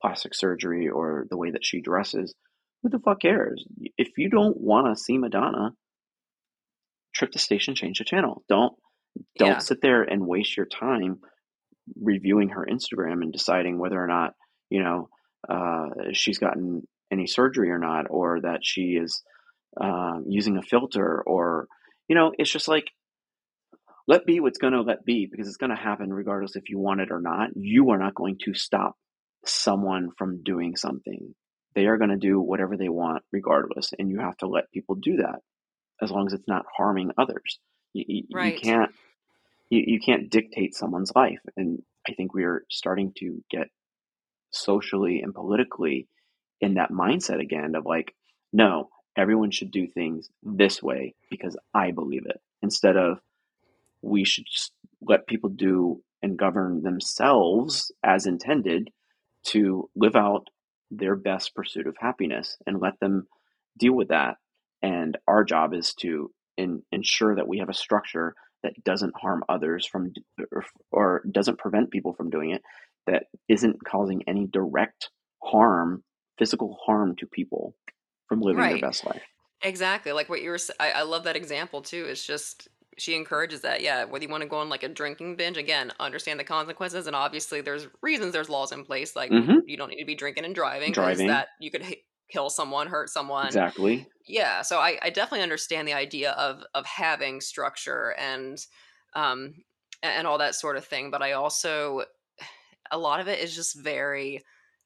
plastic 0.00 0.34
surgery 0.34 0.88
or 0.88 1.26
the 1.28 1.36
way 1.36 1.50
that 1.50 1.64
she 1.64 1.82
dresses 1.82 2.34
who 2.82 2.88
the 2.88 3.00
fuck 3.00 3.20
cares 3.20 3.64
if 3.98 4.08
you 4.16 4.30
don't 4.30 4.56
want 4.58 4.86
to 4.86 5.02
see 5.02 5.18
madonna 5.18 5.72
trip 7.18 7.32
the 7.32 7.40
station 7.40 7.74
change 7.74 7.98
the 7.98 8.04
channel. 8.04 8.44
Don't 8.48 8.74
don't 9.38 9.48
Yeah. 9.50 9.58
sit 9.58 9.80
there 9.82 10.02
and 10.04 10.26
waste 10.26 10.56
your 10.56 10.66
time 10.66 11.20
reviewing 12.00 12.50
her 12.50 12.66
instagram 12.70 13.22
and 13.22 13.32
deciding 13.32 13.78
whether 13.78 14.02
or 14.02 14.06
not 14.06 14.34
you 14.70 14.82
know 14.82 15.08
uh, 15.48 15.86
she's 16.12 16.38
gotten 16.38 16.82
any 17.10 17.26
surgery 17.26 17.70
or 17.70 17.78
not 17.78 18.06
or 18.10 18.40
that 18.42 18.60
she 18.62 18.98
is 19.02 19.22
um, 19.80 20.24
using 20.28 20.58
a 20.58 20.62
filter 20.62 21.22
or 21.26 21.68
you 22.08 22.14
know 22.16 22.32
it's 22.38 22.52
just 22.52 22.68
like 22.68 22.86
let 24.06 24.24
be 24.26 24.40
what's 24.40 24.58
going 24.58 24.72
to 24.72 24.82
let 24.82 25.04
be 25.04 25.28
because 25.30 25.48
it's 25.48 25.58
going 25.58 25.70
to 25.70 25.76
happen 25.76 26.12
regardless 26.12 26.56
if 26.56 26.70
you 26.70 26.78
want 26.78 27.00
it 27.00 27.10
or 27.10 27.20
not. 27.20 27.50
You 27.56 27.90
are 27.90 27.98
not 27.98 28.14
going 28.14 28.38
to 28.44 28.54
stop 28.54 28.94
someone 29.44 30.10
from 30.16 30.42
doing 30.42 30.76
something. 30.76 31.34
They 31.74 31.86
are 31.86 31.98
going 31.98 32.10
to 32.10 32.16
do 32.16 32.40
whatever 32.40 32.76
they 32.76 32.88
want 32.88 33.22
regardless 33.32 33.90
and 33.98 34.10
you 34.10 34.20
have 34.20 34.36
to 34.38 34.48
let 34.48 34.70
people 34.72 34.96
do 34.96 35.18
that 35.18 35.40
as 36.02 36.10
long 36.10 36.26
as 36.26 36.32
it's 36.32 36.48
not 36.48 36.66
harming 36.76 37.10
others. 37.18 37.58
You, 37.92 38.04
you, 38.06 38.22
you 38.54 38.60
can't 38.60 38.90
you, 39.70 39.84
you 39.86 40.00
can't 40.00 40.30
dictate 40.30 40.74
someone's 40.74 41.12
life. 41.14 41.40
And 41.56 41.82
i 42.08 42.14
think 42.14 42.34
we 42.34 42.44
are 42.44 42.64
starting 42.70 43.12
to 43.18 43.42
get 43.50 43.68
socially 44.50 45.20
and 45.20 45.34
politically 45.34 46.08
in 46.60 46.74
that 46.74 46.90
mindset 46.90 47.40
again 47.40 47.74
of 47.74 47.84
like 47.84 48.14
no 48.52 48.88
everyone 49.16 49.50
should 49.50 49.70
do 49.70 49.86
things 49.86 50.30
this 50.42 50.82
way 50.82 51.14
because 51.30 51.56
i 51.74 51.90
believe 51.90 52.24
it 52.26 52.40
instead 52.62 52.96
of 52.96 53.20
we 54.00 54.24
should 54.24 54.46
let 55.02 55.26
people 55.26 55.50
do 55.50 56.02
and 56.22 56.38
govern 56.38 56.82
themselves 56.82 57.92
as 58.02 58.26
intended 58.26 58.90
to 59.44 59.88
live 59.94 60.16
out 60.16 60.48
their 60.90 61.14
best 61.14 61.54
pursuit 61.54 61.86
of 61.86 61.96
happiness 62.00 62.56
and 62.66 62.80
let 62.80 62.98
them 63.00 63.26
deal 63.78 63.92
with 63.92 64.08
that 64.08 64.36
and 64.82 65.16
our 65.26 65.44
job 65.44 65.74
is 65.74 65.94
to 65.94 66.32
in, 66.56 66.82
ensure 66.92 67.34
that 67.34 67.48
we 67.48 67.58
have 67.58 67.68
a 67.68 67.74
structure 67.74 68.34
that 68.62 68.72
doesn't 68.84 69.14
harm 69.16 69.44
others 69.48 69.86
from 69.86 70.12
or, 70.52 70.64
or 70.90 71.22
doesn't 71.30 71.58
prevent 71.58 71.90
people 71.90 72.14
from 72.14 72.30
doing 72.30 72.50
it 72.50 72.62
that 73.06 73.24
isn't 73.48 73.84
causing 73.84 74.22
any 74.28 74.46
direct 74.46 75.10
harm 75.42 76.02
physical 76.38 76.76
harm 76.84 77.16
to 77.16 77.26
people 77.26 77.74
from 78.28 78.40
living 78.40 78.68
their 78.68 78.78
best 78.78 79.04
life 79.06 79.22
Exactly. 79.62 80.12
Like 80.12 80.28
what 80.28 80.42
you 80.42 80.50
were 80.50 80.58
I 80.78 80.92
I 80.92 81.02
love 81.02 81.24
that 81.24 81.36
example 81.36 81.82
too. 81.82 82.04
It's 82.04 82.24
just 82.24 82.68
she 82.96 83.14
encourages 83.14 83.62
that. 83.62 83.80
Yeah, 83.80 84.04
whether 84.04 84.24
you 84.24 84.30
want 84.30 84.42
to 84.42 84.48
go 84.48 84.58
on 84.58 84.68
like 84.68 84.82
a 84.82 84.88
drinking 84.88 85.36
binge, 85.36 85.56
again, 85.56 85.92
understand 85.98 86.38
the 86.38 86.44
consequences 86.44 87.06
and 87.06 87.16
obviously 87.16 87.60
there's 87.60 87.88
reasons 88.02 88.32
there's 88.32 88.48
laws 88.48 88.72
in 88.72 88.84
place 88.84 89.16
like 89.16 89.30
hmm 89.30 89.58
you 89.66 89.76
don't 89.76 89.88
need 89.88 89.98
to 90.00 90.06
be 90.06 90.14
drinking 90.14 90.44
and 90.44 90.54
driving 90.54 90.92
driving 90.92 91.26
that 91.26 91.48
you 91.60 91.70
could 91.70 91.82
kill 92.30 92.50
someone, 92.50 92.88
hurt 92.88 93.10
someone. 93.10 93.60
exactly. 93.60 94.06
Yeah, 94.26 94.62
so 94.62 94.78
I 94.80 94.98
I 95.02 95.10
definitely 95.10 95.42
understand 95.42 95.88
the 95.88 95.94
idea 95.94 96.32
of 96.32 96.64
of 96.74 96.86
having 96.86 97.40
structure 97.40 98.14
and 98.18 98.64
um 99.14 99.64
and 100.02 100.26
all 100.26 100.38
that 100.38 100.54
sort 100.54 100.76
of 100.76 100.84
thing, 100.86 101.10
but 101.10 101.22
I 101.22 101.32
also 101.32 102.04
a 102.90 102.98
lot 102.98 103.20
of 103.20 103.28
it 103.28 103.38
is 103.40 103.54
just 103.54 103.78
very 103.82 104.42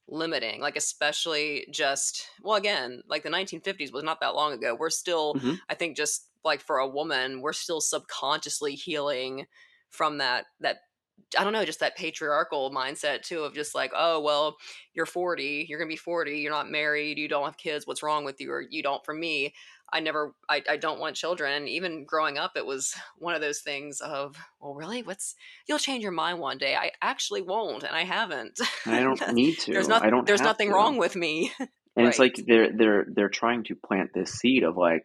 limiting 0.08 0.60
like 0.60 0.76
especially 0.76 1.66
just 1.70 2.28
well 2.42 2.56
again 2.56 3.02
like 3.06 3.22
the 3.22 3.30
1950s 3.30 3.92
was 3.92 4.02
not 4.02 4.20
that 4.20 4.34
long 4.34 4.52
ago. 4.52 4.74
We're 4.74 4.90
still 4.90 5.38
hmm 5.38 5.54
i 5.68 5.74
think 5.74 5.96
just 5.96 6.28
like 6.44 6.60
for 6.60 6.78
a 6.78 6.88
woman 6.88 7.40
we're 7.40 7.52
still 7.52 7.80
subconsciously 7.80 8.74
healing 8.74 9.46
from 9.90 10.18
that 10.18 10.46
that 10.60 10.78
i 11.38 11.44
don't 11.44 11.52
know 11.52 11.64
just 11.64 11.80
that 11.80 11.96
patriarchal 11.96 12.70
mindset 12.70 13.22
too 13.22 13.42
of 13.44 13.54
just 13.54 13.74
like 13.74 13.92
oh 13.96 14.20
well 14.20 14.56
you're 14.94 15.06
40 15.06 15.66
you're 15.68 15.78
gonna 15.78 15.88
be 15.88 15.96
40 15.96 16.38
you're 16.38 16.52
not 16.52 16.70
married 16.70 17.18
you 17.18 17.28
don't 17.28 17.44
have 17.44 17.56
kids 17.56 17.86
what's 17.86 18.02
wrong 18.02 18.24
with 18.24 18.40
you 18.40 18.52
or 18.52 18.60
you 18.60 18.82
don't 18.82 19.04
for 19.04 19.14
me. 19.14 19.54
I 19.94 20.00
never 20.00 20.34
i, 20.48 20.62
I 20.68 20.76
don't 20.78 21.00
want 21.00 21.16
children. 21.16 21.52
And 21.52 21.68
even 21.68 22.04
growing 22.06 22.38
up 22.38 22.52
it 22.56 22.64
was 22.64 22.94
one 23.18 23.34
of 23.34 23.40
those 23.40 23.60
things 23.60 24.00
of 24.00 24.36
well 24.60 24.74
really? 24.74 25.02
What's 25.02 25.34
you'll 25.66 25.78
change 25.78 26.02
your 26.02 26.12
mind 26.12 26.38
one 26.38 26.58
day. 26.58 26.74
I 26.74 26.92
actually 27.02 27.42
won't 27.42 27.82
and 27.82 27.94
i 27.94 28.04
haven't. 28.04 28.58
And 28.86 28.94
i 28.94 29.02
don't 29.02 29.32
need 29.34 29.58
to. 29.60 29.72
there's 29.72 29.90
i 29.90 30.10
don't 30.10 30.26
there's 30.26 30.40
nothing 30.40 30.68
to. 30.68 30.74
wrong 30.74 30.96
with 30.96 31.16
me. 31.16 31.52
And 31.94 32.06
it's 32.06 32.18
like 32.18 32.36
they're 32.46 32.72
they're 32.74 33.04
they're 33.06 33.28
trying 33.28 33.64
to 33.64 33.74
plant 33.74 34.12
this 34.14 34.32
seed 34.32 34.62
of 34.62 34.78
like 34.78 35.02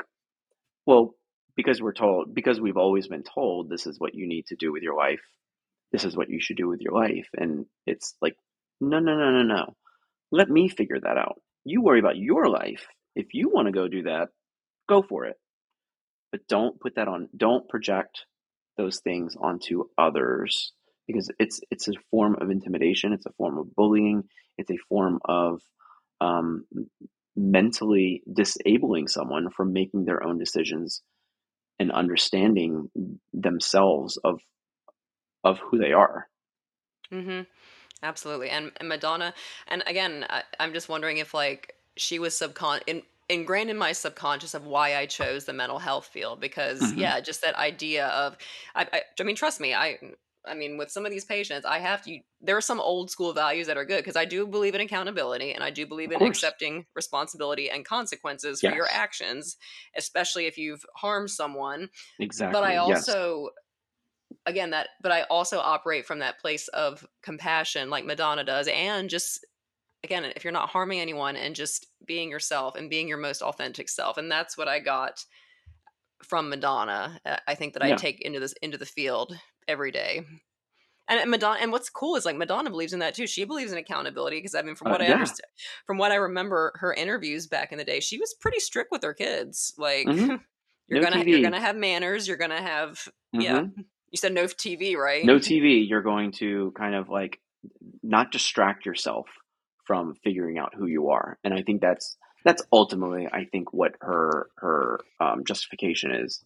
well 0.86 1.15
because 1.58 1.82
we're 1.82 1.91
told 1.91 2.34
because 2.34 2.62
we've 2.62 2.77
always 2.77 3.08
been 3.08 3.23
told 3.23 3.69
this 3.69 3.88
is 3.88 3.99
what 3.99 4.15
you 4.15 4.25
need 4.25 4.45
to 4.47 4.56
do 4.56 4.71
with 4.71 4.84
your 4.84 4.95
life 4.95 5.19
this 5.91 6.04
is 6.04 6.15
what 6.15 6.30
you 6.30 6.39
should 6.39 6.58
do 6.58 6.67
with 6.67 6.82
your 6.82 6.93
life. 6.93 7.28
And 7.36 7.65
it's 7.86 8.15
like 8.21 8.36
no 8.82 9.00
no 9.00 9.15
no 9.15 9.32
no 9.32 9.43
no. 9.43 9.76
Let 10.32 10.50
me 10.50 10.67
figure 10.67 11.00
that 11.00 11.17
out. 11.17 11.41
You 11.63 11.82
worry 11.82 12.00
about 12.00 12.17
your 12.17 12.50
life. 12.50 12.86
If 13.15 13.34
you 13.34 13.50
want 13.50 13.67
to 13.67 13.71
go 13.71 13.88
do 13.88 14.04
that 14.04 14.30
go 14.88 15.02
for 15.02 15.26
it. 15.26 15.38
But 16.32 16.47
don't 16.47 16.80
put 16.80 16.95
that 16.95 17.08
on 17.08 17.30
don't 17.36 17.67
project 17.69 18.26
those 18.78 19.00
things 19.00 19.36
onto 19.39 19.86
others 19.97 20.73
because 21.08 21.32
it's 21.39 21.62
it's 21.71 21.88
a 21.88 21.93
form 22.12 22.36
of 22.39 22.50
intimidation. 22.50 23.13
It's 23.13 23.26
a 23.26 23.34
form 23.38 23.58
of 23.58 23.73
bullying. 23.76 24.23
It's 24.58 24.71
a 24.71 24.78
form 24.89 25.19
of 25.26 25.62
um, 26.19 26.65
mentally 27.36 28.23
disabling 28.32 29.08
someone 29.08 29.50
from 29.56 29.71
making 29.71 30.06
their 30.06 30.23
own 30.23 30.38
decisions 30.38 31.02
and 31.80 31.91
understanding 31.91 32.89
themselves 33.34 34.17
of 34.23 34.39
of 35.43 35.60
who 35.60 35.78
they 35.78 35.93
are 35.93 36.30
Mm-hmm. 37.12 37.43
absolutely 38.04 38.50
and, 38.50 38.71
and 38.78 38.89
madonna 38.89 39.34
and 39.67 39.84
again 39.88 40.26
I, 40.30 40.43
i'm 40.60 40.73
just 40.73 40.89
wondering 40.89 41.17
if 41.17 41.34
like 41.34 41.76
she 41.97 42.19
was 42.19 42.34
subcon 42.36 42.82
in 42.88 43.04
ingrained 43.30 43.69
in 43.69 43.78
my 43.78 43.93
subconscious 43.93 44.54
of 44.54 44.65
why 44.67 44.95
i 44.95 45.06
chose 45.06 45.45
the 45.45 45.54
mental 45.54 45.80
health 45.80 46.08
field 46.08 46.41
because 46.41 46.93
hmm 46.93 46.93
yeah 46.93 47.21
just 47.21 47.41
that 47.43 47.56
idea 47.56 48.08
of 48.10 48.38
I, 48.76 48.88
I 48.93 49.02
i 49.19 49.23
mean 49.23 49.36
trust 49.36 49.62
me 49.62 49.73
i 49.76 50.00
i 50.45 50.54
mean 50.56 50.78
with 50.78 50.91
some 50.91 51.06
of 51.06 51.12
these 51.12 51.26
patients 51.26 51.65
i 51.65 51.80
have 51.80 52.04
to 52.06 52.19
there 52.41 52.58
are 52.58 52.62
some 52.62 52.80
old 52.82 53.12
school 53.12 53.34
values 53.34 53.67
that 53.67 53.78
are 53.78 53.86
good 53.86 54.00
because 54.00 54.17
i 54.17 54.26
do 54.26 54.47
believe 54.47 54.76
in 54.76 54.82
accountability 54.82 55.54
and 55.54 55.63
i 55.63 55.71
do 55.71 55.88
believe 55.88 56.12
in 56.12 56.21
accepting 56.23 56.86
responsibility 56.95 57.69
and 57.69 57.86
consequences 57.86 58.62
for 58.62 58.71
your 58.71 58.89
actions 58.91 59.58
especially 59.97 60.47
if 60.47 60.58
you've 60.58 60.86
harmed 60.95 61.32
someone 61.32 61.89
Exactly. 62.19 62.52
but 62.52 62.63
I 62.63 62.76
exactly 62.76 62.82
yes 62.86 63.15
also 63.15 63.50
again 64.47 64.71
that 64.71 64.89
but 65.01 65.12
I 65.12 65.23
also 65.23 65.60
operate 65.60 66.07
from 66.07 66.19
that 66.19 66.39
place 66.39 66.67
of 66.69 67.05
compassion 67.21 67.91
like 67.91 68.05
Madonna 68.05 68.43
does 68.43 68.67
and 68.73 69.10
just 69.10 69.45
again 70.03 70.25
if 70.36 70.43
you're 70.43 70.53
not 70.53 70.69
harming 70.69 70.99
anyone 70.99 71.36
and 71.36 71.53
just 71.53 71.88
being 72.05 72.31
yourself 72.31 72.75
and 72.75 72.89
being 72.89 73.07
your 73.07 73.17
most 73.17 73.41
authentic 73.43 73.89
self 73.89 74.17
and 74.17 74.31
that's 74.31 74.57
what 74.57 74.69
I 74.69 74.79
got 74.79 75.23
from 76.23 76.49
Madonna 76.49 77.19
uh, 77.25 77.38
I 77.45 77.53
think 77.53 77.73
that 77.73 77.83
I 77.83 77.93
take 77.95 78.21
into 78.21 78.39
this 78.39 78.53
into 78.62 78.77
the 78.77 78.86
field 78.86 79.38
every 79.67 79.91
day. 79.91 80.25
And, 81.10 81.21
and 81.21 81.31
Madonna 81.31 81.60
and 81.62 81.71
what's 81.71 81.89
cool 81.89 82.15
is 82.15 82.25
like 82.25 82.36
Madonna 82.36 82.69
believes 82.69 82.93
in 82.93 82.99
that 82.99 83.13
too. 83.13 83.27
She 83.27 83.45
believes 83.45 83.71
in 83.71 83.77
accountability 83.77 84.38
because 84.38 84.55
I 84.55 84.62
mean 84.62 84.75
from 84.75 84.88
uh, 84.88 84.91
what 84.91 85.01
I 85.01 85.07
yeah. 85.07 85.13
understand 85.13 85.49
from 85.86 85.97
what 85.97 86.12
I 86.12 86.15
remember 86.15 86.73
her 86.75 86.93
interviews 86.93 87.47
back 87.47 87.71
in 87.71 87.77
the 87.77 87.83
day 87.83 87.99
she 87.99 88.17
was 88.17 88.33
pretty 88.39 88.60
strict 88.60 88.91
with 88.91 89.03
her 89.03 89.13
kids. 89.13 89.73
Like 89.77 90.07
hmm 90.07 90.36
you're 90.88 91.01
no 91.01 91.10
gonna 91.10 91.23
you're 91.23 91.41
gonna 91.41 91.60
have 91.60 91.75
manners 91.75 92.27
you're 92.27 92.38
gonna 92.38 92.62
have 92.62 93.07
yeah. 93.33 93.63
Hmm 93.63 93.81
you 94.12 94.18
said 94.18 94.34
no 94.34 94.45
TV, 94.45 94.95
right? 94.95 95.26
no 95.26 95.38
tv 95.38 95.88
you're 95.88 96.01
going 96.01 96.32
to 96.32 96.72
kind 96.78 96.95
of 96.95 97.10
like 97.10 97.39
not 98.03 98.32
distract 98.32 98.86
yourself 98.86 99.28
from 99.86 100.16
figuring 100.24 100.58
out 100.58 100.74
who 100.76 100.86
you 100.86 101.10
are. 101.10 101.38
And 101.43 101.53
i 101.53 101.62
think 101.62 101.82
that's 101.82 102.18
that's 102.45 102.64
ultimately 102.72 103.28
i 103.32 103.45
think 103.45 103.74
what 103.74 103.95
her 104.01 104.49
her 104.58 104.99
um, 105.20 105.43
justification 105.45 106.12
is. 106.12 106.43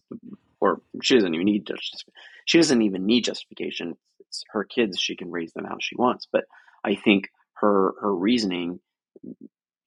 Or 0.60 0.80
she 1.02 1.16
doesn't 1.16 1.34
even 1.34 1.46
need 1.46 1.66
just 1.66 2.04
she 2.44 2.58
doesn't 2.58 2.82
even 2.82 3.04
need 3.04 3.24
justification. 3.24 3.96
It's 4.20 4.44
her 4.50 4.62
kids. 4.64 5.00
She 5.00 5.16
can 5.16 5.30
raise 5.30 5.52
them 5.52 5.64
how 5.64 5.78
she 5.80 5.96
wants. 5.96 6.26
But 6.30 6.44
i 6.84 6.94
think 6.94 7.28
her 7.54 7.94
her 8.00 8.14
reasoning 8.14 8.80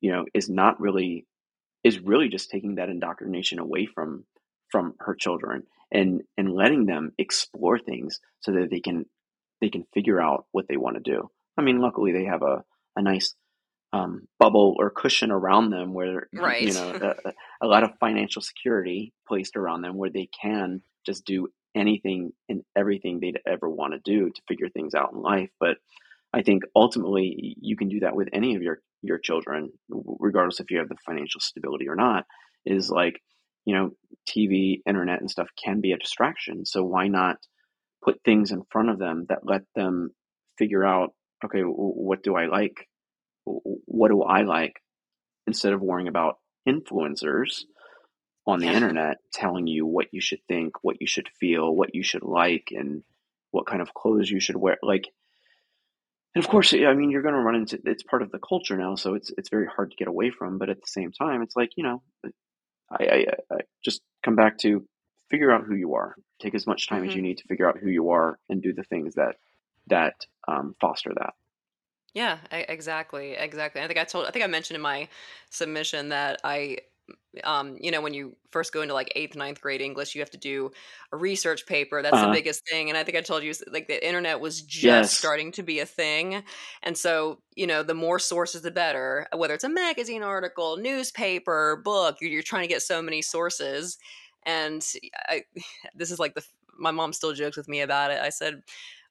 you 0.01 0.11
know 0.11 0.25
is 0.33 0.49
not 0.49 0.79
really 0.79 1.25
is 1.83 1.99
really 1.99 2.29
just 2.29 2.49
taking 2.49 2.75
that 2.75 2.89
indoctrination 2.89 3.59
away 3.59 3.85
from 3.85 4.25
from 4.71 4.95
her 4.99 5.15
children 5.15 5.63
and 5.91 6.21
and 6.37 6.53
letting 6.53 6.85
them 6.85 7.11
explore 7.17 7.79
things 7.79 8.19
so 8.41 8.51
that 8.53 8.69
they 8.69 8.79
can 8.79 9.05
they 9.61 9.69
can 9.69 9.85
figure 9.93 10.21
out 10.21 10.45
what 10.51 10.67
they 10.67 10.77
want 10.77 10.95
to 10.97 11.11
do. 11.11 11.29
I 11.57 11.61
mean, 11.61 11.79
luckily 11.79 12.11
they 12.11 12.25
have 12.25 12.41
a 12.41 12.63
a 12.95 13.01
nice 13.01 13.35
um, 13.93 14.27
bubble 14.39 14.75
or 14.77 14.89
cushion 14.89 15.31
around 15.31 15.69
them 15.69 15.93
where 15.93 16.27
you 16.67 16.73
know 16.73 17.15
a, 17.25 17.33
a 17.61 17.67
lot 17.67 17.83
of 17.83 17.97
financial 17.99 18.41
security 18.41 19.13
placed 19.27 19.55
around 19.55 19.81
them 19.81 19.97
where 19.97 20.09
they 20.09 20.29
can 20.41 20.81
just 21.05 21.25
do 21.25 21.47
anything 21.75 22.31
and 22.49 22.63
everything 22.75 23.19
they'd 23.19 23.39
ever 23.45 23.69
want 23.69 23.93
to 23.93 23.99
do 23.99 24.29
to 24.29 24.41
figure 24.47 24.69
things 24.69 24.95
out 24.95 25.11
in 25.13 25.21
life. 25.21 25.49
But 25.59 25.77
I 26.33 26.41
think 26.41 26.63
ultimately 26.75 27.55
you 27.61 27.75
can 27.75 27.89
do 27.89 28.01
that 28.01 28.15
with 28.15 28.29
any 28.33 28.55
of 28.55 28.61
your 28.61 28.79
your 29.01 29.17
children, 29.19 29.71
regardless 29.89 30.59
if 30.59 30.71
you 30.71 30.79
have 30.79 30.89
the 30.89 30.95
financial 31.05 31.39
stability 31.39 31.87
or 31.87 31.95
not. 31.95 32.25
Is 32.65 32.89
like 32.89 33.21
you 33.65 33.73
know, 33.73 33.91
TV, 34.27 34.81
internet, 34.87 35.19
and 35.19 35.29
stuff 35.29 35.49
can 35.61 35.81
be 35.81 35.91
a 35.91 35.97
distraction. 35.97 36.65
So 36.65 36.83
why 36.83 37.07
not 37.07 37.37
put 38.03 38.21
things 38.23 38.51
in 38.51 38.63
front 38.71 38.89
of 38.89 38.99
them 38.99 39.25
that 39.29 39.39
let 39.45 39.63
them 39.75 40.11
figure 40.57 40.85
out, 40.85 41.13
okay, 41.43 41.61
what 41.61 42.23
do 42.23 42.35
I 42.35 42.45
like? 42.45 42.87
What 43.43 44.09
do 44.09 44.23
I 44.23 44.43
like? 44.43 44.81
Instead 45.47 45.73
of 45.73 45.81
worrying 45.81 46.07
about 46.07 46.37
influencers 46.67 47.63
on 48.47 48.59
the 48.59 48.67
internet 48.67 49.17
telling 49.33 49.67
you 49.67 49.85
what 49.85 50.07
you 50.11 50.21
should 50.21 50.39
think, 50.47 50.73
what 50.83 50.97
you 50.99 51.07
should 51.07 51.27
feel, 51.39 51.75
what 51.75 51.95
you 51.95 52.03
should 52.03 52.23
like, 52.23 52.67
and 52.71 53.03
what 53.51 53.65
kind 53.65 53.81
of 53.81 53.93
clothes 53.93 54.29
you 54.29 54.39
should 54.39 54.55
wear. 54.55 54.77
Like, 54.83 55.07
and 56.35 56.43
of 56.43 56.49
course, 56.49 56.73
I 56.73 56.93
mean, 56.93 57.09
you're 57.11 57.21
going 57.21 57.33
to 57.33 57.41
run 57.41 57.55
into 57.55 57.79
it's 57.85 58.03
part 58.03 58.21
of 58.21 58.31
the 58.31 58.39
culture 58.39 58.77
now, 58.77 58.95
so 58.95 59.15
it's 59.15 59.31
it's 59.37 59.49
very 59.49 59.67
hard 59.67 59.91
to 59.91 59.97
get 59.97 60.07
away 60.07 60.31
from. 60.31 60.57
But 60.57 60.69
at 60.69 60.77
the 60.77 60.87
same 60.87 61.11
time, 61.11 61.41
it's 61.41 61.55
like 61.55 61.71
you 61.77 61.83
know, 61.83 62.03
I, 62.89 63.03
I, 63.03 63.25
I 63.51 63.57
just 63.83 64.01
come 64.23 64.35
back 64.35 64.57
to 64.59 64.85
figure 65.29 65.51
out 65.51 65.65
who 65.65 65.75
you 65.75 65.95
are. 65.95 66.15
Take 66.39 66.55
as 66.55 66.67
much 66.67 66.87
time 66.87 67.03
as 67.03 67.11
hmm 67.11 67.15
you 67.15 67.21
need 67.21 67.37
to 67.39 67.47
figure 67.47 67.67
out 67.67 67.77
who 67.79 67.89
you 67.89 68.11
are, 68.11 68.39
and 68.49 68.61
do 68.61 68.73
the 68.73 68.83
things 68.83 69.15
that 69.15 69.37
that 69.87 70.15
um, 70.47 70.75
foster 70.79 71.11
that. 71.15 71.33
Yeah, 72.13 72.37
exactly, 72.49 73.31
exactly. 73.33 73.81
I 73.81 73.87
think 73.87 73.99
I 73.99 74.05
told, 74.05 74.25
I 74.25 74.31
think 74.31 74.45
I 74.45 74.47
mentioned 74.47 74.75
in 74.75 74.81
my 74.81 75.09
submission 75.49 76.09
that 76.09 76.39
I, 76.45 76.77
um, 77.43 77.77
you 77.79 77.91
know, 77.91 78.01
when 78.01 78.13
you 78.13 78.37
first 78.51 78.71
go 78.73 78.81
into 78.81 78.93
like 78.93 79.11
eighth, 79.15 79.35
ninth 79.35 79.61
grade 79.61 79.81
English, 79.81 80.15
you 80.15 80.21
have 80.21 80.29
to 80.31 80.37
do 80.37 80.71
a 81.11 81.17
research 81.17 81.65
paper. 81.65 82.01
That's 82.01 82.21
the 82.21 82.27
Uh, 82.27 82.37
biggest 82.37 82.61
thing. 82.69 82.89
And 82.89 82.97
I 82.97 83.03
think 83.03 83.17
I 83.17 83.21
told 83.21 83.43
you, 83.43 83.53
like, 83.71 83.87
the 83.87 84.05
internet 84.05 84.39
was 84.39 84.61
just 84.61 85.11
yes, 85.11 85.15
starting 85.15 85.51
to 85.53 85.63
be 85.63 85.79
a 85.79 85.85
thing. 85.85 86.43
And 86.83 86.97
so, 86.97 87.41
you 87.55 87.67
know, 87.67 87.83
the 87.83 87.93
more 87.93 88.19
sources, 88.19 88.61
the 88.61 88.71
better. 88.71 89.27
Whether 89.35 89.53
it's 89.53 89.63
a 89.63 89.69
magazine 89.69 90.23
article, 90.23 90.77
newspaper, 90.77 91.81
book, 91.83 92.17
you're, 92.21 92.31
you're 92.31 92.41
trying 92.43 92.63
to 92.63 92.73
get 92.73 92.81
so 92.81 93.01
many 93.01 93.21
sources. 93.21 93.97
And 94.43 94.85
I, 95.27 95.43
this 95.95 96.11
is 96.11 96.19
like 96.19 96.35
the, 96.35 96.45
my 96.77 96.91
mom 96.91 97.13
still 97.13 97.33
jokes 97.33 97.57
with 97.57 97.67
me 97.67 97.81
about 97.81 98.11
it. 98.11 98.19
I 98.21 98.29
said, 98.29 98.61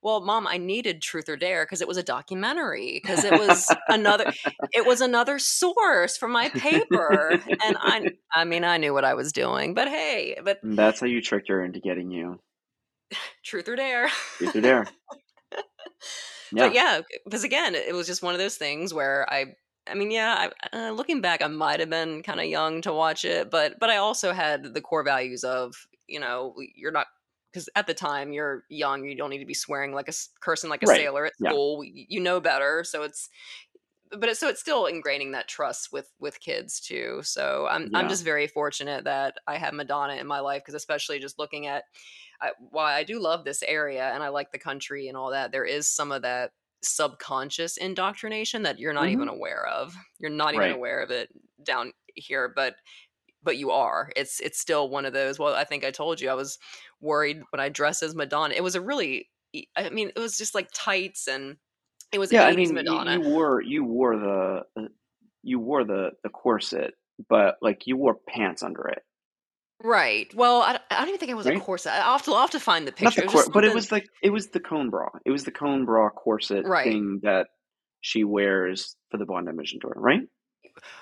well, 0.05 0.21
mom, 0.21 0.47
I 0.47 0.59
needed 0.59 1.03
Truth 1.03 1.29
or 1.29 1.37
Dare 1.37 1.65
because 1.65 1.81
it 1.81 1.89
was 1.89 1.97
a 1.97 2.03
documentary, 2.03 3.01
because 3.03 3.25
it 3.25 3.35
was 3.37 3.77
another 3.91 4.27
it 4.73 4.87
was 4.87 5.01
another 5.01 5.39
source 5.39 6.17
for 6.17 6.29
my 6.29 6.51
paper. 6.51 7.41
And 7.65 7.77
I 7.81 8.05
I 8.33 8.45
mean, 8.45 8.65
I 8.65 8.77
knew 8.77 8.93
what 8.93 9.05
I 9.05 9.15
was 9.15 9.33
doing, 9.33 9.75
but 9.75 9.89
hey, 9.89 10.37
but 10.45 10.61
that's 10.63 11.01
how 11.01 11.07
you 11.07 11.21
tricked 11.23 11.49
her 11.49 11.65
into 11.65 11.81
getting 11.81 12.11
you. 12.11 12.39
Truth 13.45 13.69
or 13.69 13.77
Dare. 13.77 14.11
Truth 14.39 14.57
or 14.57 14.61
dare? 14.61 14.87
but 16.59 16.71
Yeah. 16.71 16.73
yeah, 16.73 17.01
because 17.25 17.45
again, 17.45 17.75
it 17.75 17.95
was 17.95 18.07
just 18.07 18.23
one 18.23 18.35
of 18.35 18.41
those 18.41 18.57
things 18.57 18.93
where 18.95 19.27
I 19.33 19.55
I 19.87 19.95
mean, 19.95 20.11
yeah, 20.11 20.51
I, 20.73 20.77
uh, 20.77 20.91
looking 20.93 21.21
back, 21.21 21.43
I 21.43 21.47
might 21.49 21.81
have 21.81 21.91
been 21.91 22.23
kind 22.23 22.41
of 22.41 22.47
young 22.47 22.81
to 22.83 22.93
watch 22.93 23.25
it, 23.25 23.51
but 23.51 23.79
but 23.81 23.91
I 23.91 23.97
also 23.97 24.33
had 24.33 24.75
the 24.75 24.81
core 24.81 25.03
values 25.05 25.45
of 25.45 25.75
you 26.07 26.21
know 26.21 26.55
you're 26.75 26.93
not 26.93 27.07
because 27.55 27.71
at 27.77 27.87
the 27.89 27.95
time 27.95 28.33
you're 28.35 28.65
young, 28.71 29.05
you 29.07 29.17
don't 29.17 29.31
need 29.31 29.39
to 29.41 29.47
be 29.47 29.55
swearing 29.55 29.95
like 29.95 30.09
a 30.11 30.15
cursing 30.43 30.71
like 30.71 30.83
a 30.85 30.87
Right. 30.87 30.89
sailor 30.89 31.27
at 31.27 31.37
school. 31.39 31.79
y- 31.79 32.07
You 32.11 32.21
know 32.21 32.41
better, 32.41 32.85
so 32.85 33.05
it's 33.05 33.31
but 34.11 34.29
it, 34.29 34.37
so 34.37 34.49
it's 34.49 34.61
still 34.61 34.85
ingraining 34.85 35.33
that 35.33 35.49
trust 35.49 35.93
with 35.93 36.13
with 36.21 36.41
kids 36.41 36.81
too. 36.81 37.21
So 37.25 37.67
I'm 37.69 37.91
I'm 37.95 38.09
just 38.09 38.23
very 38.25 38.47
fortunate 38.47 39.05
that 39.05 39.37
I 39.47 39.57
have 39.59 39.75
Madonna 39.75 40.15
in 40.15 40.27
my 40.27 40.41
life 40.41 40.63
because 40.63 40.75
especially 40.75 41.19
just 41.19 41.39
looking 41.39 41.67
at 41.67 41.85
I, 42.41 42.53
while 42.59 42.87
I 42.87 43.05
do 43.05 43.21
love 43.21 43.45
this 43.45 43.63
area 43.63 44.13
and 44.13 44.23
I 44.23 44.29
like 44.29 44.53
the 44.53 44.59
country 44.59 45.09
and 45.09 45.17
all 45.17 45.31
that, 45.31 45.53
there 45.53 45.65
is 45.65 45.89
some 45.91 46.13
of 46.13 46.23
that 46.23 46.53
subconscious 46.83 47.77
indoctrination 47.79 48.63
that 48.65 48.79
you're 48.79 48.93
not 48.93 49.09
hmm 49.09 49.11
even 49.11 49.29
aware 49.29 49.67
of. 49.67 49.95
You're 50.21 50.31
not 50.31 50.55
even 50.55 50.71
aware 50.71 51.03
of 51.03 51.11
it 51.11 51.31
down 51.65 51.93
here, 52.15 52.53
but 52.55 52.77
but 53.45 53.57
you 53.59 53.71
are. 53.71 54.11
It's 54.17 54.41
it's 54.41 54.59
still 54.61 54.89
one 54.89 55.05
of 55.05 55.13
those. 55.13 55.39
Well, 55.39 55.55
I 55.55 55.65
think 55.65 55.85
I 55.85 55.91
told 55.91 56.21
you 56.21 56.31
I 56.31 56.35
was 56.35 56.59
worried 57.01 57.43
when 57.51 57.61
I 57.61 57.69
dressed 57.69 58.03
as 58.03 58.15
Madonna. 58.15 58.55
It 58.55 58.63
was 58.63 58.75
a 58.75 58.81
really 58.81 59.29
I 59.77 59.91
mean, 59.91 60.11
it 60.17 60.19
was 60.19 60.37
just 60.37 60.55
like 60.55 60.69
tights 60.75 61.29
and 61.29 61.57
it 62.13 62.19
was 62.19 62.33
Yeah. 62.33 62.47
I 62.47 62.53
80s 62.53 62.57
mean, 62.57 62.65
you, 62.65 62.67
you 62.69 62.75
Madonna. 62.75 63.21
wore 63.21 63.61
you 63.63 63.85
wore 63.85 64.17
the 64.19 64.63
uh, 64.81 64.89
you 65.43 65.59
wore 65.61 65.85
the 65.85 66.11
the 66.23 66.31
corset, 66.31 66.95
but 67.29 67.57
like 67.63 67.87
you 67.87 67.97
wore 67.97 68.17
pants 68.29 68.63
under 68.63 68.89
it, 68.89 69.03
Right. 69.83 70.33
Well, 70.35 70.63
I, 70.63 70.79
I 70.91 70.99
don't 71.01 71.09
even 71.09 71.19
think 71.21 71.31
it 71.31 71.37
was 71.37 71.47
a 71.47 71.61
corset. 71.61 71.93
I'll 71.93 72.13
have 72.13 72.23
to, 72.25 72.31
I'll 72.33 72.41
have 72.43 72.51
to 72.53 72.61
find 72.61 72.87
the 72.87 72.93
picture. 72.93 73.21
the 73.23 73.27
cor, 73.27 73.43
just 73.43 73.53
but 73.53 73.65
it 73.65 73.75
was 73.75 73.93
like 73.93 74.07
it 74.23 74.31
was 74.31 74.49
the 74.49 74.61
cone 74.61 74.89
bra. 74.91 75.09
It 75.27 75.31
was 75.31 75.45
the 75.45 75.51
cone 75.51 75.85
bra 75.85 76.09
corset 76.11 76.65
Right. 76.65 76.85
thing 76.85 77.21
that 77.23 77.49
she 78.01 78.25
wears 78.25 78.97
for 79.11 79.19
the 79.19 79.27
Blond 79.27 79.49
Ambition 79.49 79.81
tour, 79.81 79.93
right? 79.97 80.23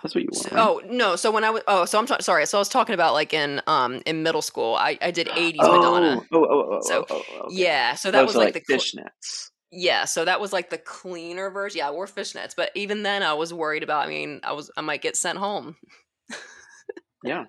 That's 0.02 0.14
what 0.14 0.22
you 0.24 0.28
So, 0.32 0.48
oh 0.52 0.82
no! 0.88 1.16
So 1.16 1.30
when 1.30 1.44
I 1.44 1.50
was 1.50 1.62
oh, 1.66 1.84
so 1.84 1.98
I'm 1.98 2.06
ta- 2.06 2.20
sorry. 2.20 2.46
So 2.46 2.58
I 2.58 2.60
was 2.60 2.68
talking 2.68 2.94
about 2.94 3.14
like 3.14 3.32
in 3.32 3.60
um 3.66 4.02
in 4.06 4.22
middle 4.22 4.42
school. 4.42 4.74
I 4.74 4.98
I 5.00 5.10
did 5.10 5.28
80s 5.28 5.56
Madonna. 5.58 6.20
Oh, 6.32 6.38
oh, 6.38 6.46
oh, 6.50 6.68
oh, 6.72 6.78
So 6.82 7.06
oh, 7.08 7.22
oh, 7.34 7.38
okay. 7.46 7.54
yeah. 7.56 7.94
So 7.94 8.10
that 8.10 8.22
was 8.24 8.32
so 8.34 8.38
like 8.38 8.54
like 8.54 8.64
the 8.66 8.74
fishnets. 8.74 9.50
yeah. 9.70 10.04
So 10.04 10.24
that 10.24 10.40
was 10.40 10.52
like 10.52 10.70
the 10.70 10.78
cleaner 10.78 11.50
version. 11.50 11.78
Yeah, 11.78 11.88
I 11.88 11.90
wore 11.92 12.06
fishnets, 12.06 12.54
but 12.56 12.70
even 12.74 13.02
then 13.02 13.22
I 13.22 13.34
was 13.34 13.52
worried 13.54 13.82
about. 13.82 14.06
I 14.06 14.08
mean, 14.08 14.40
I 14.44 14.52
was 14.52 14.70
I 14.76 14.80
might 14.82 15.02
get 15.02 15.16
sent 15.16 15.38
home. 15.38 15.76
Yeah, 17.24 17.44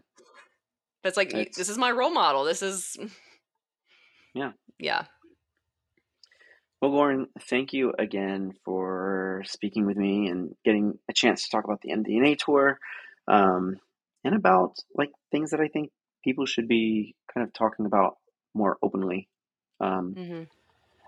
But 1.01 1.09
it's 1.09 1.17
like 1.17 1.33
it's 1.33 1.57
this 1.57 1.67
is 1.67 1.79
my 1.79 1.91
role 1.91 2.11
model. 2.11 2.43
This 2.43 2.61
is 2.61 2.95
yeah. 4.35 4.51
yeah. 4.77 5.05
Well, 6.83 6.91
Lauren, 6.91 7.27
thank 7.39 7.71
you 7.71 7.93
again 7.97 8.55
for 8.65 9.41
speaking 9.45 9.85
with 9.85 9.95
me 9.95 10.27
and 10.27 10.53
getting 10.65 10.99
a 11.09 11.13
chance 11.13 11.45
to 11.45 11.49
talk 11.49 11.63
about 11.63 11.79
the 11.79 11.91
MDNA 11.91 12.37
tour, 12.37 12.77
um, 13.25 13.79
and 14.25 14.35
about 14.35 14.75
like 14.93 15.11
things 15.31 15.51
that 15.51 15.61
I 15.61 15.69
think 15.69 15.91
people 16.25 16.45
should 16.45 16.67
be 16.67 17.15
kind 17.33 17.47
of 17.47 17.53
talking 17.53 17.85
about 17.85 18.17
more 18.53 18.77
openly 18.83 19.29
um, 19.79 20.13
hmm 20.13 20.43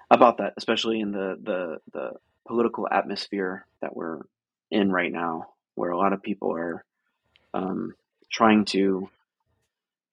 about 0.09 0.37
that, 0.37 0.53
especially 0.55 1.01
in 1.01 1.11
the, 1.11 1.37
the 1.43 1.79
the 1.91 2.11
political 2.47 2.87
atmosphere 2.89 3.65
that 3.81 3.93
we're 3.93 4.21
in 4.71 4.93
right 4.93 5.11
now, 5.11 5.47
where 5.73 5.91
a 5.91 5.97
lot 5.97 6.13
of 6.13 6.23
people 6.23 6.55
are 6.55 6.85
um, 7.53 7.93
trying 8.31 8.63
to 8.63 9.09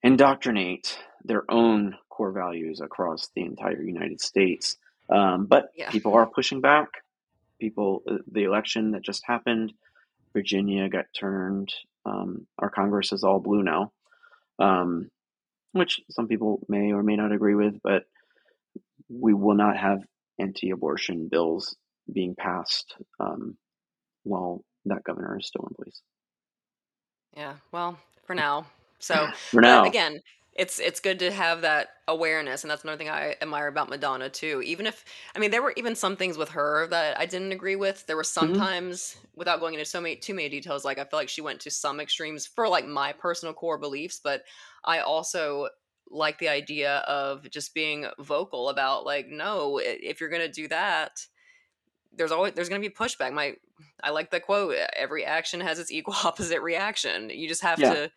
indoctrinate 0.03 0.99
their 1.23 1.49
own 1.49 1.95
core 2.09 2.33
values 2.33 2.81
across 2.81 3.29
the 3.33 3.43
entire 3.43 3.81
United 3.81 4.19
States. 4.19 4.75
Um, 5.09 5.45
but 5.45 5.69
Yeah. 5.75 5.89
people 5.91 6.13
are 6.13 6.27
pushing 6.27 6.61
back. 6.61 6.89
People, 7.59 8.03
uh, 8.09 8.17
the 8.31 8.43
election 8.43 8.91
that 8.91 9.03
just 9.03 9.23
happened, 9.25 9.73
Virginia 10.33 10.89
got 10.89 11.05
turned. 11.17 11.73
Um, 12.05 12.47
our 12.59 12.69
Congress 12.69 13.11
is 13.13 13.23
all 13.23 13.39
blue 13.39 13.63
now, 13.63 13.91
um, 14.59 15.09
which 15.73 16.01
some 16.11 16.27
people 16.27 16.61
may 16.69 16.91
or 16.93 17.03
may 17.03 17.15
not 17.15 17.31
agree 17.31 17.55
with, 17.55 17.75
but 17.83 18.03
we 19.09 19.33
will 19.33 19.55
not 19.55 19.77
have 19.77 19.99
anti 20.39 20.71
abortion 20.71 21.27
bills 21.29 21.75
being 22.11 22.35
passed 22.35 22.95
um, 23.19 23.57
while 24.23 24.63
that 24.85 25.03
governor 25.03 25.37
is 25.39 25.47
still 25.47 25.67
in 25.69 25.75
place. 25.83 26.01
Yeah. 27.35 27.55
Well, 27.71 27.97
for 28.25 28.35
now. 28.35 28.67
So, 28.99 29.29
For 29.51 29.61
now. 29.61 29.85
again, 29.85 30.19
it's 30.55 30.79
it's 30.79 30.99
good 30.99 31.19
to 31.19 31.31
have 31.31 31.61
that 31.61 31.89
awareness, 32.07 32.63
and 32.63 32.69
that's 32.71 32.83
another 32.83 32.97
thing 32.97 33.09
I 33.09 33.35
admire 33.41 33.67
about 33.67 33.89
Madonna 33.89 34.29
too. 34.29 34.61
Even 34.63 34.85
if 34.85 35.03
I 35.35 35.39
mean, 35.39 35.51
there 35.51 35.61
were 35.63 35.73
even 35.77 35.95
some 35.95 36.15
things 36.15 36.37
with 36.37 36.49
her 36.49 36.87
that 36.87 37.17
I 37.19 37.25
didn't 37.25 37.51
agree 37.51 37.75
with. 37.75 38.05
There 38.05 38.15
were 38.15 38.23
hmm 38.39 38.63
sometimes, 38.63 39.17
without 39.35 39.59
going 39.59 39.73
into 39.73 39.85
so 39.85 40.01
many 40.01 40.15
too 40.17 40.33
many 40.33 40.49
details, 40.49 40.85
like 40.85 40.99
I 40.99 41.05
feel 41.05 41.19
like 41.19 41.29
she 41.29 41.41
went 41.41 41.61
to 41.61 41.71
some 41.71 41.99
extremes 41.99 42.45
for 42.45 42.67
like 42.67 42.85
my 42.85 43.13
personal 43.13 43.53
core 43.53 43.77
beliefs, 43.79 44.19
but 44.23 44.43
I 44.83 44.99
also 44.99 45.69
like 46.09 46.37
the 46.37 46.49
idea 46.49 46.97
of 46.99 47.49
just 47.49 47.73
being 47.73 48.07
vocal 48.19 48.69
about 48.69 49.05
like, 49.05 49.27
no, 49.27 49.79
if 49.81 50.19
you're 50.21 50.29
gonna 50.29 50.47
do 50.51 50.67
that, 50.67 51.25
there's 52.11 52.31
always 52.31 52.53
there's 52.53 52.69
gonna 52.69 52.81
be 52.81 52.89
pushback. 52.89 53.33
My 53.33 53.55
I 54.03 54.11
like 54.11 54.29
the 54.31 54.39
quote: 54.39 54.75
"Every 54.95 55.25
action 55.25 55.59
has 55.61 55.79
its 55.79 55.91
equal 55.91 56.13
opposite 56.23 56.61
reaction." 56.61 57.29
You 57.29 57.47
just 57.47 57.61
have 57.61 57.81
Yeah. 57.81 57.85
to 57.85 58.11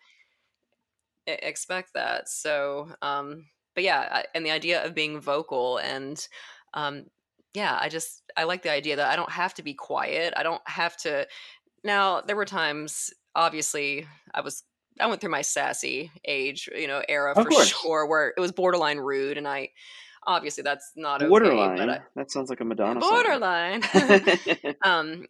expect 1.27 1.95
that. 1.95 2.29
So, 2.29 2.89
um, 3.03 3.47
but 3.75 3.85
yeah, 3.85 4.23
and 4.35 4.45
the 4.45 4.51
idea 4.51 4.85
of 4.85 4.95
being 4.95 5.21
vocal 5.21 5.79
and, 5.79 6.27
um, 6.75 7.07
yeah, 7.55 7.79
I 7.81 7.89
just 7.89 8.23
I 8.37 8.45
like 8.45 8.63
the 8.63 8.71
idea 8.71 8.97
that 8.97 9.11
I 9.11 9.17
don't 9.17 9.31
have 9.31 9.55
to 9.55 9.63
be 9.63 9.73
quiet. 9.73 10.35
I 10.37 10.43
don't 10.43 10.61
have 10.67 10.97
to. 10.99 11.27
Now, 11.83 12.21
there 12.21 12.37
were 12.37 12.45
times, 12.45 13.11
obviously, 13.35 14.07
I 14.35 14.43
was 14.43 14.63
I 15.01 15.07
went 15.07 15.21
through 15.21 15.31
my 15.31 15.43
sassy 15.43 16.11
age, 16.27 16.69
you 16.77 16.87
know, 16.87 17.03
era 17.09 17.35
Of 17.35 17.45
for 17.45 17.51
course. 17.51 17.69
sure, 17.69 18.07
where 18.07 18.35
it 18.37 18.41
was 18.41 18.53
borderline 18.53 18.99
rude, 18.99 19.39
and 19.39 19.49
I 19.49 19.71
obviously 20.27 20.63
that's 20.63 20.93
not 20.97 21.23
okay, 21.23 21.29
but 21.29 21.31
Borderline. 21.31 21.91
I 21.91 22.01
That 22.17 22.31
sounds 22.31 22.51
like 22.51 22.61
a 22.61 22.65
Madonna 22.65 23.01
song. 23.01 23.11
borderline. 23.11 23.83
um, 24.85 25.27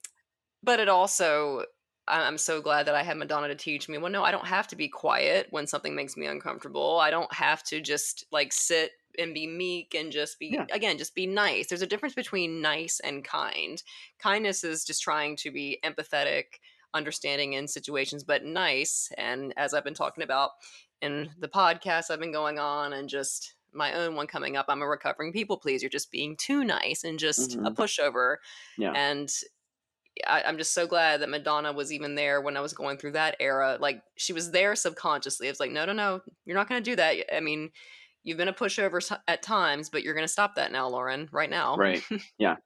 but 0.62 0.80
it 0.80 0.88
also 0.88 1.64
i'm 2.08 2.38
so 2.38 2.60
glad 2.60 2.86
that 2.86 2.94
i 2.94 3.02
had 3.02 3.16
madonna 3.16 3.48
to 3.48 3.54
teach 3.54 3.88
me 3.88 3.98
well 3.98 4.10
no 4.10 4.22
i 4.22 4.30
don't 4.30 4.46
have 4.46 4.68
to 4.68 4.76
be 4.76 4.88
quiet 4.88 5.46
when 5.50 5.66
something 5.66 5.94
makes 5.94 6.16
me 6.16 6.26
uncomfortable 6.26 6.98
i 6.98 7.10
don't 7.10 7.32
have 7.32 7.62
to 7.62 7.80
just 7.80 8.24
like 8.30 8.52
sit 8.52 8.92
and 9.18 9.32
be 9.32 9.46
meek 9.46 9.94
and 9.94 10.12
just 10.12 10.38
be 10.38 10.48
yeah. 10.48 10.66
again 10.72 10.98
just 10.98 11.14
be 11.14 11.26
nice 11.26 11.68
there's 11.68 11.82
a 11.82 11.86
difference 11.86 12.14
between 12.14 12.60
nice 12.60 13.00
and 13.00 13.24
kind 13.24 13.82
kindness 14.18 14.62
is 14.62 14.84
just 14.84 15.02
trying 15.02 15.34
to 15.36 15.50
be 15.50 15.78
empathetic 15.84 16.44
understanding 16.96 17.52
in 17.52 17.68
situations, 17.68 18.24
but 18.24 18.44
nice. 18.44 19.10
And 19.16 19.52
as 19.56 19.74
I've 19.74 19.84
been 19.84 19.94
talking 19.94 20.24
about 20.24 20.50
in 21.02 21.30
the 21.38 21.48
podcast 21.48 22.10
I've 22.10 22.20
been 22.20 22.32
going 22.32 22.58
on 22.58 22.94
and 22.94 23.08
just 23.08 23.54
my 23.72 23.92
own 23.92 24.14
one 24.14 24.26
coming 24.26 24.56
up, 24.56 24.66
I'm 24.68 24.82
a 24.82 24.88
recovering 24.88 25.32
people 25.32 25.58
pleaser, 25.58 25.88
just 25.88 26.10
being 26.10 26.36
too 26.36 26.64
nice 26.64 27.04
and 27.04 27.18
just 27.18 27.50
mm-hmm. 27.50 27.66
a 27.66 27.70
pushover. 27.70 28.36
Yeah. 28.78 28.92
And 28.92 29.30
I, 30.26 30.42
am 30.42 30.58
just 30.58 30.72
so 30.72 30.86
glad 30.86 31.20
that 31.20 31.28
Madonna 31.28 31.72
was 31.72 31.92
even 31.92 32.14
there 32.14 32.40
when 32.40 32.56
I 32.56 32.60
was 32.60 32.72
going 32.72 32.98
through 32.98 33.12
that 33.12 33.36
era. 33.40 33.78
Like 33.80 34.02
she 34.16 34.32
was 34.32 34.50
there 34.50 34.74
subconsciously. 34.74 35.48
It's 35.48 35.60
like, 35.60 35.70
no, 35.70 35.84
no, 35.84 35.92
no, 35.92 36.20
you're 36.44 36.56
not 36.56 36.68
going 36.68 36.82
to 36.82 36.90
do 36.90 36.96
that. 36.96 37.34
I 37.34 37.40
mean, 37.40 37.70
you've 38.22 38.36
been 38.36 38.48
a 38.48 38.52
pushover 38.52 39.18
at 39.28 39.42
times, 39.42 39.88
but 39.88 40.02
you're 40.02 40.14
going 40.14 40.24
to 40.24 40.32
stop 40.32 40.56
that 40.56 40.72
now, 40.72 40.88
Lauren, 40.88 41.28
right 41.32 41.50
now. 41.50 41.76
Right. 41.76 42.02
Yeah. 42.38 42.56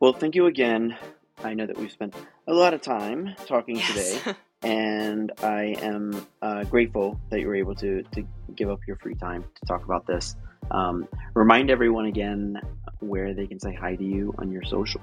well, 0.00 0.12
thank 0.12 0.34
you 0.34 0.46
again. 0.46 0.96
I 1.44 1.54
know 1.54 1.66
that 1.66 1.76
we've 1.76 1.90
spent 1.90 2.14
a 2.46 2.52
lot 2.52 2.72
of 2.72 2.82
time 2.82 3.34
talking 3.46 3.76
yes. 3.76 3.92
today, 3.92 4.36
and 4.62 5.32
I 5.42 5.76
am 5.80 6.26
uh, 6.40 6.64
grateful 6.64 7.20
that 7.30 7.40
you 7.40 7.48
were 7.48 7.56
able 7.56 7.74
to, 7.76 8.02
to 8.02 8.26
give 8.54 8.70
up 8.70 8.80
your 8.86 8.96
free 8.96 9.16
time 9.16 9.44
to 9.60 9.66
talk 9.66 9.84
about 9.84 10.06
this. 10.06 10.36
Um, 10.70 11.08
remind 11.34 11.70
everyone 11.70 12.06
again 12.06 12.60
where 13.00 13.34
they 13.34 13.46
can 13.46 13.58
say 13.58 13.74
hi 13.74 13.96
to 13.96 14.04
you 14.04 14.34
on 14.38 14.50
your 14.50 14.62
socials. 14.64 15.02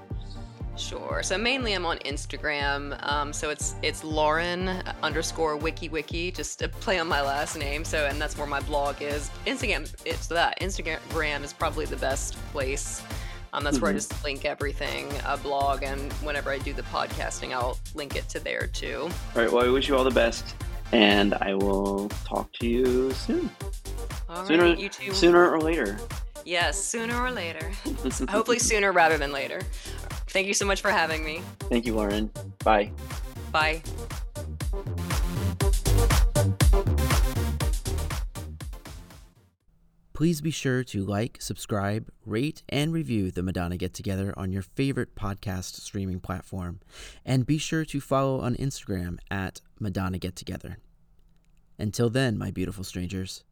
Sure. 0.76 1.20
So 1.22 1.36
mainly 1.36 1.74
I'm 1.74 1.84
on 1.84 1.98
Instagram. 1.98 2.98
Um, 3.06 3.32
so 3.32 3.50
it's 3.50 3.74
it's 3.82 4.02
Lauren 4.02 4.82
underscore 5.02 5.56
wicky 5.56 5.88
wicky, 5.88 6.30
just 6.30 6.58
to 6.60 6.68
play 6.68 6.98
on 6.98 7.06
my 7.06 7.20
last 7.20 7.58
name. 7.58 7.84
So 7.84 8.06
and 8.06 8.20
that's 8.20 8.38
where 8.38 8.46
my 8.46 8.60
blog 8.60 9.02
is. 9.02 9.30
Instagram. 9.46 9.92
It's 10.06 10.26
that 10.28 10.58
Instagram 10.60 11.42
is 11.44 11.52
probably 11.52 11.84
the 11.84 11.96
best 11.96 12.34
place. 12.52 13.02
Um, 13.52 13.64
that's 13.64 13.76
mm-hmm. 13.76 13.82
where 13.82 13.90
I 13.90 13.94
mm-hmm. 13.94 13.98
just 13.98 14.24
link 14.24 14.44
everything, 14.44 15.08
a 15.26 15.36
blog, 15.36 15.82
and 15.82 16.12
whenever 16.14 16.50
I 16.50 16.58
do 16.58 16.72
the 16.72 16.82
podcasting, 16.82 17.52
I'll 17.52 17.78
link 17.94 18.14
it 18.14 18.28
to 18.30 18.40
there 18.40 18.68
too. 18.68 19.10
All 19.34 19.42
right. 19.42 19.52
Well, 19.52 19.66
I 19.66 19.70
wish 19.70 19.88
you 19.88 19.96
all 19.96 20.04
the 20.04 20.10
best, 20.10 20.54
and 20.92 21.34
I 21.34 21.54
will 21.54 22.08
talk 22.24 22.52
to 22.54 22.66
you 22.66 23.12
soon. 23.12 23.50
All 24.28 24.44
sooner, 24.44 24.64
right, 24.64 24.78
you 24.78 24.88
too. 24.88 25.12
Sooner 25.12 25.50
or 25.50 25.60
later. 25.60 25.98
Yes, 26.44 26.82
sooner 26.82 27.20
or 27.20 27.30
later. 27.30 27.70
Hopefully 28.28 28.58
sooner 28.58 28.92
rather 28.92 29.18
than 29.18 29.32
later. 29.32 29.60
Thank 30.28 30.46
you 30.46 30.54
so 30.54 30.64
much 30.64 30.80
for 30.80 30.90
having 30.90 31.24
me. 31.24 31.42
Thank 31.68 31.86
you, 31.86 31.94
Lauren. 31.94 32.30
Bye. 32.64 32.92
Bye. 33.50 33.82
Please 40.20 40.42
be 40.42 40.50
sure 40.50 40.84
to 40.84 41.02
like, 41.02 41.38
subscribe, 41.40 42.10
rate, 42.26 42.62
and 42.68 42.92
review 42.92 43.30
the 43.30 43.42
Madonna 43.42 43.78
Get 43.78 43.94
Together 43.94 44.34
on 44.36 44.52
your 44.52 44.60
favorite 44.60 45.14
podcast 45.14 45.80
streaming 45.80 46.20
platform. 46.20 46.80
And 47.24 47.46
be 47.46 47.56
sure 47.56 47.86
to 47.86 48.02
follow 48.02 48.38
on 48.42 48.54
Instagram 48.56 49.16
at 49.30 49.62
Madonna 49.78 50.18
Get 50.18 50.36
Together. 50.36 50.76
Until 51.78 52.10
then, 52.10 52.36
my 52.36 52.50
beautiful 52.50 52.84
strangers. 52.84 53.44